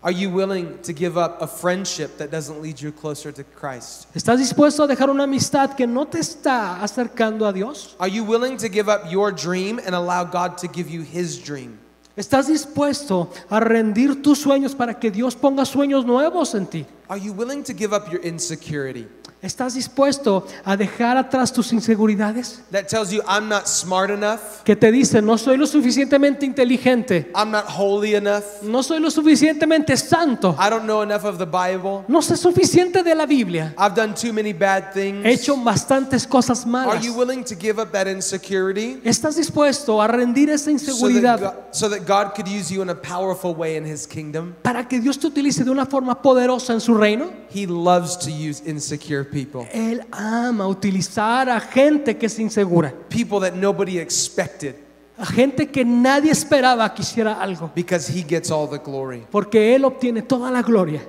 Are 0.07 0.13
you 0.13 0.31
willing 0.31 0.79
to 0.85 0.93
give 0.93 1.19
up 1.19 1.43
a 1.43 1.49
friendship 1.49 2.19
that 2.19 2.31
doesn't 2.31 2.63
lead 2.63 2.81
you 2.81 2.93
closer 2.93 3.33
to 3.33 3.43
Christ? 3.43 4.07
¿Estás 4.15 4.39
dispuesto 4.39 4.85
a 4.85 4.87
dejar 4.87 5.11
una 5.11 5.25
amistad 5.25 5.77
que 5.77 5.85
no 5.85 6.05
te 6.05 6.21
está 6.21 6.81
acercando 6.81 7.45
a 7.45 7.53
Dios? 7.53 7.97
Are 7.99 8.09
you 8.09 8.23
willing 8.23 8.57
to 8.59 8.69
give 8.69 8.89
up 8.89 9.11
your 9.11 9.33
dream 9.33 9.81
and 9.85 9.97
allow 9.97 10.23
God 10.23 10.59
to 10.59 10.69
give 10.69 10.89
you 10.89 11.03
His 11.03 11.43
dream? 11.43 11.81
¿Estás 12.17 12.47
dispuesto 12.47 13.33
a 13.51 13.59
rendir 13.59 14.23
tus 14.23 14.45
sueños 14.45 14.77
para 14.77 14.95
que 14.95 15.11
Dios 15.11 15.35
ponga 15.35 15.65
sueños 15.67 16.07
nuevos 16.07 16.55
en 16.55 16.69
ti? 16.69 16.87
Are 17.11 17.19
you 17.19 17.33
willing 17.33 17.65
to 17.65 17.75
give 17.75 17.93
up 17.93 18.09
your 18.13 18.21
insecurity 18.23 19.09
¿Estás 19.47 19.75
dispuesto 19.75 20.45
a 20.65 20.77
dejar 20.77 21.17
atrás 21.17 21.53
tus 21.53 21.73
inseguridades? 21.73 22.63
that 22.73 22.89
tells 22.89 23.13
you, 23.13 23.23
I'm 23.29 23.49
not 23.49 23.69
smart 23.69 24.11
enough, 24.11 24.41
Que 24.65 24.75
te 24.75 24.91
dicen, 24.91 25.25
no 25.25 25.39
soy 25.39 25.57
lo 25.57 25.67
suficientemente 25.69 26.45
inteligente, 26.45 27.31
I'm 27.33 27.53
not 27.53 27.65
holy 27.67 28.17
enough, 28.17 28.43
no 28.63 28.83
soy 28.83 28.99
lo 28.99 29.09
suficientemente 29.09 29.97
santo, 29.97 30.57
I 30.59 30.69
don't 30.69 30.85
know 30.85 31.03
enough 31.03 31.25
of 31.25 31.39
the 31.39 31.47
Bible, 31.47 32.05
no 32.09 32.21
sé 32.23 32.37
suficiente 32.37 33.05
de 33.05 33.15
la 33.15 33.25
Biblia, 33.25 33.73
I've 33.79 33.95
done 33.95 34.15
too 34.15 34.33
many 34.33 34.53
bad 34.53 34.91
he 34.95 35.01
things? 35.01 35.25
hecho 35.25 35.57
bastantes 35.59 36.27
cosas 36.27 36.65
Are 36.65 36.69
malas. 36.71 37.05
you 37.05 37.13
willing 37.15 37.45
to 37.45 37.55
give 37.55 37.79
up 37.81 37.93
that 37.93 38.09
insecurity 38.09 39.01
¿Estás 39.05 39.37
dispuesto 39.37 40.03
a 40.03 40.09
rendir 40.09 40.51
esa 40.51 40.65
so 40.65 40.71
that, 40.71 40.73
inseguridad 40.73 41.41
God, 41.41 41.55
so 41.71 41.89
that 41.89 42.01
God 42.05 42.35
could 42.35 42.49
use 42.49 42.69
you 42.73 42.83
in 42.83 42.91
a 42.91 42.95
powerful 42.97 43.55
way 43.55 43.77
in 43.77 43.85
His 43.87 44.09
kingdom? 44.09 44.57
para 44.63 44.89
que 44.89 44.99
Dios 44.99 45.19
te 45.21 45.29
utilice 45.29 45.63
de 45.63 45.71
una 45.71 45.87
forma 45.87 46.21
poderosa 46.21 46.73
en 46.73 46.81
su 46.81 46.95
reino? 46.95 47.31
He 47.49 47.67
loves 47.69 48.17
to 48.19 48.31
use 48.31 48.61
insecure 48.67 49.23
people, 49.25 49.36
Él 49.73 50.03
ama 50.11 50.67
utilizar 50.67 51.49
a 51.51 51.61
gente 51.61 52.17
que 52.17 52.27
es 52.27 52.39
insegura, 52.39 52.93
people 53.09 53.41
that 53.41 53.55
nobody 53.57 53.99
expected, 53.99 54.75
a 55.19 55.27
gente 55.27 55.69
que 55.71 55.85
nadie 55.85 56.31
esperaba 56.31 56.93
que 56.95 57.03
hiciera 57.03 57.41
algo, 57.41 57.71
because 57.75 58.09
He 58.13 58.23
gets 58.23 58.51
all 58.51 58.69
the 58.69 58.79
glory. 58.79 59.25
porque 59.31 59.75
Él 59.75 59.85
obtiene 59.85 60.23
toda 60.23 60.51
la 60.51 60.63
gloria. 60.63 61.01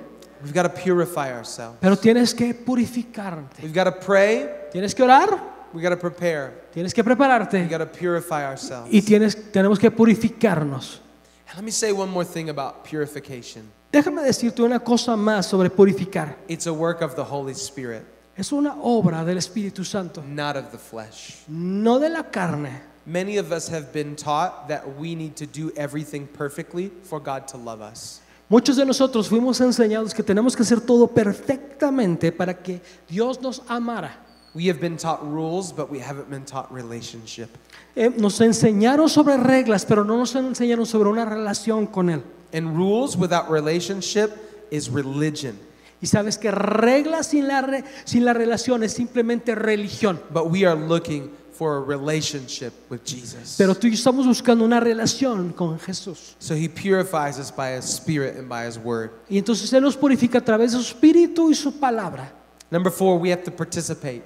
We've 0.42 0.54
got 0.54 0.62
to 0.62 0.82
purify 0.82 1.32
ourselves. 1.32 1.78
Pero 1.80 1.96
tienes 1.96 2.32
que 2.34 2.54
purificarte, 2.54 3.60
We've 3.62 3.74
got 3.74 3.84
to 3.84 3.98
pray, 3.98 4.48
tienes 4.72 4.94
que 4.94 5.02
orar, 5.02 5.38
we 5.72 5.82
got 5.82 5.90
to 5.90 5.96
prepare, 5.98 6.52
tienes 6.72 6.94
que 6.94 7.02
we 7.02 7.06
prepararte 7.06 7.68
got 7.68 7.78
to 7.78 7.86
purify 7.86 8.44
ourselves. 8.44 8.88
y 8.92 9.02
tienes, 9.02 9.50
tenemos 9.52 9.78
que 9.78 9.90
purificarnos. 9.90 11.00
And 11.48 11.56
let 11.56 11.64
me 11.64 11.70
say 11.72 11.92
one 11.92 12.10
more 12.10 12.24
thing 12.24 12.50
about 12.50 12.84
purification 12.84 13.64
Déjame 13.90 14.20
decirte 14.22 14.60
una 14.62 14.78
cosa 14.80 15.16
más 15.16 15.46
sobre 15.46 15.70
purificar. 15.70 16.36
it's 16.46 16.66
a 16.66 16.72
work 16.72 17.00
of 17.02 17.14
the 17.16 17.24
Holy 17.24 17.54
Spirit, 17.54 18.04
Es 18.38 18.52
una 18.52 18.76
obra 18.82 19.24
del 19.24 19.36
Espíritu 19.38 19.84
Santo, 19.84 20.22
not 20.22 20.56
of 20.56 20.70
the 20.70 20.78
flesh. 20.78 21.42
no 21.48 21.98
de 21.98 22.08
la 22.08 22.22
carne. 22.22 22.82
Many 23.04 23.36
of 23.36 23.50
us 23.50 23.68
have 23.68 23.92
been 23.92 24.14
taught 24.14 24.68
that 24.68 24.84
we 24.96 25.16
need 25.16 25.34
to 25.36 25.46
do 25.46 25.72
everything 25.76 26.28
perfectly 26.28 26.92
for 27.02 27.18
God 27.18 27.48
to 27.48 27.56
love 27.56 27.80
us. 27.80 28.20
Muchos 28.48 28.76
de 28.76 28.84
nosotros 28.84 29.28
fuimos 29.28 29.60
enseñados 29.60 30.14
que 30.14 30.22
tenemos 30.22 30.54
que 30.54 30.62
hacer 30.62 30.80
todo 30.80 31.08
perfectamente 31.08 32.30
para 32.30 32.54
que 32.54 32.80
Dios 33.08 33.40
nos 33.40 33.60
amara. 33.68 34.12
We 34.54 34.68
have 34.68 34.80
been 34.80 34.96
taught 34.96 35.20
rules, 35.22 35.72
but 35.72 35.90
we 35.90 35.98
haven't 35.98 36.30
been 36.30 36.44
taught 36.44 36.70
relationship. 36.70 37.48
Eh, 37.96 38.08
nos 38.16 38.40
enseñaron 38.40 39.08
sobre 39.08 39.36
reglas, 39.36 39.84
pero 39.84 40.04
no 40.04 40.16
nos 40.16 40.36
enseñaron 40.36 40.86
sobre 40.86 41.10
una 41.10 41.24
relación 41.24 41.88
con 41.88 42.08
Él. 42.08 42.22
And 42.52 42.76
rules 42.76 43.16
without 43.16 43.50
relationship 43.50 44.30
is 44.70 44.88
religion. 44.88 45.58
Y 46.00 46.06
sabes 46.06 46.38
que 46.38 46.50
reglas 46.50 47.28
sin 47.28 47.48
la, 47.48 47.60
re- 47.60 47.84
sin 48.04 48.24
la 48.24 48.32
relación 48.32 48.82
es 48.82 48.92
simplemente 48.92 49.54
religión. 49.54 50.20
But 50.30 50.50
we 50.50 50.64
are 50.64 50.76
looking 50.78 51.30
for 51.52 51.78
a 51.78 51.80
relationship 51.80 52.72
with 52.88 53.00
Jesus. 53.04 53.56
Pero 53.58 53.74
tú 53.74 53.88
y 53.88 53.90
yo 53.90 53.94
estamos 53.96 54.26
buscando 54.26 54.64
una 54.64 54.78
relación 54.78 55.52
con 55.52 55.78
Jesús. 55.80 56.36
So 56.38 56.54
he 56.54 56.68
purifies 56.68 57.38
us 57.38 57.50
by 57.50 57.76
his 57.76 57.84
spirit 57.84 58.36
and 58.38 58.48
by 58.48 58.64
his 58.68 58.78
word. 58.78 59.10
Y 59.28 59.38
entonces 59.38 59.72
Él 59.72 59.82
nos 59.82 59.96
purifica 59.96 60.38
a 60.38 60.44
través 60.44 60.70
de 60.72 60.78
su 60.78 60.84
espíritu 60.94 61.50
y 61.50 61.54
su 61.56 61.72
palabra. 61.80 62.32
Number 62.70 62.92
four, 62.92 63.18
we 63.18 63.32
have 63.32 63.42
to 63.42 63.50
participate. 63.50 64.22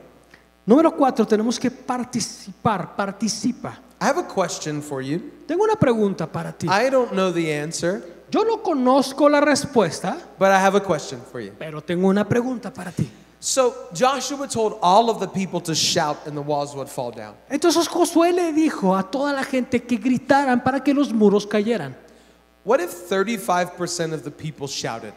Número 0.66 0.94
cuatro, 0.94 1.26
tenemos 1.26 1.58
que 1.58 1.70
participar, 1.70 2.94
participa. 2.94 3.80
I 4.00 4.04
have 4.04 4.18
a 4.18 4.26
question 4.26 4.82
for 4.82 5.00
you. 5.00 5.20
Tengo 5.46 5.64
una 5.64 5.76
pregunta 5.76 6.26
para 6.30 6.52
ti. 6.52 6.66
I 6.68 6.90
don't 6.90 7.12
know 7.12 7.32
the 7.32 7.50
answer, 7.52 8.02
Yo 8.32 8.44
no 8.44 8.62
conozco 8.62 9.28
la 9.28 9.40
respuesta, 9.42 10.16
but 10.38 10.48
I 10.48 10.56
have 10.56 10.74
a 10.74 10.80
question 10.80 11.20
for 11.20 11.40
you. 11.40 11.52
pero 11.58 11.82
tengo 11.82 12.08
una 12.08 12.26
pregunta 12.26 12.72
para 12.72 12.90
ti. 12.90 13.10
So 13.38 13.74
Joshua 13.92 14.48
told 14.48 14.78
all 14.80 15.10
of 15.10 15.20
the 15.20 15.28
people 15.28 15.60
to 15.60 15.74
shout 15.74 16.26
and 16.26 16.34
the 16.34 16.40
walls 16.40 16.74
would 16.74 16.88
fall 16.88 17.10
down. 17.10 17.34
Entonces 17.50 17.86
Josué 17.88 18.32
le 18.32 18.52
dijo 18.52 18.96
a 18.96 19.02
toda 19.02 19.32
la 19.32 19.42
gente 19.44 19.82
que 19.82 19.96
gritaran 19.96 20.62
para 20.62 20.80
que 20.82 20.94
los 20.94 21.12
muros 21.12 21.46
cayeran. 21.46 21.94
What 22.64 22.80
if 22.80 23.10
35% 23.10 24.14
of 24.14 24.22
the 24.22 24.30
people 24.30 24.66
shouted? 24.66 25.12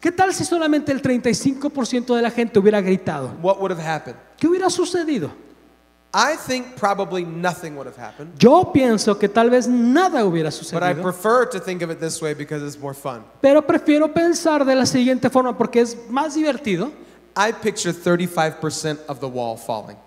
¿Qué 0.00 0.10
tal 0.10 0.32
si 0.32 0.44
solamente 0.44 0.90
el 0.90 1.02
35% 1.02 2.16
de 2.16 2.22
la 2.22 2.30
gente 2.30 2.58
hubiera 2.58 2.80
gritado? 2.80 3.30
What 3.42 3.58
would 3.60 3.70
have 3.70 3.82
happened? 3.82 4.16
¿Qué 4.38 4.48
hubiera 4.48 4.70
sucedido? 4.70 5.30
I 6.12 6.36
think 6.36 6.76
probably 6.76 7.24
nothing 7.24 7.76
would 7.76 7.86
have 7.86 7.98
happened, 7.98 8.32
Yo 8.38 8.72
pienso 8.72 9.18
que 9.18 9.28
tal 9.28 9.50
vez 9.50 9.68
nada 9.68 10.24
hubiera 10.24 10.48
but 10.48 10.54
I 10.54 10.58
sucedido, 10.64 11.02
prefer 11.02 11.46
to 11.50 11.60
think 11.60 11.82
of 11.82 11.90
it 11.90 11.98
this 11.98 12.22
way 12.22 12.32
because 12.34 12.64
it's 12.64 12.78
more 12.80 12.94
fun. 12.94 13.22
pero 13.42 13.60
prefiero 13.66 14.12
pensar 14.14 14.64
de 14.64 14.74
la 14.74 14.86
siguiente 14.86 15.28
forma 15.28 15.56
porque 15.56 15.80
es 15.80 15.96
más 16.08 16.34
divertido. 16.34 16.90
I 17.38 17.52
picture 17.52 17.92
35% 17.92 18.98
of 19.08 19.20
the 19.20 19.26
wall 19.26 19.58
falling. 19.58 19.98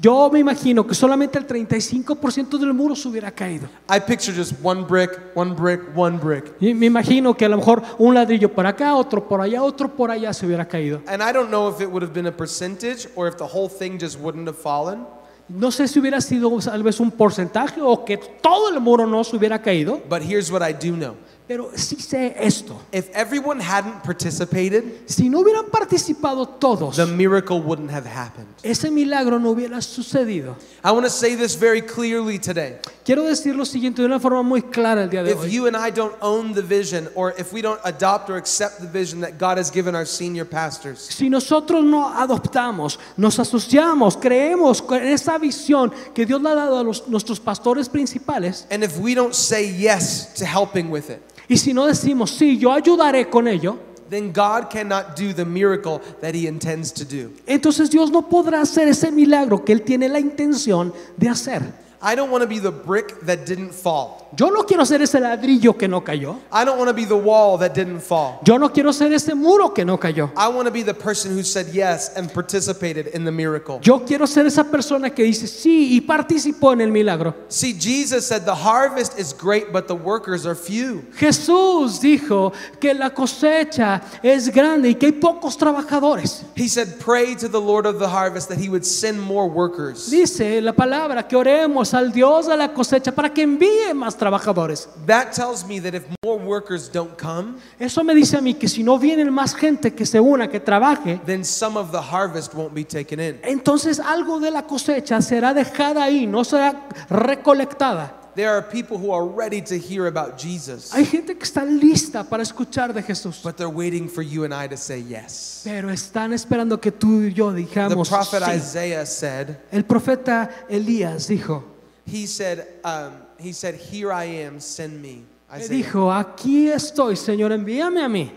Yo 0.00 0.30
me 0.30 0.38
imagino 0.38 0.86
que 0.86 0.94
solamente 0.94 1.36
el 1.36 1.46
35% 1.46 2.56
del 2.56 2.72
muro 2.72 2.96
se 2.96 3.06
hubiera 3.08 3.30
caído. 3.30 3.68
I 3.90 4.00
picture 4.00 4.32
just 4.34 4.54
one 4.62 4.84
brick, 4.84 5.20
one 5.34 5.52
brick, 5.54 5.82
one 5.94 6.16
brick. 6.16 6.54
Y 6.60 6.72
me 6.72 6.86
imagino 6.86 7.36
que 7.36 7.44
a 7.44 7.48
lo 7.50 7.58
mejor 7.58 7.82
un 7.98 8.14
ladrillo 8.14 8.50
por 8.54 8.64
acá, 8.66 8.94
otro 8.94 9.28
por 9.28 9.42
allá, 9.42 9.62
otro 9.62 9.94
por 9.94 10.10
allá 10.10 10.32
se 10.32 10.46
hubiera 10.46 10.66
caído. 10.66 11.02
And 11.06 11.22
I 11.22 11.30
don't 11.30 11.50
know 11.50 11.68
if 11.68 11.82
it 11.82 11.90
would 11.90 12.02
have 12.02 12.14
been 12.14 12.26
a 12.26 12.32
percentage 12.34 13.06
or 13.14 13.28
if 13.28 13.36
the 13.36 13.44
whole 13.44 13.68
thing 13.68 13.98
just 14.00 14.18
wouldn't 14.18 14.46
have 14.48 14.56
fallen. 14.56 15.04
No 15.48 15.70
sé 15.70 15.88
si 15.88 15.98
hubiera 15.98 16.20
sido 16.20 16.50
tal 16.58 16.82
vez 16.82 17.00
un 17.00 17.10
porcentaje 17.10 17.80
o 17.80 18.04
que 18.04 18.18
todo 18.18 18.68
el 18.70 18.80
muro 18.80 19.06
no 19.06 19.24
se 19.24 19.36
hubiera 19.36 19.62
caído, 19.62 20.00
But 20.08 20.22
here's 20.22 20.50
what 20.50 20.62
I 20.68 20.72
do 20.72 20.94
know 20.94 21.14
Pero 21.48 21.70
sí 21.74 21.96
sé 21.96 22.36
esto. 22.38 22.78
If 22.92 23.08
everyone 23.14 23.58
hadn't 23.58 24.02
participated, 24.04 24.84
Si 25.08 25.30
no 25.30 25.40
hubieran 25.40 25.70
participado 25.70 26.46
todos, 26.46 26.96
the 26.96 27.06
miracle 27.06 27.58
wouldn't 27.62 27.90
have 27.90 28.04
happened. 28.06 28.46
ese 28.62 28.90
milagro 28.90 29.38
no 29.38 29.52
hubiera 29.54 29.80
sucedido. 29.80 30.56
I 30.84 30.92
want 30.92 31.04
to 31.06 31.10
say 31.10 31.34
this 31.36 31.54
very 31.54 31.80
clearly 31.80 32.38
today. 32.38 32.76
Quiero 33.02 33.22
decir 33.24 33.56
lo 33.56 33.64
siguiente 33.64 34.02
de 34.02 34.06
una 34.06 34.20
forma 34.20 34.42
muy 34.42 34.60
clara 34.60 35.02
el 35.04 35.08
día 35.08 35.22
de 35.24 35.30
If 35.32 35.38
hoy. 35.40 35.50
you 35.50 35.66
and 35.66 35.74
I 35.74 35.90
don't 35.90 36.14
own 36.20 36.52
the 36.52 36.60
vision, 36.60 37.08
or 37.14 37.32
if 37.38 37.50
we 37.50 37.62
don't 37.62 37.80
adopt 37.84 38.28
or 38.28 38.36
accept 38.36 38.80
the 38.80 38.86
vision 38.86 39.22
that 39.22 39.38
God 39.38 39.56
has 39.56 39.70
given 39.70 39.94
our 39.96 40.04
senior 40.04 40.44
pastors, 40.44 40.98
Si 41.00 41.30
nosotros 41.30 41.82
no 41.82 42.08
adoptamos, 42.12 42.98
nos 43.16 43.38
asociamos, 43.38 44.18
creemos 44.18 44.82
con 44.82 45.02
esa 45.02 45.38
visión 45.38 45.90
que 46.14 46.26
Dios 46.26 46.42
le 46.42 46.50
ha 46.50 46.54
dado 46.54 46.78
a 46.78 46.82
los- 46.84 47.08
nuestros 47.08 47.40
pastores 47.40 47.88
principales, 47.88 48.66
and 48.70 48.84
if 48.84 48.98
we 48.98 49.14
don't 49.14 49.34
say 49.34 49.66
yes 49.74 50.34
to 50.34 50.44
helping 50.44 50.90
with 50.90 51.08
it, 51.08 51.22
y 51.48 51.56
si 51.56 51.72
no 51.72 51.86
decimos, 51.86 52.30
sí, 52.30 52.58
yo 52.58 52.72
ayudaré 52.72 53.28
con 53.28 53.48
ello, 53.48 53.78
then 54.10 54.32
God 54.32 54.70
cannot 54.70 55.16
do 55.16 55.32
the 55.34 55.44
miracle 55.44 56.00
that 56.20 56.34
He 56.34 56.46
intends 56.46 56.92
to 56.92 57.04
do. 57.04 57.30
entonces 57.46 57.90
Dios 57.90 58.10
no 58.10 58.28
podrá 58.28 58.60
hacer 58.60 58.88
ese 58.88 59.10
milagro 59.10 59.64
que 59.64 59.72
Él 59.72 59.82
tiene 59.82 60.08
la 60.08 60.20
intención 60.20 60.92
de 61.16 61.28
hacer. 61.28 61.62
I 62.00 62.14
don't 62.14 62.30
want 62.30 62.42
to 62.42 62.48
be 62.48 62.60
the 62.60 62.70
brick 62.70 63.20
that 63.22 63.44
didn't 63.44 63.72
fall. 63.72 64.28
Yo 64.36 64.50
no 64.50 64.62
quiero 64.62 64.84
ser 64.84 65.02
ese 65.02 65.14
ladrillo 65.14 65.76
que 65.76 65.88
no 65.88 66.00
cayó. 66.00 66.38
I 66.52 66.64
don't 66.64 66.78
want 66.78 66.88
to 66.88 66.94
be 66.94 67.04
the 67.04 67.16
wall 67.16 67.58
that 67.58 67.74
didn't 67.74 68.00
fall. 68.00 68.40
Yo 68.46 68.56
no 68.56 68.68
quiero 68.68 68.92
ser 68.92 69.12
ese 69.12 69.34
muro 69.34 69.70
que 69.70 69.84
no 69.84 69.98
cayó. 69.98 70.30
I 70.36 70.48
want 70.48 70.66
to 70.66 70.70
be 70.70 70.82
the 70.82 70.94
person 70.94 71.32
who 71.32 71.42
said 71.42 71.66
yes 71.72 72.14
and 72.14 72.32
participated 72.32 73.08
in 73.08 73.24
the 73.24 73.32
miracle. 73.32 73.80
Yo 73.82 74.00
quiero 74.00 74.26
ser 74.26 74.46
esa 74.46 74.64
persona 74.64 75.10
que 75.10 75.24
dice 75.24 75.48
sí 75.48 75.96
y 75.96 76.00
participó 76.00 76.72
en 76.72 76.82
el 76.82 76.90
milagro. 76.90 77.34
See, 77.48 77.72
Jesus 77.72 78.26
said 78.26 78.44
the 78.44 78.54
harvest 78.54 79.18
is 79.18 79.32
great, 79.32 79.72
but 79.72 79.88
the 79.88 79.96
workers 79.96 80.46
are 80.46 80.54
few. 80.54 81.04
Jesús 81.18 82.00
dijo 82.00 82.52
que 82.78 82.94
la 82.94 83.10
cosecha 83.10 84.02
es 84.22 84.48
grande 84.50 84.90
y 84.90 84.94
que 84.94 85.06
hay 85.06 85.12
pocos 85.12 85.56
trabajadores. 85.56 86.44
He 86.54 86.68
said, 86.68 87.00
Pray 87.00 87.34
to 87.36 87.48
the 87.48 87.60
Lord 87.60 87.86
of 87.86 87.98
the 87.98 88.08
harvest 88.08 88.48
that 88.50 88.58
He 88.58 88.68
would 88.68 88.84
send 88.86 89.20
more 89.20 89.48
workers. 89.48 90.10
Dice 90.10 90.60
la 90.60 90.72
palabra 90.72 91.26
que 91.26 91.36
oremos 91.36 91.87
al 91.94 92.12
Dios 92.12 92.46
de 92.46 92.56
la 92.56 92.72
cosecha 92.72 93.12
para 93.12 93.32
que 93.32 93.42
envíe 93.42 93.92
más 93.94 94.16
trabajadores. 94.16 94.88
That 95.06 95.32
tells 95.32 95.64
me 95.66 95.80
that 95.80 95.94
if 95.94 96.04
more 96.24 96.38
workers 96.42 96.90
don't 96.92 97.16
come, 97.20 97.54
Eso 97.78 98.02
me 98.04 98.14
dice 98.14 98.36
a 98.36 98.40
mí 98.40 98.54
que 98.54 98.68
si 98.68 98.82
no 98.82 98.98
vienen 98.98 99.30
más 99.32 99.54
gente 99.54 99.94
que 99.94 100.04
se 100.06 100.20
una, 100.20 100.48
que 100.48 100.60
trabaje, 100.60 101.20
then 101.26 101.44
some 101.44 101.78
of 101.78 101.90
the 101.92 102.00
harvest 102.00 102.54
won't 102.54 102.74
be 102.74 102.84
taken 102.84 103.20
in. 103.20 103.40
entonces 103.42 104.00
algo 104.00 104.40
de 104.40 104.50
la 104.50 104.62
cosecha 104.62 105.20
será 105.22 105.54
dejada 105.54 106.04
ahí, 106.04 106.26
no 106.26 106.44
será 106.44 106.88
recolectada. 107.08 108.14
There 108.34 108.50
are 108.50 108.62
people 108.62 108.98
who 108.98 109.12
are 109.12 109.24
ready 109.26 109.60
to 109.62 109.74
hear 109.76 110.06
about 110.06 110.38
Jesus, 110.38 110.94
Hay 110.94 111.04
gente 111.04 111.36
que 111.36 111.42
está 111.42 111.64
lista 111.64 112.22
para 112.22 112.44
escuchar 112.44 112.94
de 112.94 113.02
Jesús, 113.02 113.40
but 113.42 113.56
they're 113.56 113.68
waiting 113.68 114.08
for 114.08 114.22
you 114.22 114.44
and 114.44 114.54
I 114.54 114.68
to 114.68 114.76
say 114.76 115.02
yes. 115.02 115.62
pero 115.64 115.90
están 115.90 116.32
esperando 116.32 116.80
que 116.80 116.92
tú 116.92 117.22
y 117.22 117.32
yo 117.32 117.50
The 117.50 117.56
digamos 117.56 118.08
prophet 118.08 118.44
sí. 118.44 118.52
Isaiah 118.56 119.06
said, 119.06 119.56
El 119.72 119.84
profeta 119.84 120.50
Elías 120.68 121.26
dijo, 121.26 121.64
He 122.08 122.26
said, 122.26 122.66
um, 122.84 123.12
He 123.38 123.52
said, 123.52 123.74
Here 123.74 124.12
I 124.12 124.24
am, 124.24 124.60
send 124.60 125.00
me. 125.00 125.24
le 125.50 125.68
dijo, 125.68 126.12
aquí 126.12 126.68
estoy, 126.68 127.16
Señor, 127.16 127.52
envíame 127.52 128.04
a 128.04 128.08
mí. 128.08 128.30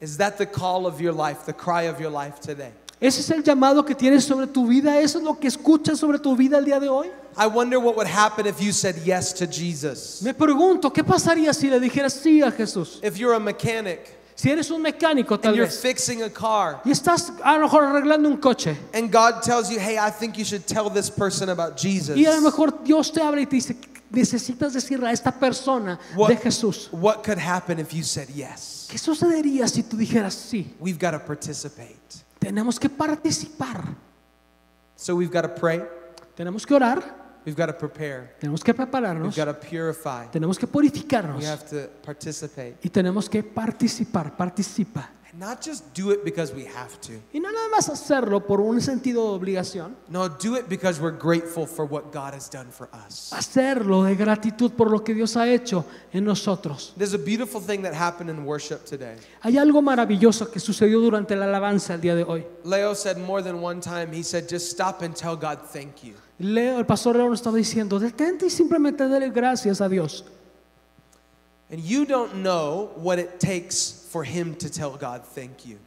Is 0.00 0.16
that 0.16 0.36
the 0.36 0.46
call 0.46 0.86
of 0.86 1.00
your 1.00 1.12
life, 1.12 1.46
the 1.46 1.52
cry 1.52 1.82
of 1.82 2.00
your 2.00 2.10
life 2.10 2.40
today? 2.40 2.72
Ese 3.00 3.20
es 3.20 3.30
el 3.30 3.42
llamado 3.42 3.84
que 3.84 3.94
tienes 3.94 4.24
sobre 4.24 4.46
tu 4.46 4.66
vida, 4.66 5.00
eso 5.00 5.18
es 5.18 5.24
lo 5.24 5.34
que 5.34 5.48
escuchas 5.48 5.98
sobre 5.98 6.18
tu 6.18 6.36
vida 6.36 6.58
el 6.58 6.64
día 6.64 6.80
de 6.80 6.88
hoy. 6.88 7.10
I 7.36 7.46
wonder 7.46 7.80
what 7.80 7.96
would 7.96 8.06
happen 8.06 8.46
if 8.46 8.60
you 8.60 8.72
said 8.72 8.96
yes 9.04 9.32
to 9.34 9.46
Jesus. 9.46 10.22
Me 10.22 10.32
pregunto, 10.32 10.92
¿qué 10.92 11.02
pasaría 11.02 11.52
si 11.54 11.68
le 11.68 11.80
dijeras 11.80 12.12
sí 12.12 12.42
a 12.42 12.50
Jesús? 12.50 13.00
If 13.02 13.16
you're 13.18 13.34
a 13.34 13.40
mechanic 13.40 14.18
Si 14.34 14.50
eres 14.50 14.70
un 14.70 14.80
mecánico 14.82 15.38
tal 15.38 15.50
and 15.50 15.56
you're 15.56 15.66
vez 15.68 15.80
fixing 15.80 16.22
a 16.22 16.30
car, 16.30 16.80
y 16.84 16.90
estás 16.90 17.32
a 17.44 17.54
lo 17.54 17.60
mejor 17.60 17.84
arreglando 17.84 18.28
un 18.28 18.38
coche 18.38 18.76
and 18.94 19.12
God 19.12 19.42
tells 19.42 19.70
you, 19.70 19.78
hey, 19.78 19.98
I 19.98 20.10
think 20.10 20.36
you 20.36 20.44
should 20.44 20.66
tell 20.66 20.90
this 20.90 21.10
person 21.10 21.50
about 21.50 21.76
Jesus. 21.76 22.16
y 22.16 22.24
a 22.26 22.34
lo 22.34 22.40
mejor 22.40 22.82
Dios 22.82 23.12
te 23.12 23.20
habla 23.20 23.40
y 23.42 23.46
te 23.46 23.56
dice, 23.56 23.76
necesitas 24.10 24.72
decirle 24.74 25.08
a 25.08 25.12
esta 25.12 25.30
persona 25.32 25.98
What, 26.16 26.28
de 26.30 26.36
Jesús. 26.36 26.88
what 26.92 27.22
could 27.22 27.38
happen 27.38 27.78
if 27.78 27.92
you 27.92 28.02
said 28.02 28.28
yes? 28.34 28.88
¿Qué 28.90 28.98
sucedería 28.98 29.68
si 29.68 29.82
tú 29.82 29.96
dijeras 29.96 30.34
sí? 30.34 30.74
We've 30.80 30.98
got 30.98 31.12
to 31.12 31.20
participate. 31.20 31.96
Tenemos 32.38 32.78
que 32.80 32.88
participar, 32.88 33.96
So 34.96 35.14
we've 35.16 35.30
got 35.32 35.42
to 35.42 35.48
pray, 35.48 35.82
tenemos 36.36 36.66
que 36.66 36.74
orar, 36.74 37.02
we've 37.44 37.56
got 37.56 37.66
to 37.66 37.72
prepare, 37.72 38.34
tenemos 38.40 38.62
que 38.62 38.72
prepararnos. 38.74 39.24
we've 39.26 39.36
got 39.36 39.46
to 39.46 39.54
purify, 39.68 40.26
tenemos 40.30 40.58
que 40.58 40.66
purificarnos. 40.66 41.38
we 41.38 41.44
have 41.46 41.64
to 41.68 41.88
participate. 42.02 42.76
y 42.82 42.88
tenemos 42.88 43.28
que 43.28 43.42
participar, 43.42 44.36
participa. 44.36 45.08
And 45.32 45.40
not 45.40 45.62
just 45.64 45.94
do 45.94 46.10
it 46.10 46.26
because 46.26 46.52
we 46.52 46.66
have 46.66 47.00
to. 47.00 47.12
Y 47.32 47.38
no 47.40 47.50
nada 47.50 47.66
más 47.70 47.88
hacerlo 47.88 48.46
por 48.46 48.60
un 48.60 48.82
sentido 48.82 49.30
de 49.30 49.38
obligación, 49.38 49.96
No, 50.10 50.28
do 50.28 50.56
it 50.56 50.68
because 50.68 51.00
we're 51.00 51.16
grateful 51.16 51.66
for 51.66 51.86
what 51.86 52.12
God 52.12 52.34
has 52.34 52.50
done 52.50 52.70
for 52.70 52.90
us. 52.92 53.32
hacerlo 53.32 54.04
de 54.04 54.14
gratitud 54.14 54.72
por 54.72 54.90
lo 54.90 55.02
que 55.02 55.14
Dios 55.14 55.34
ha 55.38 55.48
hecho 55.48 55.86
en 56.12 56.26
nosotros. 56.26 56.92
There's 56.98 57.14
a 57.14 57.18
beautiful 57.18 57.62
thing 57.62 57.80
that 57.84 57.94
happened 57.94 58.28
in 58.28 58.44
worship 58.44 58.84
today. 58.84 59.16
Hay 59.40 59.56
algo 59.56 59.80
maravilloso 59.80 60.50
que 60.50 60.60
sucedió 60.60 61.00
durante 61.00 61.34
la 61.34 61.46
alabanza 61.46 61.94
el 61.94 62.02
día 62.02 62.14
de 62.14 62.24
hoy. 62.24 62.44
Leo 62.64 62.94
said 62.94 63.16
more 63.16 63.42
than 63.42 63.62
one 63.62 63.80
time, 63.80 64.12
he 64.12 64.22
said, 64.22 64.46
just 64.46 64.70
stop 64.70 65.00
and 65.00 65.16
tell 65.16 65.34
God 65.34 65.60
thank 65.72 66.04
you. 66.04 66.12
Leo, 66.38 66.78
el 66.78 66.86
pastor 66.86 67.16
Leo 67.16 67.28
nos 67.28 67.40
estaba 67.40 67.56
diciendo, 67.56 67.98
detente 67.98 68.46
y 68.46 68.50
simplemente 68.50 69.06
dale 69.08 69.30
gracias 69.30 69.80
a 69.80 69.88
Dios. 69.88 70.24
And 71.70 71.82
you 71.82 72.04
don't 72.04 72.34
know 72.42 72.90
what 72.96 73.18
it 73.18 73.38
takes 73.38 74.06
for 74.10 74.24
him 74.24 74.54
to 74.56 74.68
tell 74.68 74.90
God 74.90 75.22
thank 75.34 75.64
you. 75.64 75.78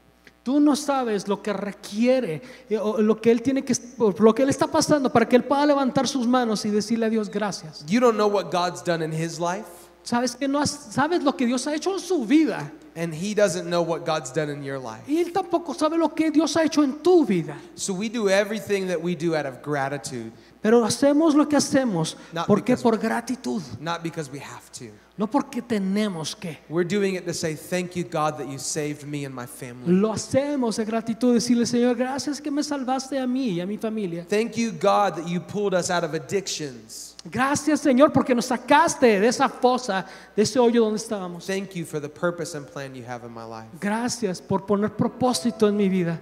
Tú 0.46 0.60
no 0.60 0.76
sabes 0.76 1.28
lo 1.28 1.42
que 1.42 1.52
requiere, 1.54 2.42
eh, 2.70 2.80
lo 3.00 3.20
que 3.20 3.32
él 3.32 3.42
tiene 3.42 3.64
que, 3.64 3.74
lo 4.20 4.36
que 4.36 4.44
él 4.44 4.50
está 4.50 4.68
pasando 4.68 5.12
para 5.12 5.28
que 5.28 5.36
él 5.36 5.44
pueda 5.44 5.66
levantar 5.66 6.08
sus 6.08 6.28
manos 6.28 6.64
y 6.66 6.70
decirle 6.70 7.08
a 7.08 7.10
Dios 7.10 7.30
gracias. 7.30 7.84
You 7.88 8.00
don't 8.00 8.16
know 8.16 8.28
what 8.28 8.52
God's 8.52 8.84
done 8.84 9.04
in 9.04 9.12
his 9.12 9.40
life, 9.40 9.85
Sabes 10.06 10.36
que 10.36 10.48
no 10.48 10.60
has- 10.60 10.94
sabes 10.94 11.24
lo 11.24 11.36
que 11.36 11.48
Dios 11.48 11.66
ha 11.66 11.74
hecho 11.74 11.92
en 11.92 12.00
su 12.00 12.26
vida 12.26 12.72
and 12.96 13.12
he 13.14 13.34
doesn't 13.34 13.66
know 13.66 13.82
what 13.82 14.06
God's 14.06 14.32
done 14.32 14.50
in 14.54 14.64
your 14.64 14.78
life. 14.80 15.02
y 15.08 15.18
él 15.18 15.34
tampoco 15.34 15.74
sabe 15.74 15.98
lo 15.98 16.14
que 16.14 16.30
Dios 16.30 16.56
ha 16.56 16.64
hecho 16.64 16.84
en 16.84 17.02
tu 17.02 17.26
vida. 17.26 17.58
So 17.74 17.94
we 17.94 18.08
do 18.08 18.30
everything 18.30 18.88
that 18.88 19.02
we 19.02 19.16
do 19.16 19.36
out 19.36 19.46
of 19.48 19.64
gratitude, 19.64 20.32
Pero 20.62 20.86
hacemos 20.86 21.34
lo 21.36 21.48
que 21.48 21.58
hacemos 21.58 22.16
Not 22.34 22.46
porque 22.48 22.74
because- 22.76 22.84
por 22.84 22.98
gratitud, 22.98 23.62
not 23.82 24.04
because 24.04 24.30
we 24.32 24.40
have 24.40 24.72
to. 24.74 24.92
no 25.18 25.26
porque 25.28 25.62
tenemos 25.64 26.36
que. 26.36 26.60
We're 26.70 26.88
doing 26.88 27.16
it 27.16 27.26
to 27.26 27.34
say, 27.34 27.56
Thank 27.56 27.96
you, 27.96 28.04
God, 28.04 28.38
that 28.38 28.48
you 28.48 28.60
saved 28.60 29.06
me 29.08 29.26
and 29.26 29.34
my 29.36 29.48
family. 29.48 29.92
Lo 29.92 30.12
hacemos 30.14 30.76
de 30.78 30.86
gratitud, 30.86 31.34
decirle 31.34 31.66
Señor, 31.66 31.96
gracias 31.98 32.40
que 32.40 32.52
me 32.52 32.62
salvaste 32.64 33.20
a 33.20 33.26
mí 33.26 33.56
y 33.56 33.60
a 33.62 33.66
mi 33.66 33.78
familia. 33.78 34.24
Thank 34.30 34.56
you, 34.56 34.72
God, 34.72 35.16
that 35.16 35.28
you 35.28 35.40
pulled 35.42 35.74
us 35.74 35.90
out 35.90 36.04
of 36.04 36.14
addictions. 36.14 37.15
Gracias 37.26 37.82
Señor 37.82 38.12
porque 38.12 38.36
nos 38.36 38.46
sacaste 38.46 39.20
de 39.20 39.28
esa 39.28 39.50
fosa, 39.50 40.06
de 40.36 40.44
ese 40.44 40.60
hoyo 40.60 40.84
donde 40.84 40.98
estábamos. 40.98 41.48
Thank 41.48 41.72
you 41.74 41.86
for 41.86 42.00
the 42.00 42.08
purpose 42.10 42.56
and 42.56 42.68
plan 42.68 42.94
you 42.94 43.04
have 43.04 43.26
in 43.26 43.34
my 43.34 43.44
life. 43.44 43.68
Gracias 43.82 44.40
por 44.42 44.66
poner 44.66 44.92
propósito 44.96 45.68
en 45.68 45.76
mi 45.76 45.90
vida. 45.90 46.20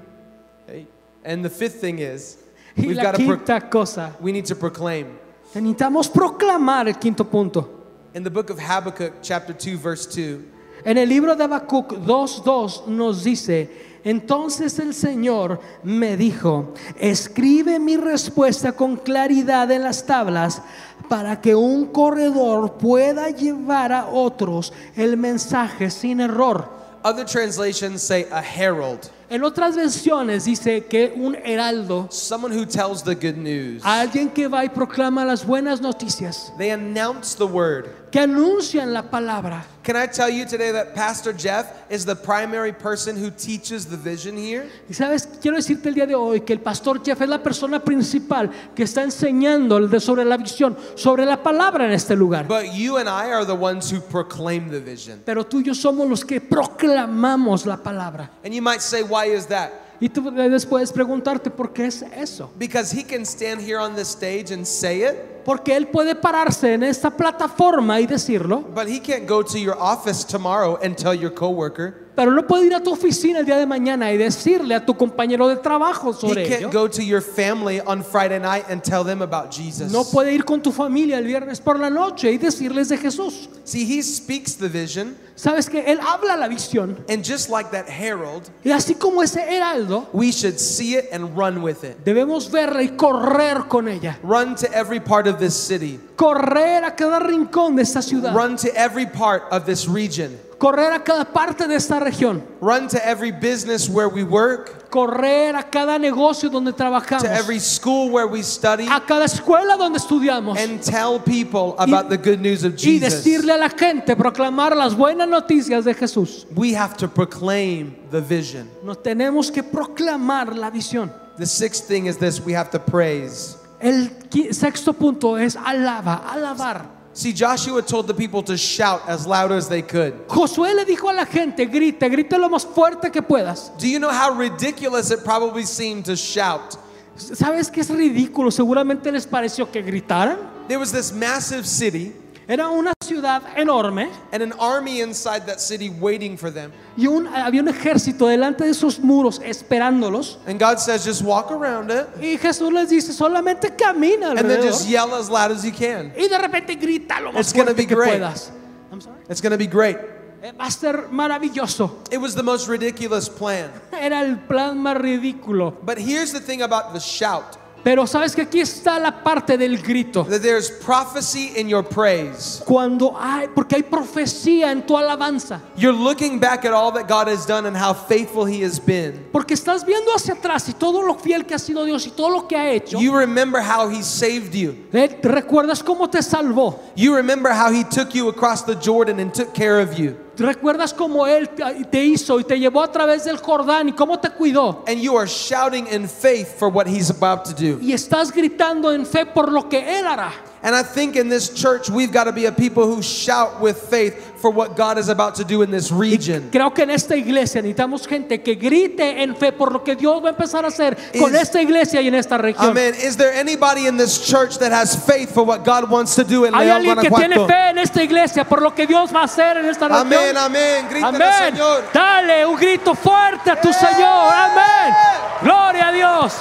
Okay? 0.63 0.87
And 1.25 1.43
the 1.43 1.49
fifth 1.49 1.81
thing 1.81 1.99
is, 1.99 2.37
Y 2.77 2.87
we've 2.87 2.95
la 2.95 3.03
got 3.03 3.15
to 3.15 3.17
quinta 3.17 3.69
cosa, 3.69 4.15
we 4.21 4.31
need 4.31 4.45
to 4.45 4.55
proclaim. 4.55 5.07
necesitamos 5.53 6.09
proclamar 6.09 6.87
el 6.87 6.95
quinto 6.95 7.25
punto. 7.25 7.69
In 8.13 8.23
the 8.23 8.29
book 8.29 8.49
of 8.49 8.57
Habakkuk, 8.59 9.21
chapter 9.21 9.53
2, 9.53 9.75
verse 9.77 10.05
2, 10.05 10.39
En 10.85 10.97
el 10.97 11.07
libro 11.07 11.35
de 11.35 11.43
Habacuc 11.43 11.93
2.2 11.93 12.87
nos 12.87 13.23
dice, 13.23 13.69
entonces 14.03 14.79
el 14.79 14.93
Señor 14.93 15.59
me 15.83 16.17
dijo, 16.17 16.73
escribe 16.99 17.79
mi 17.79 17.97
respuesta 17.97 18.73
con 18.73 18.97
claridad 18.97 19.71
en 19.71 19.83
las 19.83 20.05
tablas 20.05 20.61
para 21.07 21.39
que 21.41 21.55
un 21.55 21.85
corredor 21.85 22.73
pueda 22.73 23.29
llevar 23.29 23.91
a 23.91 24.07
otros 24.07 24.73
el 24.95 25.17
mensaje 25.17 25.89
sin 25.89 26.19
error. 26.19 26.69
other 27.03 27.25
translations 27.25 28.01
say 28.01 28.25
a 28.31 28.41
herald, 28.41 29.09
En 29.34 29.43
otras 29.43 29.75
versiones 29.75 30.45
dice 30.45 30.86
que 30.86 31.11
un 31.17 31.36
heraldo, 31.36 32.07
someone 32.11 32.55
who 32.55 32.67
tells 32.67 33.01
the 33.01 33.15
good 33.15 33.36
news. 33.36 33.81
alguien 33.84 34.29
que 34.29 34.47
va 34.47 34.63
y 34.63 34.69
proclama 34.69 35.25
las 35.25 35.43
buenas 35.43 35.81
noticias, 35.81 36.53
They 36.59 36.69
announce 36.69 37.36
the 37.36 37.47
word. 37.47 37.88
que 38.11 38.19
anuncian 38.19 38.93
la 38.93 39.09
palabra. 39.09 39.65
Can 39.81 39.97
I 39.97 40.05
tell 40.07 40.29
you 40.29 40.45
today 40.45 40.71
that 40.71 40.93
Pastor 40.93 41.34
Jeff 41.34 41.65
is 41.89 42.05
the 42.05 42.15
primary 42.15 42.71
person 42.71 43.17
who 43.17 43.31
teaches 43.31 43.88
the 43.88 43.97
vision 43.97 44.38
here? 44.38 44.69
Y 44.88 44.93
sabes, 44.93 45.27
quiero 45.41 45.57
decirte 45.57 45.89
el 45.89 45.95
día 45.95 46.05
de 46.05 46.13
hoy 46.13 46.41
que 46.41 46.53
el 46.53 46.59
pastor 46.59 47.03
Jeff 47.03 47.19
es 47.19 47.27
la 47.27 47.41
persona 47.41 47.84
principal 47.84 48.51
que 48.75 48.84
está 48.84 49.01
enseñando 49.01 49.99
sobre 49.99 50.23
la 50.25 50.38
visión, 50.38 50.77
sobre 50.95 51.25
la 51.25 51.41
palabra 51.41 51.86
en 51.86 51.91
este 51.91 52.15
lugar. 52.15 52.47
But 52.47 52.71
you 52.73 52.97
and 52.97 53.09
I 53.09 53.31
are 53.31 53.45
the 53.45 53.55
ones 53.55 53.91
who 53.91 53.99
proclaim 53.99 54.69
the 54.69 54.79
vision. 54.79 55.21
Pero 55.25 55.43
tú 55.43 55.59
y 55.59 55.63
yo 55.63 55.73
somos 55.73 56.07
los 56.07 56.23
que 56.23 56.39
proclamamos 56.39 57.65
la 57.65 57.77
palabra. 57.77 58.29
And 58.45 58.53
you 58.53 58.61
might 58.61 58.81
say, 58.81 59.01
why 59.01 59.22
is 59.28 59.47
that? 59.47 59.71
Y 59.99 60.09
tú 60.09 60.32
después 60.32 60.91
preguntarte 60.91 61.49
por 61.49 61.71
qué 61.71 61.86
es 61.86 62.01
eso. 62.01 62.49
Because 62.57 62.91
he 62.91 63.03
can 63.03 63.26
stand 63.26 63.61
here 63.61 63.78
on 63.78 63.95
this 63.95 64.09
stage 64.09 64.51
and 64.51 64.65
say 64.65 65.03
it, 65.03 65.43
porque 65.45 65.76
él 65.76 65.88
puede 65.88 66.15
pararse 66.15 66.74
en 66.74 66.84
esta 66.84 67.09
plataforma 67.09 68.01
y 68.01 68.05
decirlo, 68.05 68.65
But 68.74 68.88
he 68.88 68.99
can't 68.99 69.26
go 69.26 69.41
to 69.43 69.57
your 69.57 69.78
office 69.80 70.26
tomorrow 70.26 70.78
and 70.84 70.97
tell 70.97 71.13
your 71.13 71.32
coworker. 71.32 72.02
Pero 72.16 72.32
no 72.32 72.43
puede 72.45 72.68
ir 72.68 72.76
a 72.76 72.82
tu 72.82 72.91
oficina 72.91 73.39
el 73.39 73.45
día 73.45 73.57
de 73.57 73.66
mañana 73.66 74.11
y 74.11 74.18
decirle 74.18 74.76
a 74.76 74.86
tu 74.86 74.95
compañero 74.95 75.47
de 75.47 75.55
trabajo 75.57 76.11
He 76.11 76.14
sobre 76.14 76.45
ello. 76.45 76.70
can't 76.70 76.74
go 76.74 76.88
to 76.88 77.01
your 77.03 77.22
family 77.22 77.80
on 77.86 78.03
Friday 78.03 78.39
night 78.39 78.66
and 78.70 78.84
tell 78.84 79.03
them 79.03 79.22
about 79.22 79.51
Jesus. 79.51 79.91
No 79.91 80.03
puede 80.03 80.34
ir 80.34 80.45
con 80.45 80.61
tu 80.61 80.72
familia 80.72 81.18
el 81.18 81.26
viernes 81.26 81.59
por 81.59 81.80
la 81.80 81.89
noche 81.89 82.32
y 82.32 82.38
decirles 82.38 82.89
de 82.89 82.97
Jesús. 82.97 83.49
See, 83.66 83.86
he 83.86 84.01
speaks 84.03 84.55
the 84.55 84.68
vision, 84.70 85.16
Sabes 85.36 85.68
que 85.70 85.80
él 85.88 85.99
habla 85.99 86.38
la 86.38 86.47
visión 86.47 87.03
and 87.09 87.24
just 87.24 87.49
like 87.49 87.72
that 87.72 87.88
herald, 87.89 88.43
y 88.64 88.70
así 88.72 88.93
como 88.93 89.24
ese 89.24 89.38
heraldo, 89.38 90.07
we 90.14 90.32
should 90.32 90.59
see 90.59 90.95
it 90.95 91.05
and 91.11 91.36
run 91.36 91.61
with 91.64 91.84
it. 91.84 91.97
debemos 92.05 92.51
verla 92.51 92.84
y 92.84 92.89
correr 92.95 93.68
con 93.68 93.88
ella. 93.88 94.20
Run 94.22 94.55
to 94.55 94.72
every 94.72 94.99
part 94.99 95.26
of 95.28 95.39
this 95.39 95.55
city. 95.55 95.99
Correr 96.16 96.84
a 96.84 96.95
cada 96.95 97.20
rincón 97.20 97.76
de 97.76 97.82
esta 97.82 98.01
ciudad. 98.01 98.36
Run 98.36 98.55
to 98.57 98.70
every 98.76 99.05
part 99.07 99.43
of 99.51 99.66
this 99.66 99.88
region. 99.88 100.38
Correr 100.64 100.93
a 100.93 101.03
cada 101.03 101.26
parte 101.26 101.68
de 101.68 101.76
esta 101.76 101.99
región. 101.99 102.41
Run 102.61 102.88
to 102.88 102.97
every 103.05 103.32
business 103.32 103.89
where 103.89 104.07
we 104.07 104.24
work, 104.24 104.89
Correr 104.89 105.57
a 105.57 105.64
cada 105.64 105.99
negocio 105.99 106.49
donde 106.49 106.72
trabajamos. 106.72 107.22
to 107.24 107.30
every 107.30 107.59
school 107.59 108.09
where 108.09 108.26
we 108.28 108.41
study, 108.41 108.88
A 108.89 109.01
cada 109.01 109.26
escuela 109.26 109.76
donde 109.76 109.97
estudiamos. 109.99 110.57
and 110.57 110.82
tell 110.82 111.20
people 111.20 111.76
about 111.78 112.07
the 112.07 112.16
good 112.16 112.39
news 112.39 112.64
of 112.64 112.76
Y 112.76 112.78
Jesus. 112.78 113.14
decirle 113.26 113.51
a 113.51 113.57
la 113.57 113.68
gente, 113.68 114.16
proclamar 114.16 114.74
las 114.78 114.95
buenas 114.95 115.28
noticias 115.28 115.84
de 115.84 115.93
Jesús. 115.93 116.45
We 116.55 116.74
have 116.74 116.95
to 116.95 117.09
proclaim 117.09 117.97
the 118.09 118.22
vision. 118.22 118.70
Nos 118.86 119.03
tenemos 119.03 119.51
que 119.51 119.64
proclamar 119.64 120.55
la 120.55 120.72
visión. 120.72 121.11
The 121.38 121.45
sixth 121.45 121.89
thing 121.89 122.05
is 122.05 122.16
this 122.18 122.39
we 122.39 122.53
have 122.53 122.72
to 122.72 122.80
praise. 122.80 123.57
El 123.82 124.09
sexto 124.53 124.93
punto 124.93 125.36
es 125.36 125.57
alaba, 125.57 126.24
alabar. 126.32 126.92
See, 127.14 127.32
Joshua 127.32 127.84
told 127.84 128.07
the 128.07 128.14
people 128.14 128.41
to 128.43 128.57
shout 128.57 129.07
as 129.07 129.28
loud 129.28 129.51
as 129.51 129.70
they 129.70 129.84
could. 129.84 130.28
Josué 130.28 130.74
le 130.74 130.84
dijo 130.84 131.09
a 131.09 131.14
la 131.14 131.26
gente, 131.26 131.66
grite, 131.66 132.09
grite 132.09 132.38
lo 132.39 132.49
más 132.49 132.66
fuerte 132.66 133.11
que 133.11 133.22
puedas. 133.22 133.70
Do 133.78 133.88
you 133.88 133.99
know 133.99 134.09
how 134.09 134.32
ridiculous 134.36 135.11
it 135.11 135.24
probably 135.24 135.64
seemed 135.64 136.05
to 136.05 136.16
shout? 136.16 136.76
¿Sabes 137.16 137.72
qué 137.72 137.82
es 137.82 137.89
ridículo? 137.89 138.51
Seguramente 138.51 139.11
les 139.11 139.28
pareció 139.28 139.72
que 139.72 139.84
gritaran. 139.84 140.39
There 140.68 140.80
was 140.80 140.91
this 140.91 141.14
massive 141.14 141.68
city 141.68 142.14
Era 142.47 142.69
una 142.69 142.91
ciudad 143.03 143.41
enorme 143.57 144.09
and 144.33 144.43
an 144.43 144.53
army 144.59 144.99
inside 145.01 145.45
that 145.45 145.59
city 145.59 145.89
waiting 145.89 146.37
for 146.37 146.51
them. 146.51 146.71
y 146.97 147.07
un- 147.07 147.27
había 147.27 147.61
un 147.61 147.67
ejército 147.69 148.27
delante 148.27 148.65
de 148.65 148.71
esos 148.71 148.99
muros 148.99 149.39
esperándolos. 149.43 150.37
And 150.45 150.59
God 150.59 150.77
says, 150.79 151.05
just 151.05 151.21
walk 151.21 151.51
around 151.51 151.89
it 151.91 152.07
Y 152.21 152.37
Jesús 152.37 152.71
les 152.73 152.89
dice, 152.89 153.13
solamente 153.13 153.75
camina 153.77 154.31
and 154.31 154.49
then 154.49 154.61
just 154.61 154.87
yell 154.87 155.13
as 155.15 155.29
loud 155.29 155.51
as 155.51 155.63
you 155.63 155.71
can. 155.71 156.11
Y 156.17 156.27
de 156.27 156.37
repente 156.37 156.75
grita 156.75 157.19
lo 157.21 157.31
más 157.31 157.39
It's 157.41 157.53
gonna 157.53 157.71
fuerte 157.73 157.77
be 157.77 157.87
que 157.87 157.95
great. 157.95 158.19
puedas. 158.19 158.51
I'm 158.91 159.01
sorry. 159.01 159.17
It's 159.29 159.41
going 159.41 159.51
to 159.53 159.57
be 159.57 159.65
great. 159.67 159.97
Eh, 160.43 160.51
Va 160.51 160.65
a 160.65 160.71
ser 160.71 161.07
maravilloso. 161.09 161.99
It 162.11 162.17
was 162.19 162.35
the 162.35 162.43
most 162.43 162.67
ridiculous 162.67 163.29
plan. 163.29 163.71
Era 163.91 164.19
el 164.21 164.35
plan 164.47 164.77
más 164.77 164.97
ridículo. 164.97 165.73
But 165.83 165.97
here's 165.97 166.31
the 166.33 166.41
thing 166.41 166.61
about 166.61 166.93
the 166.93 166.99
shout 166.99 167.57
Pero 167.84 168.07
sabes 168.07 168.34
que 168.34 168.41
aquí 168.41 168.61
está 168.61 168.97
la 168.97 169.23
parte 169.23 169.57
del 169.57 169.77
grito. 169.81 170.23
that 170.23 170.41
there's 170.41 170.71
prophecy 170.71 171.51
in 171.57 171.67
your 171.67 171.84
praise. 171.84 172.61
Cuando 172.65 173.15
hay, 173.19 173.47
porque 173.53 173.75
hay 173.75 173.84
profecía 173.84 174.71
en 174.71 174.86
tu 174.86 174.95
alabanza. 174.97 175.61
You're 175.75 175.91
looking 175.93 176.39
back 176.39 176.63
at 176.63 176.71
all 176.71 176.91
that 176.93 177.07
God 177.07 177.27
has 177.27 177.45
done 177.45 177.65
and 177.65 177.75
how 177.75 177.93
faithful 177.93 178.45
He 178.45 178.61
has 178.63 178.79
been. 178.79 179.25
Porque 179.34 179.53
estás 179.53 179.86
viendo 179.86 180.13
hacia 180.15 180.34
atrás 180.34 180.69
y 180.69 180.73
todo 180.73 181.01
lo 181.01 181.15
fiel 181.15 181.45
que 181.45 181.55
ha 181.55 181.59
sido 181.59 181.84
Dios 181.84 182.07
y 182.07 182.11
todo 182.11 182.29
lo 182.29 182.47
que 182.47 182.55
ha 182.55 182.71
hecho. 182.71 182.99
You 182.99 183.13
remember 183.17 183.61
how 183.61 183.89
He 183.89 184.01
saved 184.01 184.53
you. 184.53 184.75
Eh, 184.93 185.19
¿Recuerdas 185.21 185.84
cómo 185.84 186.09
te 186.09 186.21
salvó? 186.21 186.79
You 186.95 187.15
remember 187.15 187.51
how 187.51 187.69
He 187.71 187.84
took 187.84 188.13
you 188.13 188.29
across 188.29 188.63
the 188.63 188.75
Jordan 188.75 189.19
and 189.19 189.34
took 189.34 189.53
care 189.53 189.81
of 189.81 189.99
you. 189.99 190.15
¿Recuerdas 190.38 190.93
cómo 190.93 191.27
Él 191.27 191.49
te- 191.49 191.86
te 191.86 192.03
hizo 192.03 192.39
y 192.39 192.43
te 192.43 192.57
llevó 192.59 192.81
a 192.81 192.91
través 192.91 193.23
del 193.25 193.38
Jordán 193.38 193.89
y 193.89 193.93
cómo 193.93 194.19
te 194.19 194.29
cuidó? 194.31 194.84
And 194.88 194.99
you 194.99 195.17
are 195.17 195.27
shouting 195.27 195.88
in 195.91 196.07
faith 196.09 196.57
for 196.57 196.69
what 196.69 196.88
He's 196.88 197.09
about 197.11 197.43
to 197.45 197.53
do. 197.53 197.79
Y 197.81 197.93
estás 197.93 198.31
gritando 198.31 198.91
en 198.91 199.05
fe 199.05 199.25
por 199.25 199.51
lo 199.51 199.69
que 199.69 199.99
Él 199.99 200.07
hará. 200.07 200.31
And 200.64 200.74
I 200.74 200.82
think 200.82 201.18
in 201.18 201.28
this 201.28 201.49
church, 201.49 201.89
we've 201.89 202.11
got 202.11 202.24
to 202.24 202.32
be 202.32 202.45
a 202.45 202.51
people 202.51 202.88
who 202.88 203.01
shout 203.01 203.59
with 203.59 203.78
faith 203.78 204.39
for 204.39 204.49
what 204.49 204.78
God 204.78 204.97
is 204.97 205.09
about 205.09 205.36
to 205.36 205.43
do 205.43 205.61
in 205.61 205.72
this 205.72 205.91
region. 205.91 206.49
Creo 206.51 206.74
que 206.74 206.84
en 206.84 206.89
esta 206.89 207.18
iglesia 207.18 207.61
necesitamos 207.61 208.07
gente 208.07 208.41
que 208.41 208.55
grite 208.55 209.22
en 209.22 209.36
fe 209.36 209.51
por 209.51 209.74
lo 209.74 209.84
que 209.84 209.95
Dios 209.95 210.24
va 210.24 210.30
a 210.30 210.32
empezar 210.32 210.64
a 210.64 210.70
hacer 210.70 210.97
con 211.20 211.36
esta 211.36 211.61
iglesia 211.61 212.01
y 212.01 212.07
en 212.07 212.16
esta 212.16 212.38
región. 212.38 212.70
Amen. 212.70 212.93
Is 212.95 213.18
there 213.18 213.34
anybody 213.34 213.88
in 213.88 213.97
this 213.97 214.26
church 214.26 214.57
that 214.59 214.72
has 214.72 214.95
faith 214.95 215.34
for 215.34 215.43
what 215.43 215.66
God 215.66 215.89
wants 215.89 216.16
to 216.16 216.24
do 216.24 216.45
in 216.45 216.53
Hay 216.53 216.68
León, 216.68 216.78
alguien 216.78 216.97
que 217.01 217.09
tiene 217.09 217.45
fe 217.45 217.70
en 217.72 217.80
esta 217.80 218.01
iglesia 218.01 218.45
por 218.45 218.61
lo 218.61 218.74
que 218.74 218.88
Dios 218.88 219.14
va 219.14 219.22
a 219.22 219.26
hacer 219.26 219.57
en 219.57 219.66
esta 219.66 219.89
región. 219.89 220.07
Amén, 220.07 220.38
amén. 220.38 220.88
Grítale, 220.89 221.18
Amén. 221.18 221.53
Señor. 221.53 221.84
Dale 221.93 222.45
un 222.45 222.55
grito 222.55 222.95
fuerte 222.95 223.51
a 223.51 223.59
tu 223.59 223.74
Señor. 223.74 224.34
Amén. 224.34 224.93
Gloria 225.41 225.89
a 225.89 225.91
Dios. 225.91 226.34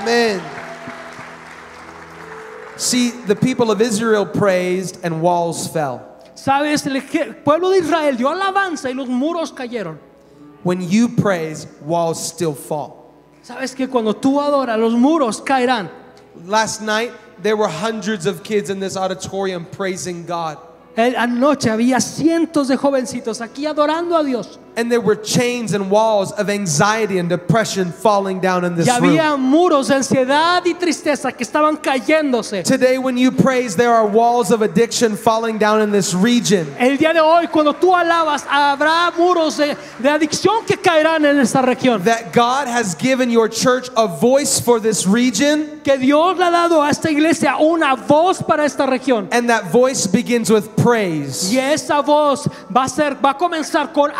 Amen. 0.00 0.53
See, 2.76 3.10
the 3.10 3.36
people 3.36 3.70
of 3.70 3.80
Israel 3.80 4.26
praised 4.26 4.98
and 5.04 5.20
walls 5.22 5.68
fell. 5.68 6.00
Sabes, 6.34 6.84
el 6.86 7.34
pueblo 7.44 7.70
de 7.70 7.76
Israel 7.78 8.16
dio 8.16 8.28
alabanza 8.28 8.86
y 8.90 8.92
los 8.94 9.08
muros 9.08 9.52
cayeron. 9.52 9.98
When 10.64 10.80
you 10.80 11.08
praise, 11.08 11.66
walls 11.84 12.18
still 12.26 12.54
fall. 12.54 13.12
Sabes 13.42 13.74
que 13.76 13.86
cuando 13.88 14.12
tú 14.14 14.40
adoras, 14.40 14.78
los 14.78 14.94
muros 14.94 15.40
caerán. 15.40 15.88
Last 16.46 16.80
night, 16.82 17.12
there 17.42 17.56
were 17.56 17.68
hundreds 17.68 18.26
of 18.26 18.42
kids 18.42 18.70
in 18.70 18.80
this 18.80 18.96
auditorium 18.96 19.66
praising 19.66 20.24
God. 20.26 20.58
El- 20.96 21.14
Anoche 21.16 21.68
había 21.70 22.00
cientos 22.00 22.68
de 22.68 22.76
jovencitos 22.76 23.40
aquí 23.40 23.66
adorando 23.66 24.16
a 24.18 24.24
Dios. 24.24 24.58
And 24.76 24.90
there 24.90 25.00
were 25.00 25.14
chains 25.16 25.72
and 25.72 25.88
walls 25.90 26.32
of 26.32 26.50
anxiety 26.50 27.18
and 27.18 27.28
depression 27.28 27.92
falling 27.92 28.40
down 28.40 28.64
in 28.64 28.74
this 28.74 28.88
Y 28.88 28.98
room. 28.98 29.40
muros 29.40 29.88
de 29.88 29.94
ansiedad 29.94 30.62
y 30.66 30.74
tristeza 30.74 31.30
que 31.32 31.44
estaban 31.46 31.76
cayéndose. 31.76 32.64
Today, 32.64 32.98
when 32.98 33.16
you 33.16 33.30
praise, 33.30 33.76
there 33.76 33.92
are 33.92 34.04
walls 34.06 34.50
of 34.50 34.62
addiction 34.62 35.16
falling 35.16 35.58
down 35.58 35.80
in 35.80 35.92
this 35.92 36.12
region. 36.12 36.66
El 36.78 36.96
día 36.96 37.12
de 37.12 37.20
hoy, 37.20 37.46
cuando 37.46 37.72
tú 37.74 37.94
alabas, 37.94 38.44
habrá 38.48 39.12
muros 39.16 39.56
de, 39.58 39.76
de 40.00 40.08
adicción 40.08 40.66
que 40.66 40.76
caerán 40.76 41.24
en 41.24 41.38
esta 41.38 41.62
región. 41.62 42.02
That 42.04 42.32
God 42.32 42.66
has 42.66 42.94
given 42.96 43.30
your 43.30 43.48
church 43.48 43.88
a 43.96 44.06
voice 44.08 44.58
for 44.58 44.80
this 44.80 45.06
region, 45.06 45.80
Que 45.84 45.98
Dios 45.98 46.36
le 46.36 46.44
ha 46.46 46.50
dado 46.50 46.82
a 46.82 46.90
esta 46.90 47.10
iglesia 47.10 47.56
una 47.60 47.94
voz 47.94 48.42
para 48.42 48.64
esta 48.64 48.86
región. 48.86 49.28
and 49.30 49.48
that 49.48 49.70
voice 49.70 50.06
begins 50.08 50.50
with 50.50 50.74
praise. 50.76 51.52
Y 51.52 51.58
esa 51.58 52.00
voz 52.02 52.48
va 52.74 52.84
a 52.84 52.88
ser, 52.88 53.14
va 53.24 53.30
a 53.30 53.34
comenzar 53.38 53.92
con 53.92 54.10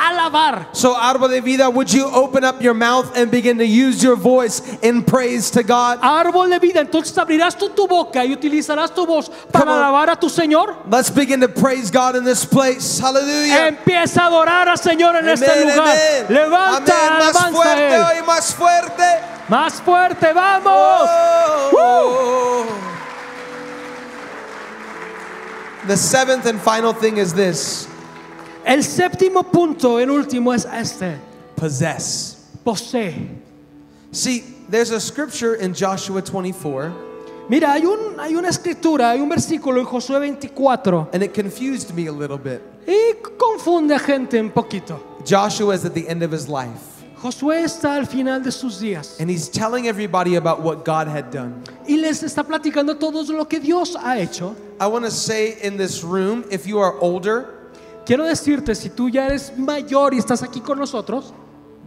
alabar. 0.44 0.74
So, 0.74 0.94
Árbol 0.94 1.30
de 1.30 1.40
Vida, 1.40 1.70
would 1.70 1.92
you 1.92 2.06
open 2.06 2.44
up 2.44 2.62
your 2.62 2.74
mouth 2.74 3.16
and 3.16 3.30
begin 3.30 3.58
to 3.58 3.66
use 3.66 4.02
your 4.02 4.16
voice 4.16 4.60
in 4.82 5.02
praise 5.02 5.50
to 5.52 5.62
God? 5.62 6.00
Árbol 6.00 6.48
de 6.50 6.58
vida, 6.58 6.80
entonces 6.80 7.16
abrirás 7.16 7.56
tú 7.56 7.74
tu 7.74 7.86
boca 7.86 8.24
y 8.24 8.32
utilizarás 8.32 8.94
tu 8.94 9.06
voz 9.06 9.30
para 9.52 9.72
alabar 9.76 10.10
a 10.10 10.16
tu 10.16 10.28
Señor. 10.28 10.76
Let's 10.90 11.10
begin 11.10 11.40
to 11.40 11.48
praise 11.48 11.90
God 11.90 12.16
in 12.16 12.24
this 12.24 12.44
place. 12.44 12.98
Hallelujah. 12.98 13.68
Empieza 13.68 14.22
a 14.22 14.26
adorar 14.26 14.68
al 14.68 14.78
Señor 14.78 15.16
en 15.16 15.28
este 15.28 15.64
lugar. 15.64 15.96
amen. 15.96 16.26
Levanta 16.28 16.92
Amén. 17.06 17.32
Más 17.34 17.50
fuerte 17.50 18.00
hoy, 18.00 18.22
más 18.26 18.54
fuerte. 18.54 19.20
Más 19.48 19.80
fuerte, 19.82 20.32
vamos. 20.32 21.10
Oh. 21.76 22.66
The 25.86 25.96
seventh 25.98 26.46
and 26.46 26.58
final 26.58 26.94
thing 26.94 27.18
is 27.18 27.34
this 27.34 27.88
El 28.64 28.82
séptimo 28.82 29.42
punto, 29.44 29.98
el 29.98 30.10
último, 30.10 30.52
es 30.52 30.64
este. 30.64 31.16
possess. 31.56 32.36
Posee. 32.64 33.28
See, 34.10 34.42
there's 34.68 34.90
a 34.90 35.00
scripture 35.00 35.54
in 35.54 35.74
Joshua 35.74 36.22
24, 36.22 36.92
Mira, 37.48 37.72
hay, 37.72 37.84
un, 37.84 38.18
hay 38.18 38.34
una 38.34 38.48
escritura, 38.48 39.10
hay 39.10 39.20
un 39.20 39.28
versículo 39.28 39.78
en 39.78 39.84
Josué 39.84 40.18
24 40.18 41.10
and 41.12 41.22
it 41.22 41.34
confused 41.34 41.94
me 41.94 42.06
a 42.06 42.12
little 42.12 42.38
bit. 42.38 42.62
y 42.86 43.14
confunde 43.36 43.94
a 43.94 43.98
gente 43.98 44.40
un 44.40 44.50
poquito. 44.50 44.98
Joshua 45.26 45.74
is 45.74 45.84
at 45.84 45.92
the 45.92 46.08
end 46.08 46.22
of 46.22 46.32
his 46.32 46.48
life, 46.48 47.04
Josué 47.20 47.64
está 47.64 47.96
al 47.96 48.06
final 48.06 48.42
de 48.42 48.50
sus 48.50 48.80
días 48.80 49.20
and 49.20 49.28
he's 49.28 49.50
telling 49.50 49.88
everybody 49.88 50.36
about 50.36 50.62
what 50.62 50.86
God 50.86 51.06
had 51.06 51.30
done. 51.30 51.62
y 51.86 51.96
les 51.96 52.22
está 52.22 52.44
platicando 52.44 52.98
todo 52.98 53.22
lo 53.30 53.44
que 53.44 53.60
Dios 53.60 53.94
ha 53.94 54.16
hecho. 54.18 54.56
I 54.80 54.86
want 54.86 55.04
to 55.04 55.10
say 55.10 55.58
in 55.62 55.76
this 55.76 56.02
room, 56.02 56.44
if 56.50 56.66
you 56.66 56.78
are 56.78 56.94
older, 57.00 57.53
Quiero 58.04 58.24
decirte, 58.24 58.74
si 58.74 58.90
tú 58.90 59.08
ya 59.08 59.26
eres 59.26 59.56
mayor 59.56 60.12
y 60.12 60.18
estás 60.18 60.42
aquí 60.42 60.60
con 60.60 60.78
nosotros, 60.78 61.32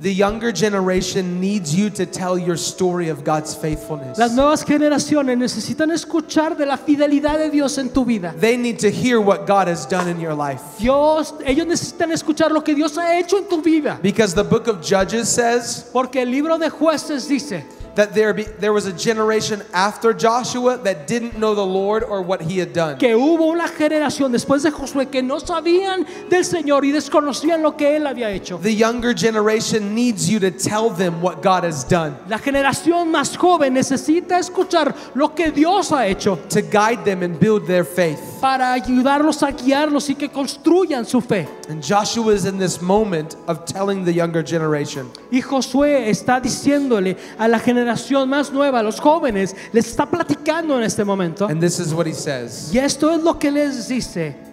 the 0.01 0.13
younger 0.13 0.51
generation 0.51 1.39
needs 1.39 1.75
you 1.75 1.89
to 1.89 2.05
tell 2.05 2.37
your 2.37 2.55
story 2.55 3.09
of 3.09 3.23
God's 3.23 3.55
faithfulness. 3.55 4.17
las 4.17 4.33
nuevas 4.33 4.63
generaciones 4.63 5.37
necesitan 5.37 5.91
escuchar 5.91 6.55
de 6.55 6.65
la 6.65 6.77
fidelidad 6.77 7.37
de 7.37 7.49
Dios 7.49 7.77
en 7.77 7.89
tu 7.89 8.05
vida. 8.05 8.33
They 8.39 8.57
need 8.57 8.79
to 8.79 8.89
hear 8.89 9.19
what 9.19 9.47
God 9.47 9.67
has 9.67 9.87
done 9.87 10.09
in 10.09 10.19
your 10.19 10.35
life. 10.35 10.61
Dios, 10.79 11.33
ellos 11.45 11.65
necesitan 11.67 12.11
escuchar 12.11 12.51
lo 12.51 12.63
que 12.63 12.75
Dios 12.75 12.97
ha 12.97 13.17
hecho 13.19 13.37
en 13.37 13.47
tu 13.47 13.61
vida. 13.61 13.99
Because 14.01 14.33
the 14.33 14.43
book 14.43 14.67
of 14.67 14.81
Judges 14.81 15.29
says 15.29 15.89
Porque 15.91 16.21
el 16.21 16.29
libro 16.29 16.57
de 16.57 16.69
jueces 16.69 17.27
dice 17.27 17.65
that 17.97 18.13
there, 18.13 18.31
be, 18.31 18.43
there 18.43 18.71
was 18.71 18.85
a 18.85 18.93
generation 18.93 19.63
after 19.73 20.13
Joshua 20.13 20.77
that 20.83 21.07
didn't 21.07 21.35
know 21.37 21.55
the 21.55 21.65
Lord 21.65 22.03
or 22.03 22.21
what 22.21 22.41
he 22.41 22.59
had 22.59 22.71
done. 22.71 22.99
que 22.99 23.15
hubo 23.15 23.51
una 23.51 23.67
generación 23.67 24.31
después 24.31 24.61
de 24.61 24.71
Josué 24.71 25.09
que 25.11 25.23
no 25.23 25.39
sabían 25.39 26.05
del 26.29 26.45
Señor 26.45 26.85
y 26.85 26.91
desconocían 26.91 27.63
lo 27.63 27.75
que 27.75 27.95
él 27.95 28.05
había 28.05 28.29
hecho. 28.29 28.59
The 28.59 28.73
younger 28.73 29.13
generation 29.15 29.95
needs 29.95 30.29
you 30.29 30.39
to 30.39 30.51
tell 30.51 30.91
them 30.91 31.21
what 31.21 31.41
God 31.41 31.63
has 31.63 31.83
done, 31.83 32.15
La 32.29 32.37
generación 32.37 33.09
más 33.09 33.35
joven 33.35 33.73
necesita 33.73 34.37
escuchar 34.37 34.93
lo 35.15 35.33
que 35.33 35.51
Dios 35.51 35.91
ha 35.91 36.05
hecho 36.05 36.37
to 36.49 36.61
guide 36.61 37.03
them 37.03 37.23
and 37.23 37.39
build 37.39 37.65
their 37.65 37.83
faith. 37.83 38.19
Para 38.39 38.73
ayudarlos 38.73 39.43
a 39.43 39.51
guiarlos 39.51 40.09
y 40.09 40.15
que 40.15 40.29
construyan 40.29 41.05
su 41.05 41.21
fe. 41.21 41.47
And 41.69 41.83
Joshua 41.83 42.33
is 42.33 42.45
in 42.45 42.57
this 42.57 42.81
moment 42.81 43.35
of 43.47 43.65
telling 43.65 44.05
the 44.05 44.13
younger 44.13 44.43
generation. 44.43 45.09
Y 45.31 45.41
Josué 45.41 46.09
está 46.09 46.39
diciéndole 46.39 47.17
a 47.37 47.47
la 47.47 47.59
generación 47.59 48.29
más 48.29 48.51
nueva, 48.51 48.79
a 48.79 48.83
los 48.83 48.99
jóvenes, 48.99 49.55
les 49.73 49.87
está 49.87 50.05
platicando 50.05 50.77
en 50.77 50.83
este 50.83 51.03
momento. 51.03 51.47
And 51.47 51.59
this 51.59 51.79
is 51.79 51.93
what 51.93 52.05
he 52.05 52.13
says. 52.13 52.73
Y 52.73 52.79
esto 52.79 53.11
es 53.11 53.23
lo 53.23 53.37
que 53.37 53.51
les 53.51 53.87
dice. 53.87 54.47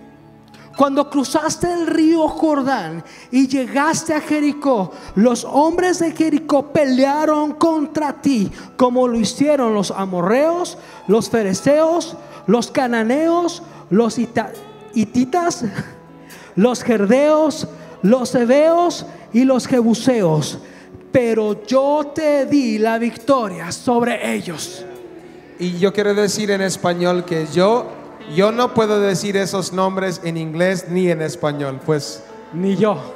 Cuando 0.76 1.08
cruzaste 1.08 1.72
el 1.72 1.86
río 1.86 2.26
Jordán 2.28 3.04
y 3.30 3.46
llegaste 3.46 4.12
a 4.12 4.20
Jericó, 4.20 4.90
los 5.14 5.44
hombres 5.44 6.00
de 6.00 6.10
Jericó 6.10 6.72
pelearon 6.72 7.52
contra 7.52 8.20
ti, 8.20 8.50
como 8.76 9.06
lo 9.06 9.18
hicieron 9.18 9.72
los 9.72 9.92
amorreos, 9.92 10.76
los 11.06 11.30
fereceos, 11.30 12.16
los 12.46 12.70
cananeos, 12.70 13.62
los 13.90 14.18
hita- 14.18 14.52
hititas, 14.94 15.64
los 16.56 16.82
gerdeos, 16.82 17.68
los 18.02 18.34
heveos 18.34 19.06
y 19.32 19.44
los 19.44 19.66
jebuseos. 19.66 20.58
Pero 21.12 21.64
yo 21.64 22.10
te 22.14 22.44
di 22.46 22.78
la 22.78 22.98
victoria 22.98 23.70
sobre 23.72 24.34
ellos. 24.34 24.84
Y 25.58 25.78
yo 25.78 25.92
quiero 25.92 26.12
decir 26.14 26.50
en 26.50 26.60
español 26.60 27.24
que 27.24 27.46
yo, 27.52 27.86
yo 28.34 28.50
no 28.50 28.74
puedo 28.74 29.00
decir 29.00 29.36
esos 29.36 29.72
nombres 29.72 30.20
en 30.24 30.36
inglés 30.36 30.86
ni 30.88 31.08
en 31.10 31.22
español. 31.22 31.80
Pues 31.86 32.22
Ni 32.52 32.76
yo. 32.76 32.98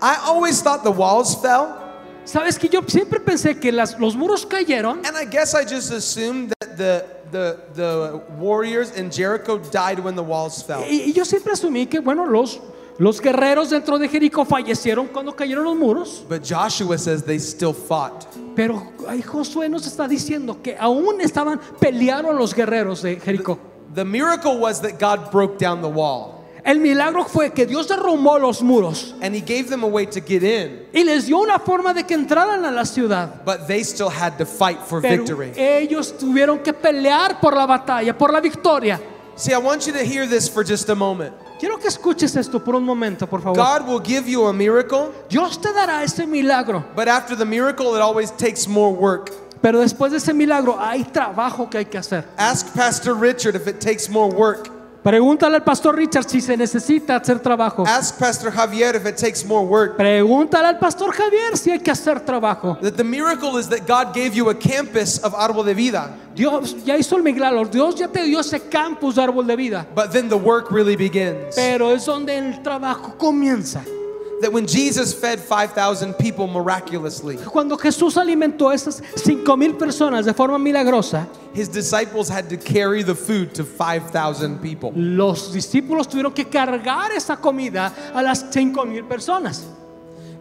I 0.00 0.16
always 0.26 0.60
thought 0.62 0.82
the 0.82 0.90
walls 0.90 1.34
fell. 1.40 1.78
Sabes 2.24 2.58
que 2.58 2.68
yo 2.68 2.80
siempre 2.86 3.18
pensé 3.20 3.58
que 3.58 3.72
las- 3.72 3.98
los 3.98 4.14
muros 4.16 4.46
cayeron 4.46 5.00
And 5.04 5.16
I 5.16 5.24
guess 5.28 5.54
I 5.54 5.64
just 5.64 5.90
assumed 5.92 6.52
that 6.60 6.76
the, 6.76 7.04
the, 7.30 7.56
the 7.74 8.20
warriors 8.38 8.96
in 8.96 9.10
Jericho 9.10 9.58
died 9.58 9.98
when 9.98 10.14
the 10.14 10.22
walls 10.22 10.62
fell. 10.62 10.82
y, 10.88 11.02
y 11.10 11.12
yo 11.12 11.24
siempre 11.24 11.52
asumí 11.52 11.86
que, 11.86 12.00
bueno, 12.00 12.24
los, 12.26 12.60
los 12.98 13.20
guerreros 13.20 13.70
dentro 13.70 13.98
de 13.98 14.08
Jericó 14.08 14.44
fallecieron 14.44 15.08
cuando 15.08 15.34
cayeron 15.34 15.64
los 15.64 15.76
muros. 15.76 16.24
But 16.28 16.42
Joshua 16.48 16.96
says 16.98 17.24
they 17.24 17.38
still 17.38 17.72
fought. 17.74 18.24
Pero 18.54 18.92
ahí 19.08 19.22
Josué 19.22 19.68
nos 19.68 19.86
está 19.86 20.06
diciendo 20.06 20.58
que 20.62 20.76
aún 20.78 21.20
estaban, 21.20 21.58
pelearon 21.80 22.36
los 22.38 22.54
guerreros 22.54 23.02
de 23.02 23.16
Jericó. 23.18 23.58
The 23.94 24.04
miracle 24.04 24.58
was 24.58 24.80
that 24.82 24.98
God 25.00 25.30
broke 25.32 25.58
down 25.58 25.82
the 25.82 25.88
wall 25.88 26.41
El 26.64 26.78
milagro 26.78 27.24
fue 27.24 27.50
que 27.50 27.66
Dios 27.66 27.88
derrumbó 27.88 28.38
los 28.38 28.62
muros 28.62 29.14
and 29.20 29.34
he 29.34 29.40
gave 29.40 29.68
them 29.68 29.82
a 29.82 29.86
way 29.86 30.06
to 30.06 30.20
get 30.20 30.44
in, 30.44 30.86
y 30.94 31.02
les 31.02 31.26
dio 31.26 31.38
una 31.40 31.58
forma 31.58 31.92
de 31.92 32.04
que 32.04 32.14
entraran 32.14 32.64
a 32.64 32.70
la 32.70 32.84
ciudad. 32.84 33.44
but 33.44 33.66
they 33.66 33.82
still 33.82 34.08
had 34.08 34.38
to 34.38 34.46
fight 34.46 34.78
for 34.80 35.00
Pero 35.00 35.24
victory. 35.24 35.52
ellos 35.56 36.16
tuvieron 36.16 36.62
que 36.62 36.72
pelear 36.72 37.40
por 37.40 37.56
la 37.56 37.66
batalla, 37.66 38.16
por 38.16 38.32
la 38.32 38.40
victoria. 38.40 39.00
See, 39.34 39.52
I 39.52 39.58
want 39.58 39.86
you 39.86 39.92
to 39.92 40.04
hear 40.04 40.26
this 40.26 40.48
for 40.48 40.62
just 40.62 40.88
a 40.88 40.94
moment. 40.94 41.34
Quiero 41.58 41.78
que 41.78 41.88
escuches 41.88 42.36
esto 42.36 42.60
por 42.60 42.76
un 42.76 42.84
momento, 42.84 43.26
por 43.26 43.40
favor. 43.40 43.56
God 43.56 43.88
will 43.88 44.00
give 44.00 44.28
you 44.28 44.46
a 44.46 44.52
miracle, 44.52 45.12
Dios 45.28 45.56
te 45.60 45.72
dará 45.72 46.04
ese 46.04 46.26
milagro, 46.28 46.84
but 46.94 47.08
after 47.08 47.34
the 47.34 47.44
miracle, 47.44 47.96
it 47.96 48.00
always 48.00 48.30
takes 48.30 48.68
more 48.68 48.92
work. 48.92 49.32
pero 49.60 49.80
después 49.80 50.12
de 50.12 50.18
ese 50.18 50.32
milagro 50.32 50.78
hay 50.78 51.02
trabajo 51.04 51.68
que 51.68 51.78
hay 51.78 51.84
que 51.86 51.98
hacer. 51.98 52.24
Ask 52.36 52.72
Pastor 52.74 53.14
Richard 53.14 53.56
if 53.56 53.66
it 53.66 53.80
takes 53.80 54.08
more 54.08 54.28
work. 54.32 54.68
Pregúntale 55.02 55.56
al 55.56 55.64
pastor 55.64 55.96
Richard 55.96 56.28
si 56.28 56.40
se 56.40 56.56
necesita 56.56 57.16
hacer 57.16 57.40
trabajo. 57.40 57.84
Ask 57.84 58.20
Pastor 58.20 58.52
Javier 58.52 58.94
if 58.94 59.04
it 59.04 59.16
takes 59.16 59.44
more 59.44 59.66
work. 59.66 59.96
Pregúntale 59.96 60.68
al 60.68 60.78
pastor 60.78 61.12
Javier 61.12 61.56
si 61.56 61.72
hay 61.72 61.80
que 61.80 61.90
hacer 61.90 62.20
trabajo. 62.20 62.78
That 62.80 62.94
the 62.94 63.02
miracle 63.02 63.58
is 63.58 63.68
that 63.68 63.80
God 63.88 64.14
gave 64.14 64.34
you 64.34 64.48
a 64.48 64.54
campus 64.54 65.18
of 65.24 65.34
Árbol 65.34 65.64
de 65.64 65.74
Vida, 65.74 66.14
Dios 66.36 66.76
ya 66.84 66.96
hizo 66.96 67.16
el 67.16 67.24
milagro, 67.24 67.64
Dios 67.64 67.96
ya 67.96 68.06
te 68.06 68.22
dio 68.22 68.38
ese 68.38 68.60
campus 68.68 69.16
de 69.16 69.22
árbol 69.22 69.46
de 69.46 69.56
vida, 69.56 69.86
but 69.94 70.12
then 70.12 70.28
the 70.28 70.36
work 70.38 70.70
really 70.70 70.96
begins. 70.96 71.54
pero 71.56 71.90
es 71.92 72.04
donde 72.04 72.38
el 72.38 72.62
trabajo 72.62 73.16
comienza. 73.18 73.82
That 74.42 74.52
when 74.52 74.66
Jesus 74.66 75.14
fed 75.14 75.38
5,000 75.38 76.14
people 76.14 76.46
miraculously, 76.48 77.36
Cuando 77.36 77.76
Jesús 77.78 78.16
alimentó 78.16 78.70
a 78.70 78.74
esas 78.74 79.00
cinco 79.14 79.56
mil 79.56 79.74
personas 79.74 80.24
de 80.24 80.34
forma 80.34 80.58
milagrosa, 80.58 81.28
his 81.54 81.68
disciples 81.68 82.28
had 82.28 82.48
to 82.50 82.56
carry 82.56 83.04
the 83.04 83.14
food 83.14 83.54
to 83.54 83.64
5,000 83.64 84.58
people. 84.60 84.92
los 84.96 85.52
discípulos 85.52 86.08
tuvieron 86.08 86.34
que 86.34 86.46
cargar 86.46 87.12
esa 87.12 87.36
comida 87.36 87.92
a 88.12 88.20
las 88.20 88.46
cinco 88.50 88.84
mil 88.84 89.04
personas. 89.04 89.64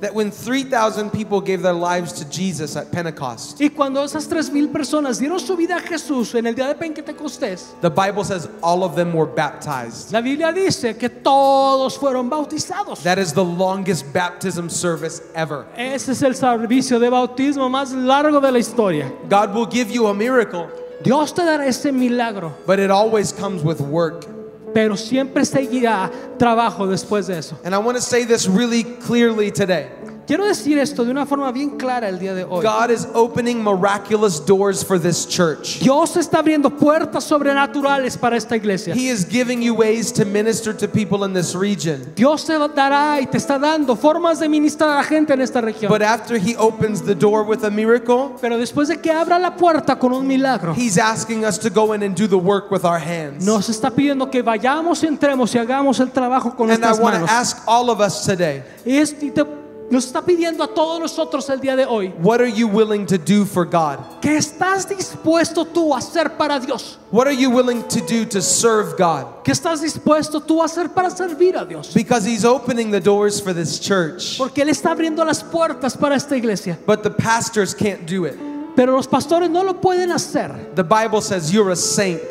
That 0.01 0.15
when 0.15 0.31
3,000 0.31 1.11
people 1.11 1.39
gave 1.41 1.61
their 1.61 1.73
lives 1.73 2.11
to 2.13 2.25
Jesus 2.25 2.75
at 2.75 2.91
Pentecost, 2.91 3.61
Y 3.61 3.69
cuando 3.69 4.03
esas 4.03 4.27
tres 4.27 4.49
mil 4.51 4.69
personas 4.69 5.19
dieron 5.19 5.39
su 5.39 5.55
vida 5.55 5.75
a 5.75 5.79
Jesús 5.79 6.33
en 6.33 6.47
el 6.47 6.55
día 6.55 6.67
de 6.67 6.73
Pentecostés, 6.75 7.79
the 7.81 7.89
Bible 7.89 8.23
says 8.23 8.49
all 8.63 8.83
of 8.83 8.95
them 8.95 9.13
were 9.13 9.27
baptized. 9.27 10.11
la 10.11 10.21
Biblia 10.21 10.51
dice 10.51 10.97
que 10.97 11.07
todos 11.07 11.97
fueron 11.99 12.29
bautizados. 12.31 13.03
That 13.03 13.19
is 13.19 13.31
the 13.31 13.45
longest 13.45 14.11
baptism 14.11 14.69
service 14.69 15.21
ever. 15.35 15.67
Ese 15.77 16.09
es 16.09 16.23
el 16.23 16.33
servicio 16.33 16.99
de 16.99 17.09
bautismo 17.09 17.69
más 17.69 17.93
largo 17.93 18.39
de 18.41 18.51
la 18.51 18.57
historia. 18.57 19.11
God 19.29 19.53
will 19.53 19.67
give 19.67 19.91
you 19.91 20.07
a 20.07 20.13
miracle, 20.15 20.67
Dios 21.03 21.31
te 21.31 21.43
dará 21.43 21.67
ese 21.67 21.91
milagro, 21.91 22.53
but 22.65 22.79
it 22.79 22.89
always 22.89 23.31
comes 23.31 23.63
with 23.63 23.79
work. 23.79 24.25
Pero 24.73 24.95
siempre 24.95 25.45
seguirá 25.45 26.11
trabajo 26.37 26.87
después 26.87 27.27
de 27.27 27.39
eso. 27.39 27.57
And 27.63 27.73
I 27.73 27.77
want 27.77 27.97
to 27.97 28.01
say 28.01 28.25
this 28.25 28.47
really 28.47 28.83
clearly 28.83 29.51
today. 29.51 29.89
Quiero 30.31 30.45
decir 30.45 30.77
esto 30.77 31.03
de 31.03 31.11
una 31.11 31.25
forma 31.25 31.51
bien 31.51 31.71
clara 31.71 32.07
el 32.07 32.17
día 32.17 32.33
de 32.33 32.45
hoy. 32.45 32.63
God 32.63 32.89
is 32.89 33.05
opening 33.13 33.61
miraculous 33.61 34.39
doors 34.39 34.81
for 34.81 34.97
this 34.97 35.27
church. 35.27 35.81
Dios 35.81 36.15
está 36.15 36.39
abriendo 36.39 36.69
puertas 36.69 37.25
sobrenaturales 37.25 38.17
para 38.17 38.37
esta 38.37 38.55
iglesia. 38.55 38.95
He 38.95 39.09
is 39.09 39.27
giving 39.27 39.61
you 39.61 39.73
ways 39.73 40.09
to 40.13 40.23
minister 40.23 40.73
to 40.73 40.87
people 40.87 41.25
in 41.25 41.33
this 41.33 41.53
region. 41.53 42.13
Dios 42.15 42.45
te 42.45 42.53
dará 42.53 43.19
y 43.19 43.25
te 43.25 43.37
está 43.37 43.59
dando 43.59 43.97
formas 43.97 44.39
de 44.39 44.47
ministrar 44.47 44.91
a 44.91 44.95
la 44.95 45.03
gente 45.03 45.33
en 45.33 45.41
esta 45.41 45.59
región. 45.59 45.89
But 45.89 46.01
after 46.01 46.37
He 46.37 46.55
opens 46.55 47.01
the 47.01 47.13
door 47.13 47.43
with 47.43 47.65
a 47.65 47.69
miracle, 47.69 48.37
Pero 48.39 48.57
después 48.57 48.87
de 48.87 49.01
que 49.01 49.11
abra 49.11 49.37
la 49.37 49.57
puerta 49.57 49.99
con 49.99 50.13
un 50.13 50.25
milagro, 50.25 50.73
He's 50.73 50.97
asking 50.97 51.43
us 51.43 51.59
to 51.59 51.69
go 51.69 51.93
in 51.93 52.03
and 52.03 52.15
do 52.15 52.25
the 52.25 52.37
work 52.39 52.71
with 52.71 52.85
our 52.85 52.99
hands. 52.99 53.45
nos 53.45 53.67
está 53.67 53.91
pidiendo 53.91 54.31
que 54.31 54.41
vayamos, 54.41 55.03
entremos 55.03 55.53
y 55.55 55.57
hagamos 55.57 55.99
el 55.99 56.09
trabajo 56.09 56.55
con 56.55 56.71
And 56.71 56.81
I 56.81 56.87
nuestras 56.87 56.99
want 57.01 57.15
to 57.15 57.25
manos. 57.25 57.29
ask 57.29 57.67
all 57.67 57.89
of 57.89 57.99
us 57.99 58.23
today 58.23 58.63
y 58.85 59.03
te- 59.03 59.60
nos 59.91 60.05
está 60.05 60.21
pidiendo 60.23 60.63
a 60.63 60.67
todos 60.67 60.99
nosotros 60.99 61.47
el 61.49 61.59
día 61.59 61.75
de 61.75 61.85
hoy 61.85 62.13
what 62.23 62.39
are 62.39 62.51
you 62.51 62.67
willing 62.67 63.05
to 63.05 63.17
do 63.17 63.45
for 63.45 63.65
God? 63.65 63.99
que 64.21 64.37
estás 64.37 64.87
dispuesto 64.87 65.65
tú 65.65 65.93
a 65.93 65.97
hacer 65.99 66.37
para 66.37 66.59
Dios. 66.59 66.97
What 67.11 67.27
are 67.27 67.35
you 67.35 67.49
willing 67.51 67.83
to 67.89 67.99
do 67.99 68.25
to 68.25 68.41
serve 68.41 68.95
God? 68.97 69.43
¿Qué 69.43 69.51
estás 69.51 69.81
dispuesto 69.81 70.39
tú 70.39 70.61
a 70.61 70.65
hacer 70.65 70.89
para 70.93 71.09
servir 71.09 71.57
a 71.57 71.65
Dios? 71.65 71.93
Because 71.93 72.25
He's 72.25 72.45
opening 72.45 72.89
the 72.91 73.01
doors 73.01 73.39
for 73.41 73.53
this 73.53 73.79
church, 73.79 74.37
Porque 74.37 74.59
Él 74.63 74.69
está 74.69 74.91
abriendo 74.91 75.25
las 75.25 75.43
puertas 75.43 75.97
para 75.97 76.15
esta 76.15 76.35
iglesia. 76.37 76.77
but 76.85 77.03
the 77.03 77.11
pastors 77.11 77.73
can't 77.73 78.05
do 78.07 78.25
it. 78.25 78.37
Pero 78.75 78.93
los 78.95 79.07
pastores 79.07 79.49
no 79.49 79.63
lo 79.63 79.73
pueden 79.81 80.11
hacer. 80.11 80.73
The 80.75 80.83
Bible 80.83 81.21
says 81.21 81.53
you're 81.53 81.71
a 81.71 81.75
saint 81.75 82.21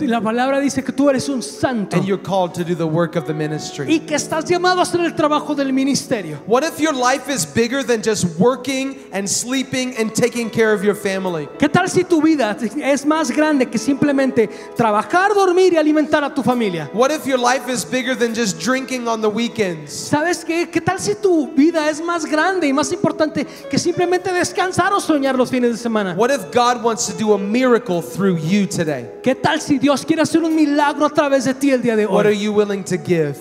la 0.00 0.20
palabra 0.20 0.60
dice 0.60 0.82
que 0.82 0.92
tú 0.92 1.08
eres 1.08 1.28
un 1.28 1.42
santo 1.42 1.96
and 1.96 2.06
you're 2.06 2.22
called 2.22 2.52
to 2.54 2.64
do 2.64 2.74
the 2.74 2.86
work 2.86 3.16
of 3.16 3.26
the 3.26 3.34
ministry. 3.34 3.86
y 3.88 4.00
que 4.00 4.14
estás 4.14 4.44
llamado 4.44 4.80
a 4.80 4.82
hacer 4.82 5.00
el 5.00 5.14
trabajo 5.14 5.54
del 5.54 5.72
ministerio. 5.72 6.38
What 6.46 6.64
if 6.64 6.78
your 6.78 6.94
life 6.94 7.32
is 7.32 7.46
bigger 7.46 7.82
than 7.84 8.02
just 8.02 8.38
working 8.38 8.96
and 9.12 9.28
sleeping 9.28 9.94
and 9.98 10.12
taking 10.12 10.50
care 10.50 10.72
of 10.72 10.82
your 10.82 10.94
family? 10.94 11.48
¿Qué 11.58 11.68
tal 11.68 11.88
si 11.88 12.04
tu 12.04 12.20
vida 12.20 12.56
es 12.82 13.06
más 13.06 13.30
grande 13.30 13.66
que 13.66 13.78
simplemente 13.78 14.48
trabajar, 14.76 15.34
dormir 15.34 15.72
y 15.72 15.76
alimentar 15.76 16.24
a 16.24 16.34
tu 16.34 16.42
familia? 16.42 16.90
What 16.92 17.10
if 17.10 17.26
your 17.26 17.38
life 17.38 17.70
is 17.70 17.84
bigger 17.84 18.16
than 18.16 18.34
just 18.34 18.58
drinking 18.58 19.08
on 19.08 19.20
the 19.20 19.28
weekends? 19.28 19.92
¿Sabes 19.92 20.44
qué? 20.44 20.68
¿Qué 20.70 20.80
tal 20.80 20.98
si 21.00 21.14
tu 21.14 21.48
vida 21.54 21.88
es 21.88 22.00
más 22.00 22.26
grande 22.26 22.66
y 22.66 22.72
más 22.72 22.92
importante 22.92 23.46
que 23.70 23.78
simplemente 23.78 24.32
descansar 24.32 24.92
o 24.92 25.00
soñar 25.00 25.36
los 25.36 25.50
fines 25.50 25.70
de 25.70 25.78
semana? 25.78 26.14
What 26.16 26.30
if 26.30 26.52
God 26.52 26.82
wants 26.82 27.06
to 27.06 27.12
do 27.16 27.34
a 27.34 27.38
miracle 27.38 28.02
through 28.02 28.38
you 28.38 28.66
today? 28.66 29.10
¿Qué 29.22 29.34
tal 29.34 29.60
si 29.60 29.78
Dios 29.86 30.04
quiere 30.04 30.22
hacer 30.22 30.42
un 30.42 30.52
milagro 30.52 31.06
a 31.06 31.10
través 31.10 31.44
de 31.44 31.54
ti 31.54 31.70
el 31.70 31.80
día 31.80 31.94
de 31.94 32.06
What 32.06 32.26
are 32.26 32.30
hoy? 32.30 32.42
you 32.42 32.52
willing 32.52 32.82
to 32.82 32.96
give? 32.96 33.36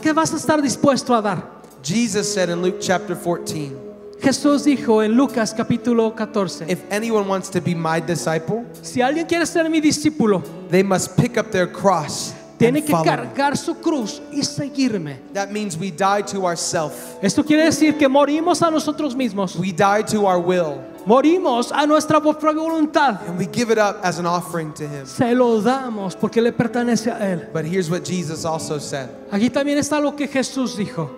¿Qué 0.00 0.14
vas 0.14 0.32
a 0.32 0.36
estar 0.36 0.62
dispuesto 0.62 1.14
a 1.14 1.20
dar? 1.20 1.42
Jesus 1.82 2.32
said 2.32 2.48
in 2.48 2.62
Luke 2.62 2.78
chapter 2.80 3.14
14, 3.14 3.70
Jesús 4.18 4.64
dijo 4.64 5.02
en 5.02 5.12
Lucas 5.12 5.52
capítulo 5.52 6.14
14, 6.16 6.70
If 6.70 6.90
anyone 6.90 7.28
wants 7.28 7.50
to 7.50 7.60
be 7.60 7.74
my 7.74 8.00
disciple, 8.00 8.64
si 8.80 9.02
alguien 9.02 9.26
quiere 9.26 9.44
ser 9.44 9.68
mi 9.68 9.82
discípulo, 9.82 10.42
they 10.70 10.82
must 10.82 11.18
pick 11.18 11.36
up 11.36 11.50
their 11.50 11.70
cross 11.70 12.32
tiene 12.56 12.82
que 12.82 12.94
cargar 13.04 13.54
su 13.58 13.74
cruz 13.74 14.22
y 14.32 14.42
seguirme. 14.42 15.18
That 15.34 15.50
means 15.50 15.76
we 15.76 15.90
die 15.90 16.22
to 16.32 16.46
ourself. 16.46 17.18
Esto 17.20 17.44
quiere 17.44 17.64
decir 17.64 17.98
que 17.98 18.08
morimos 18.08 18.62
a 18.62 18.70
nosotros 18.70 19.14
mismos, 19.14 19.54
We 19.56 19.70
die 19.72 20.02
to 20.04 20.26
our 20.26 20.38
will 20.38 20.80
morimos 21.06 21.70
a 21.72 21.86
nuestra 21.86 22.20
propia 22.20 22.52
voluntad. 22.52 23.20
and 23.28 23.38
we 23.38 23.46
give 23.46 23.70
it 23.70 23.78
up 23.78 23.98
as 24.02 24.18
an 24.18 24.26
offering 24.26 24.72
to 24.74 24.86
him. 24.86 25.06
Se 25.06 25.34
lo 25.34 25.60
damos 25.60 26.14
porque 26.18 26.40
le 26.42 26.52
pertenece 26.52 27.10
a 27.10 27.18
Él. 27.20 27.48
But 27.52 27.64
here's 27.64 27.90
what 27.90 28.04
Jesus 28.04 28.44
also 28.44 28.78
said. 28.78 29.08
Aquí 29.30 29.50
también 29.50 29.78
está 29.78 30.00
lo 30.00 30.12
que 30.12 30.26
Jesús 30.28 30.76
dijo. 30.76 31.10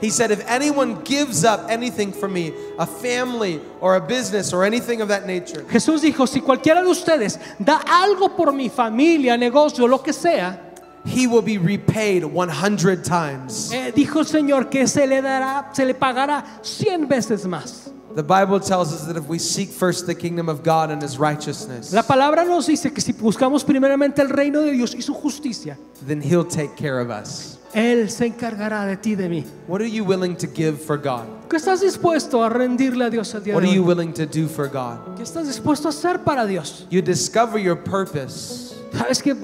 He 0.00 0.08
said, 0.08 0.30
If 0.30 0.42
anyone 0.48 1.02
gives 1.04 1.44
up 1.44 1.66
anything 1.68 2.10
for 2.10 2.26
me, 2.26 2.54
a 2.78 2.86
family 2.86 3.60
or 3.82 3.96
a 3.96 4.00
business 4.00 4.50
or 4.54 4.64
anything 4.64 5.02
of 5.02 5.08
that 5.08 5.26
nature, 5.26 5.62
Jesús 5.70 6.00
dijo, 6.00 6.26
si 6.26 6.40
cualquiera 6.40 6.82
de 6.82 6.88
ustedes 6.88 7.38
da 7.58 7.80
algo 7.86 8.34
por 8.34 8.50
mi 8.52 8.70
familia, 8.70 9.36
negocio, 9.36 9.86
lo 9.86 9.98
que 9.98 10.14
sea, 10.14 10.58
he 11.04 11.26
will 11.26 11.42
be 11.42 11.58
repaid 11.58 12.24
100 12.24 13.02
times. 13.02 13.70
eh, 13.74 13.92
dijo 13.94 14.20
el 14.20 14.26
Señor 14.26 14.70
que 14.70 14.86
se 14.86 15.06
le 15.06 15.20
dará, 15.20 15.68
se 15.74 15.84
le 15.84 15.92
pagará 15.94 16.44
cien 16.62 17.06
veces 17.06 17.46
más. 17.46 17.90
The 18.14 18.22
Bible 18.22 18.58
tells 18.60 18.92
us 18.92 19.06
that 19.06 19.16
if 19.16 19.28
we 19.28 19.38
seek 19.38 19.68
first 19.70 20.06
the 20.06 20.14
kingdom 20.14 20.48
of 20.48 20.62
God 20.64 20.90
and 20.90 21.00
his 21.02 21.16
righteousness, 21.18 21.92
La 21.92 22.02
palabra 22.02 22.44
nos 22.44 22.66
dice 22.66 22.92
que 22.92 23.00
si 23.00 23.12
buscamos 23.12 23.64
primeramente 23.64 24.20
el 24.20 24.28
reino 24.28 24.62
de 24.62 24.72
Dios 24.72 24.94
y 24.94 25.00
su 25.02 25.14
justicia, 25.14 25.78
then 26.06 26.20
he'll 26.20 26.44
take 26.44 26.74
care 26.76 26.98
of 27.00 27.08
us. 27.10 27.56
Él 27.72 28.10
se 28.10 28.26
encargará 28.26 28.84
de 28.84 28.96
ti 28.96 29.10
y 29.12 29.14
de 29.14 29.28
mí. 29.28 29.44
What 29.68 29.80
are 29.80 29.88
you 29.88 30.02
willing 30.04 30.34
to 30.38 30.48
give 30.48 30.76
for 30.78 30.96
God? 30.98 31.24
¿Qué 31.48 31.56
estás 31.56 31.80
dispuesto 31.80 32.42
a 32.42 32.48
rendirle 32.48 33.04
a 33.04 33.10
Dios 33.10 33.32
el 33.34 33.44
día 33.44 33.54
What 33.54 33.62
de 33.62 33.68
are 33.68 33.76
you 33.76 33.82
hoy? 33.84 33.94
willing 33.94 34.12
to 34.14 34.26
do 34.26 34.48
for 34.48 34.66
God? 34.66 35.16
¿Qué 35.16 35.22
estás 35.22 35.46
dispuesto 35.46 35.86
a 35.86 35.90
hacer 35.92 36.24
para 36.24 36.46
Dios? 36.46 36.86
You 36.90 37.00
discover 37.02 37.58
your 37.60 37.76
purpose 37.76 38.74
Sabes 38.92 39.22
que 39.22 39.34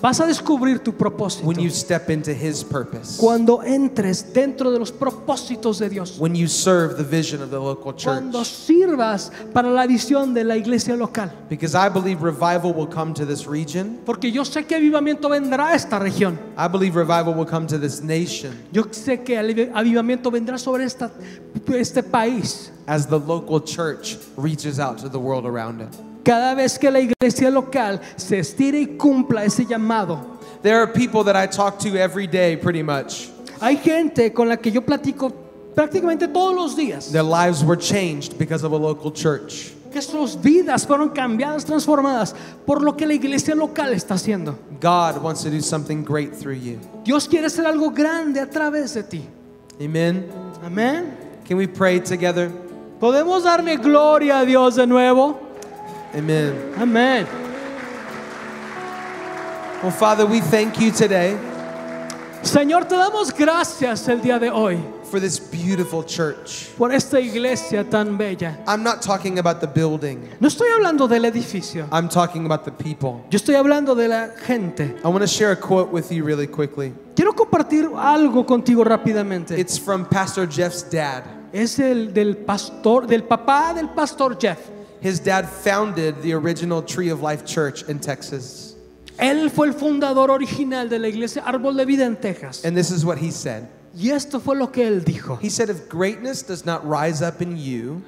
vas 0.00 0.18
a 0.20 0.26
descubrir 0.26 0.78
tu 0.82 0.92
propósito 0.94 1.46
when 1.46 1.58
you 1.58 1.68
step 1.68 2.08
into 2.08 2.30
his 2.32 2.64
purpose. 2.64 3.18
cuando 3.20 3.62
entres 3.62 4.32
dentro 4.32 4.70
de 4.72 4.78
los 4.78 4.90
propósitos 4.90 5.78
de 5.78 5.90
Dios. 5.90 6.18
When 6.18 6.34
you 6.34 6.48
serve 6.48 6.96
the 6.96 7.04
vision 7.04 7.42
of 7.42 7.50
the 7.50 7.60
local 7.60 7.92
Cuando 8.14 8.44
sirvas 8.44 9.30
para 9.52 9.70
la 9.70 9.86
visión 9.86 10.34
de 10.34 10.44
la 10.44 10.56
iglesia 10.56 10.96
local. 10.96 11.30
Because 11.48 11.74
I 11.74 11.88
believe 11.88 12.22
revival 12.22 12.72
will 12.72 12.88
come 12.88 13.12
to 13.14 13.26
this 13.26 13.46
region. 13.46 13.98
Porque 14.04 14.30
yo 14.30 14.44
sé 14.44 14.66
que 14.66 14.76
avivamiento 14.76 15.28
vendrá 15.28 15.68
a 15.68 15.74
esta 15.74 15.98
región. 15.98 16.38
I 16.56 16.68
believe 16.68 16.96
revival 16.96 17.34
will 17.34 17.46
come 17.46 17.66
to 17.66 17.78
this 17.78 18.02
nation 18.02 18.52
Yo 18.72 18.84
sé 18.90 19.22
que 19.24 19.38
el 19.38 19.70
avivamiento 19.74 20.30
vendrá 20.30 20.58
sobre 20.58 20.84
esta, 20.84 21.10
este 21.74 22.02
país. 22.02 22.70
as 22.86 23.06
the 23.06 23.18
local 23.18 23.60
church 23.60 24.16
reaches 24.36 24.78
out 24.78 24.98
to 24.98 25.08
the 25.08 25.18
world 25.18 25.46
around 25.46 25.80
it. 25.80 25.88
Cada 26.24 26.54
vez 26.54 26.78
que 26.78 26.90
la 26.90 27.00
iglesia 27.00 27.50
local 27.50 28.00
se 28.16 28.38
estire 28.38 28.80
y 28.80 28.96
cumpla 28.96 29.44
ese 29.44 29.66
llamado. 29.66 30.38
There 30.62 30.80
are 30.80 30.86
people 30.86 31.24
that 31.24 31.36
I 31.36 31.46
talk 31.46 31.78
to 31.80 31.96
every 31.96 32.26
day 32.26 32.56
pretty 32.56 32.82
much. 32.82 33.28
Hay 33.60 33.76
gente 33.76 34.32
con 34.32 34.48
la 34.48 34.56
que 34.56 34.70
yo 34.70 34.80
platico 34.80 35.43
prácticamente 35.74 36.28
todos 36.28 36.54
los 36.54 36.76
días. 36.76 37.10
Their 37.10 37.24
lives 37.24 37.64
were 37.64 37.76
changed 37.76 38.38
because 38.38 38.64
of 38.64 38.72
a 38.72 38.76
local 38.76 39.12
church. 39.12 39.72
Que 39.92 40.02
sus 40.02 40.36
vidas 40.36 40.86
fueron 40.86 41.10
cambiadas, 41.10 41.64
transformadas 41.64 42.34
por 42.66 42.82
lo 42.82 42.96
que 42.96 43.06
la 43.06 43.14
iglesia 43.14 43.54
local 43.54 43.92
está 43.92 44.14
haciendo. 44.14 44.56
God 44.80 45.22
wants 45.22 45.42
to 45.42 45.50
do 45.50 45.60
something 45.60 46.02
great 46.02 46.34
through 46.34 46.58
you. 46.58 46.80
Dios 47.04 47.28
quiere 47.28 47.46
hacer 47.46 47.64
algo 47.64 47.90
grande 47.90 48.40
a 48.40 48.46
través 48.46 48.94
de 48.94 49.02
ti. 49.02 49.24
Amen. 49.80 50.28
Amén. 50.64 51.16
Can 51.46 51.56
we 51.56 51.68
pray 51.68 52.00
together? 52.00 52.50
¿Podemos 53.00 53.44
darle 53.44 53.76
gloria 53.76 54.40
a 54.40 54.44
Dios 54.44 54.76
de 54.76 54.86
nuevo? 54.86 55.38
Amen. 56.14 56.72
Amén. 56.76 57.26
Well, 59.82 59.92
Father, 59.92 60.26
we 60.26 60.40
thank 60.40 60.80
you 60.80 60.90
today 60.90 61.36
Señor, 62.44 62.84
te 62.84 62.94
damos 62.94 63.32
gracias 63.32 64.06
el 64.06 64.20
día 64.20 64.38
de 64.38 64.50
hoy 64.50 64.78
for 65.14 65.20
this 65.20 65.38
beautiful 65.38 66.02
church. 66.02 66.70
por 66.76 66.90
esta 66.90 67.20
iglesia 67.20 67.84
tan 67.84 68.16
bella. 68.16 68.56
I'm 68.66 68.82
not 68.82 69.00
talking 69.00 69.38
about 69.38 69.60
the 69.60 69.68
building, 69.68 70.28
No 70.40 70.48
estoy 70.48 70.66
hablando 70.74 71.06
del 71.08 71.24
edificio, 71.24 71.86
I'm 71.92 72.08
talking 72.08 72.44
about 72.46 72.64
the 72.64 72.72
people. 72.72 73.24
yo 73.30 73.38
estoy 73.38 73.54
hablando 73.54 73.94
de 73.94 74.08
la 74.08 74.30
gente. 74.44 74.96
I 75.04 75.08
want 75.08 75.20
to 75.20 75.28
share 75.28 75.52
a 75.52 75.56
quote 75.56 75.92
with 75.92 76.10
you 76.10 76.24
really 76.24 76.48
quickly. 76.48 76.92
Quiero 77.14 77.32
compartir 77.32 77.88
algo 77.94 78.44
contigo 78.44 78.82
rápidamente. 78.82 79.56
It's 79.56 79.78
from 79.78 80.04
Pastor 80.04 80.48
Jeff's 80.48 80.82
dad. 80.82 81.22
Es 81.52 81.78
el 81.78 82.12
del 82.12 82.34
pastor, 82.38 83.06
del 83.06 83.22
papá 83.22 83.72
del 83.72 83.90
pastor 83.90 84.34
Jeff. 84.36 84.58
His 85.00 85.20
dad 85.20 85.48
founded 85.48 86.22
the 86.22 86.32
original 86.34 86.82
Tree 86.82 87.10
of 87.10 87.22
Life 87.22 87.44
Church 87.44 87.84
in 87.88 88.00
Texas. 88.00 88.74
Él 89.16 89.48
fue 89.52 89.68
el 89.68 89.74
fundador 89.74 90.32
original 90.32 90.88
de 90.88 90.98
la 90.98 91.06
iglesia 91.06 91.44
Árbol 91.46 91.76
de 91.76 91.84
Vida 91.84 92.04
en 92.04 92.16
Texas. 92.16 92.64
And 92.64 92.76
this 92.76 92.90
is 92.90 93.04
what 93.04 93.18
he 93.18 93.30
said. 93.30 93.68
Y 93.96 94.10
esto 94.10 94.40
fue 94.40 94.56
lo 94.56 94.72
que 94.72 94.86
él 94.86 95.04
dijo. 95.04 95.38
He 95.40 95.48
said, 95.50 95.70
If 95.70 95.88
greatness 95.88 96.42
does 96.42 96.64
not 96.66 96.82
rise 96.84 97.22
up 97.22 97.40
in 97.40 97.56
you 97.56 98.02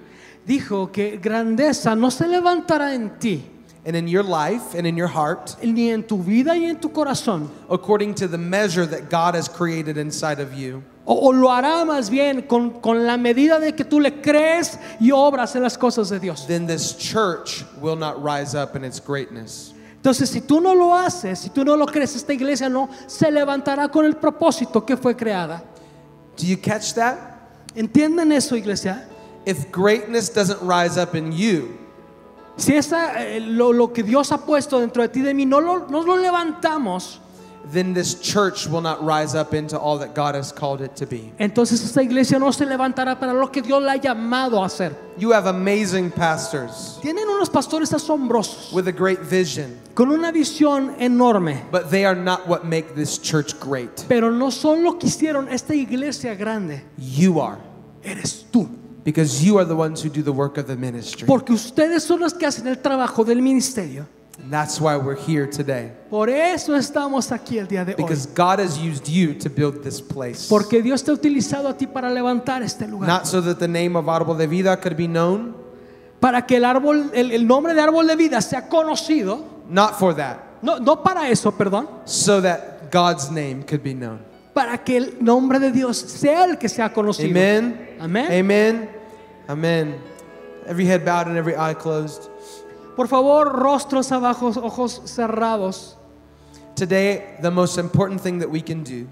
Dijo 0.46 0.92
que 0.92 1.18
grandeza 1.18 1.96
no 1.98 2.08
se 2.10 2.24
levantará 2.26 2.94
en 2.94 3.18
ti, 3.18 3.44
and 3.84 3.96
in 3.96 4.06
your 4.06 4.22
life 4.22 4.74
and 4.76 4.86
in 4.86 4.96
your 4.96 5.08
heart, 5.08 5.56
ni 5.62 5.90
en 5.90 6.04
tu 6.04 6.18
vida 6.18 6.56
y 6.56 6.64
en 6.66 6.76
tu 6.80 6.88
corazón. 6.88 7.48
according 7.68 8.14
to 8.14 8.28
the 8.28 8.38
measure 8.38 8.86
that 8.86 9.10
God 9.10 9.34
has 9.34 9.48
created 9.48 9.96
inside 9.98 10.38
of 10.38 10.54
you, 10.54 10.84
O, 11.04 11.28
o 11.28 11.30
lo 11.32 11.48
hará 11.48 11.84
más 11.84 12.10
bien 12.10 12.42
con, 12.42 12.80
con 12.80 13.04
la 13.06 13.16
medida 13.16 13.58
de 13.60 13.72
que 13.72 13.84
tú 13.84 14.00
le 14.00 14.10
crees 14.22 14.78
y 15.00 15.10
obras 15.10 15.54
en 15.56 15.62
las 15.62 15.76
cosas 15.76 16.10
de 16.10 16.20
Dios. 16.20 16.46
then 16.46 16.66
this 16.66 16.94
church 16.96 17.64
will 17.80 17.96
not 17.96 18.20
rise 18.22 18.54
up 18.54 18.76
in 18.76 18.84
its 18.84 19.00
greatness. 19.00 19.72
Entonces, 19.96 20.30
si 20.30 20.40
tú 20.42 20.60
no 20.60 20.74
lo 20.74 20.94
haces, 20.94 21.40
si 21.40 21.48
tú 21.50 21.64
no 21.64 21.76
lo 21.76 21.86
crees, 21.86 22.14
esta 22.14 22.32
iglesia 22.32 22.68
no 22.68 22.88
se 23.08 23.28
levantará 23.32 23.88
con 23.88 24.04
el 24.04 24.14
propósito 24.14 24.86
que 24.86 24.96
fue 24.96 25.16
creada. 25.16 25.62
Do 26.36 26.46
you 26.46 26.56
catch 26.56 26.94
that? 26.94 27.18
¿Entienden 27.74 28.32
eso, 28.32 28.56
iglesia? 28.56 29.08
If 29.44 29.70
greatness 29.70 30.28
doesn't 30.28 30.60
rise 30.62 30.98
up 30.98 31.14
in 31.14 31.32
you, 31.32 31.78
Si 32.56 32.74
esa, 32.74 33.22
eh, 33.22 33.38
lo, 33.38 33.72
lo 33.72 33.92
que 33.92 34.02
Dios 34.02 34.32
ha 34.32 34.38
puesto 34.38 34.80
dentro 34.80 35.02
de 35.02 35.08
ti 35.08 35.20
de 35.20 35.34
mí 35.34 35.44
no 35.44 35.60
lo, 35.60 35.86
no 35.88 36.02
lo 36.02 36.16
levantamos, 36.16 37.20
then 37.72 37.92
this 37.94 38.14
church 38.20 38.66
will 38.68 38.80
not 38.80 39.02
rise 39.04 39.34
up 39.34 39.52
into 39.52 39.76
all 39.78 39.98
that 39.98 40.14
God 40.14 40.34
has 40.36 40.52
called 40.52 40.80
it 40.80 40.94
to 40.96 41.06
be. 41.06 41.32
entonces 41.38 41.82
esta 41.84 42.02
iglesia 42.02 42.38
no 42.38 42.50
se 42.52 42.64
levantará 42.64 43.18
para 43.18 43.32
lo 43.34 43.48
que 43.48 43.60
Dios 43.62 43.82
la 43.82 43.92
ha 43.92 43.96
llamado 43.96 44.62
a 44.62 44.66
hacer. 44.66 44.94
You 45.18 45.32
have 45.32 45.46
amazing 45.48 46.10
pastors 46.10 46.98
Tienen 47.02 47.26
unos 47.28 47.48
pastores 47.50 47.92
asombrosos, 47.92 48.72
with 48.72 48.86
a 48.86 48.92
great 48.92 49.20
vision, 49.20 49.78
con 49.94 50.10
una 50.10 50.30
visión 50.30 50.94
enorme, 51.00 51.64
but 51.72 51.90
they 51.90 52.04
are 52.04 52.14
not 52.14 52.46
what 52.46 52.64
make 52.64 52.94
this 52.94 53.18
church 53.18 53.58
great. 53.58 54.04
pero 54.08 54.30
no 54.30 54.50
son 54.50 54.84
lo 54.84 54.98
que 54.98 55.08
hicieron 55.08 55.48
esta 55.48 55.74
iglesia 55.74 56.34
grande. 56.34 56.82
You 56.98 57.40
are, 57.40 57.58
Eres 58.04 58.44
tú. 58.52 58.68
because 59.04 59.42
you 59.44 59.56
are 59.58 59.64
the 59.64 59.74
ones 59.76 60.02
who 60.02 60.08
do 60.08 60.22
the 60.22 60.32
work 60.32 60.58
of 60.58 60.66
the 60.66 60.76
ministry. 60.76 61.26
Porque 61.26 61.52
ustedes 61.52 62.02
son 62.04 62.20
los 62.20 62.34
que 62.34 62.46
hacen 62.46 62.66
el 62.66 62.78
trabajo 62.78 63.24
del 63.24 63.40
ministerio. 63.40 64.06
And 64.38 64.52
that's 64.52 64.78
why 64.80 64.96
we're 64.98 65.16
here 65.16 65.46
today, 65.46 65.92
Por 66.10 66.28
eso 66.28 66.74
estamos 66.76 67.32
aquí 67.32 67.58
el 67.58 67.66
día 67.66 67.84
de 67.86 67.92
hoy. 67.92 67.96
because 67.96 68.26
God 68.26 68.58
has 68.60 68.76
used 68.78 69.08
you 69.08 69.32
to 69.34 69.48
build 69.48 69.82
this 69.82 70.00
place. 70.00 70.46
Porque 70.48 70.82
Dios 70.82 71.02
te 71.02 71.10
ha 71.10 71.14
utilizado 71.14 71.68
a 71.68 71.76
ti 71.76 71.86
para 71.86 72.10
levantar 72.10 72.62
este 72.62 72.82
lugar. 72.86 73.08
Not 73.08 73.26
so 73.26 73.40
that 73.40 73.58
the 73.58 73.66
name 73.68 73.96
of 73.96 74.04
Árbol 74.08 74.36
de 74.36 74.46
Vida 74.46 74.76
could 74.80 74.96
be 74.96 75.06
known, 75.08 75.54
Para 76.20 76.46
que 76.46 76.56
el 76.56 76.64
árbol, 76.64 77.10
el, 77.14 77.30
el 77.32 77.46
nombre 77.46 77.72
de 77.74 77.80
árbol 77.80 78.06
de 78.06 78.16
vida 78.16 78.40
sea 78.40 78.68
conocido. 78.68 79.42
not 79.68 79.98
for 79.98 80.14
that, 80.14 80.38
No, 80.62 80.78
no 80.78 81.02
para 81.02 81.28
eso, 81.30 81.50
perdón. 81.52 81.88
so 82.04 82.40
that 82.40 82.90
God's 82.90 83.30
name 83.30 83.62
could 83.62 83.82
be 83.82 83.94
known. 83.94 84.20
Para 84.54 84.78
que 84.78 84.96
el 84.96 85.16
nombre 85.20 85.58
de 85.58 85.70
Dios 85.72 85.96
sea 85.98 86.44
el 86.44 86.56
que 86.58 86.68
sea 86.68 86.92
conocido. 86.92 87.28
Amen. 87.30 87.96
Amén. 88.00 88.26
Amen. 88.32 88.88
Amen. 89.48 89.94
Every 90.66 90.86
head 90.86 91.04
bowed 91.04 91.26
and 91.28 91.36
every 91.36 91.54
eye 91.56 91.74
closed. 91.74 92.28
Por 92.96 93.08
favor, 93.08 93.52
rostros 93.52 94.10
abajo, 94.12 94.48
ojos 94.62 95.02
cerrados. 95.04 95.96
Today, 96.74 97.36
the 97.42 97.50
most 97.50 97.78
important 97.78 98.20
thing 98.20 98.38
that 98.40 98.48
we 98.50 98.60
can 98.62 98.82
do 98.84 99.06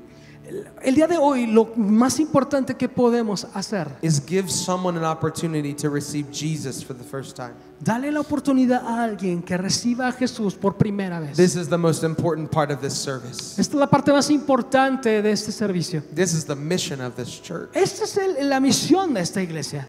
El 0.82 0.95
día 0.95 1.07
de 1.07 1.16
hoy 1.16 1.47
lo 1.47 1.72
más 1.74 2.20
importante 2.20 2.74
que 2.76 2.87
podemos 2.87 3.47
hacer, 3.55 3.89
is 4.03 4.20
give 4.26 4.51
someone 4.51 4.99
an 4.99 5.05
opportunity 5.05 5.72
to 5.72 5.89
receive 5.89 6.30
Jesus 6.30 6.85
for 6.85 6.95
the 6.95 7.03
first 7.03 7.35
time. 7.35 7.55
dale 7.80 8.12
la 8.12 8.20
oportunidad 8.20 8.82
a 8.87 9.03
alguien 9.05 9.43
que 9.43 9.57
reciba 9.57 10.07
a 10.09 10.12
Jesús 10.12 10.55
por 10.55 10.76
primera 10.76 11.18
vez. 11.18 11.35
This 11.39 11.57
is 11.57 11.68
the 11.70 11.78
most 11.78 12.05
important 12.05 12.51
part 12.51 12.70
of 12.70 12.82
this 12.82 12.93
service. 12.93 13.59
Esta 13.59 13.74
es 13.76 13.80
la 13.80 13.87
parte 13.87 14.12
más 14.12 14.28
importante 14.30 15.22
de 15.22 15.30
este 15.32 15.51
servicio. 15.51 16.03
This 16.14 16.35
is 16.35 16.45
the 16.45 16.55
mission 16.57 17.01
of 17.01 17.14
this 17.16 17.41
church. 17.41 17.70
Esta 17.74 18.05
es 18.05 18.16
el- 18.18 18.47
la 18.51 18.61
misión 18.61 19.14
de 19.14 19.20
esta 19.22 19.41
iglesia. 19.41 19.89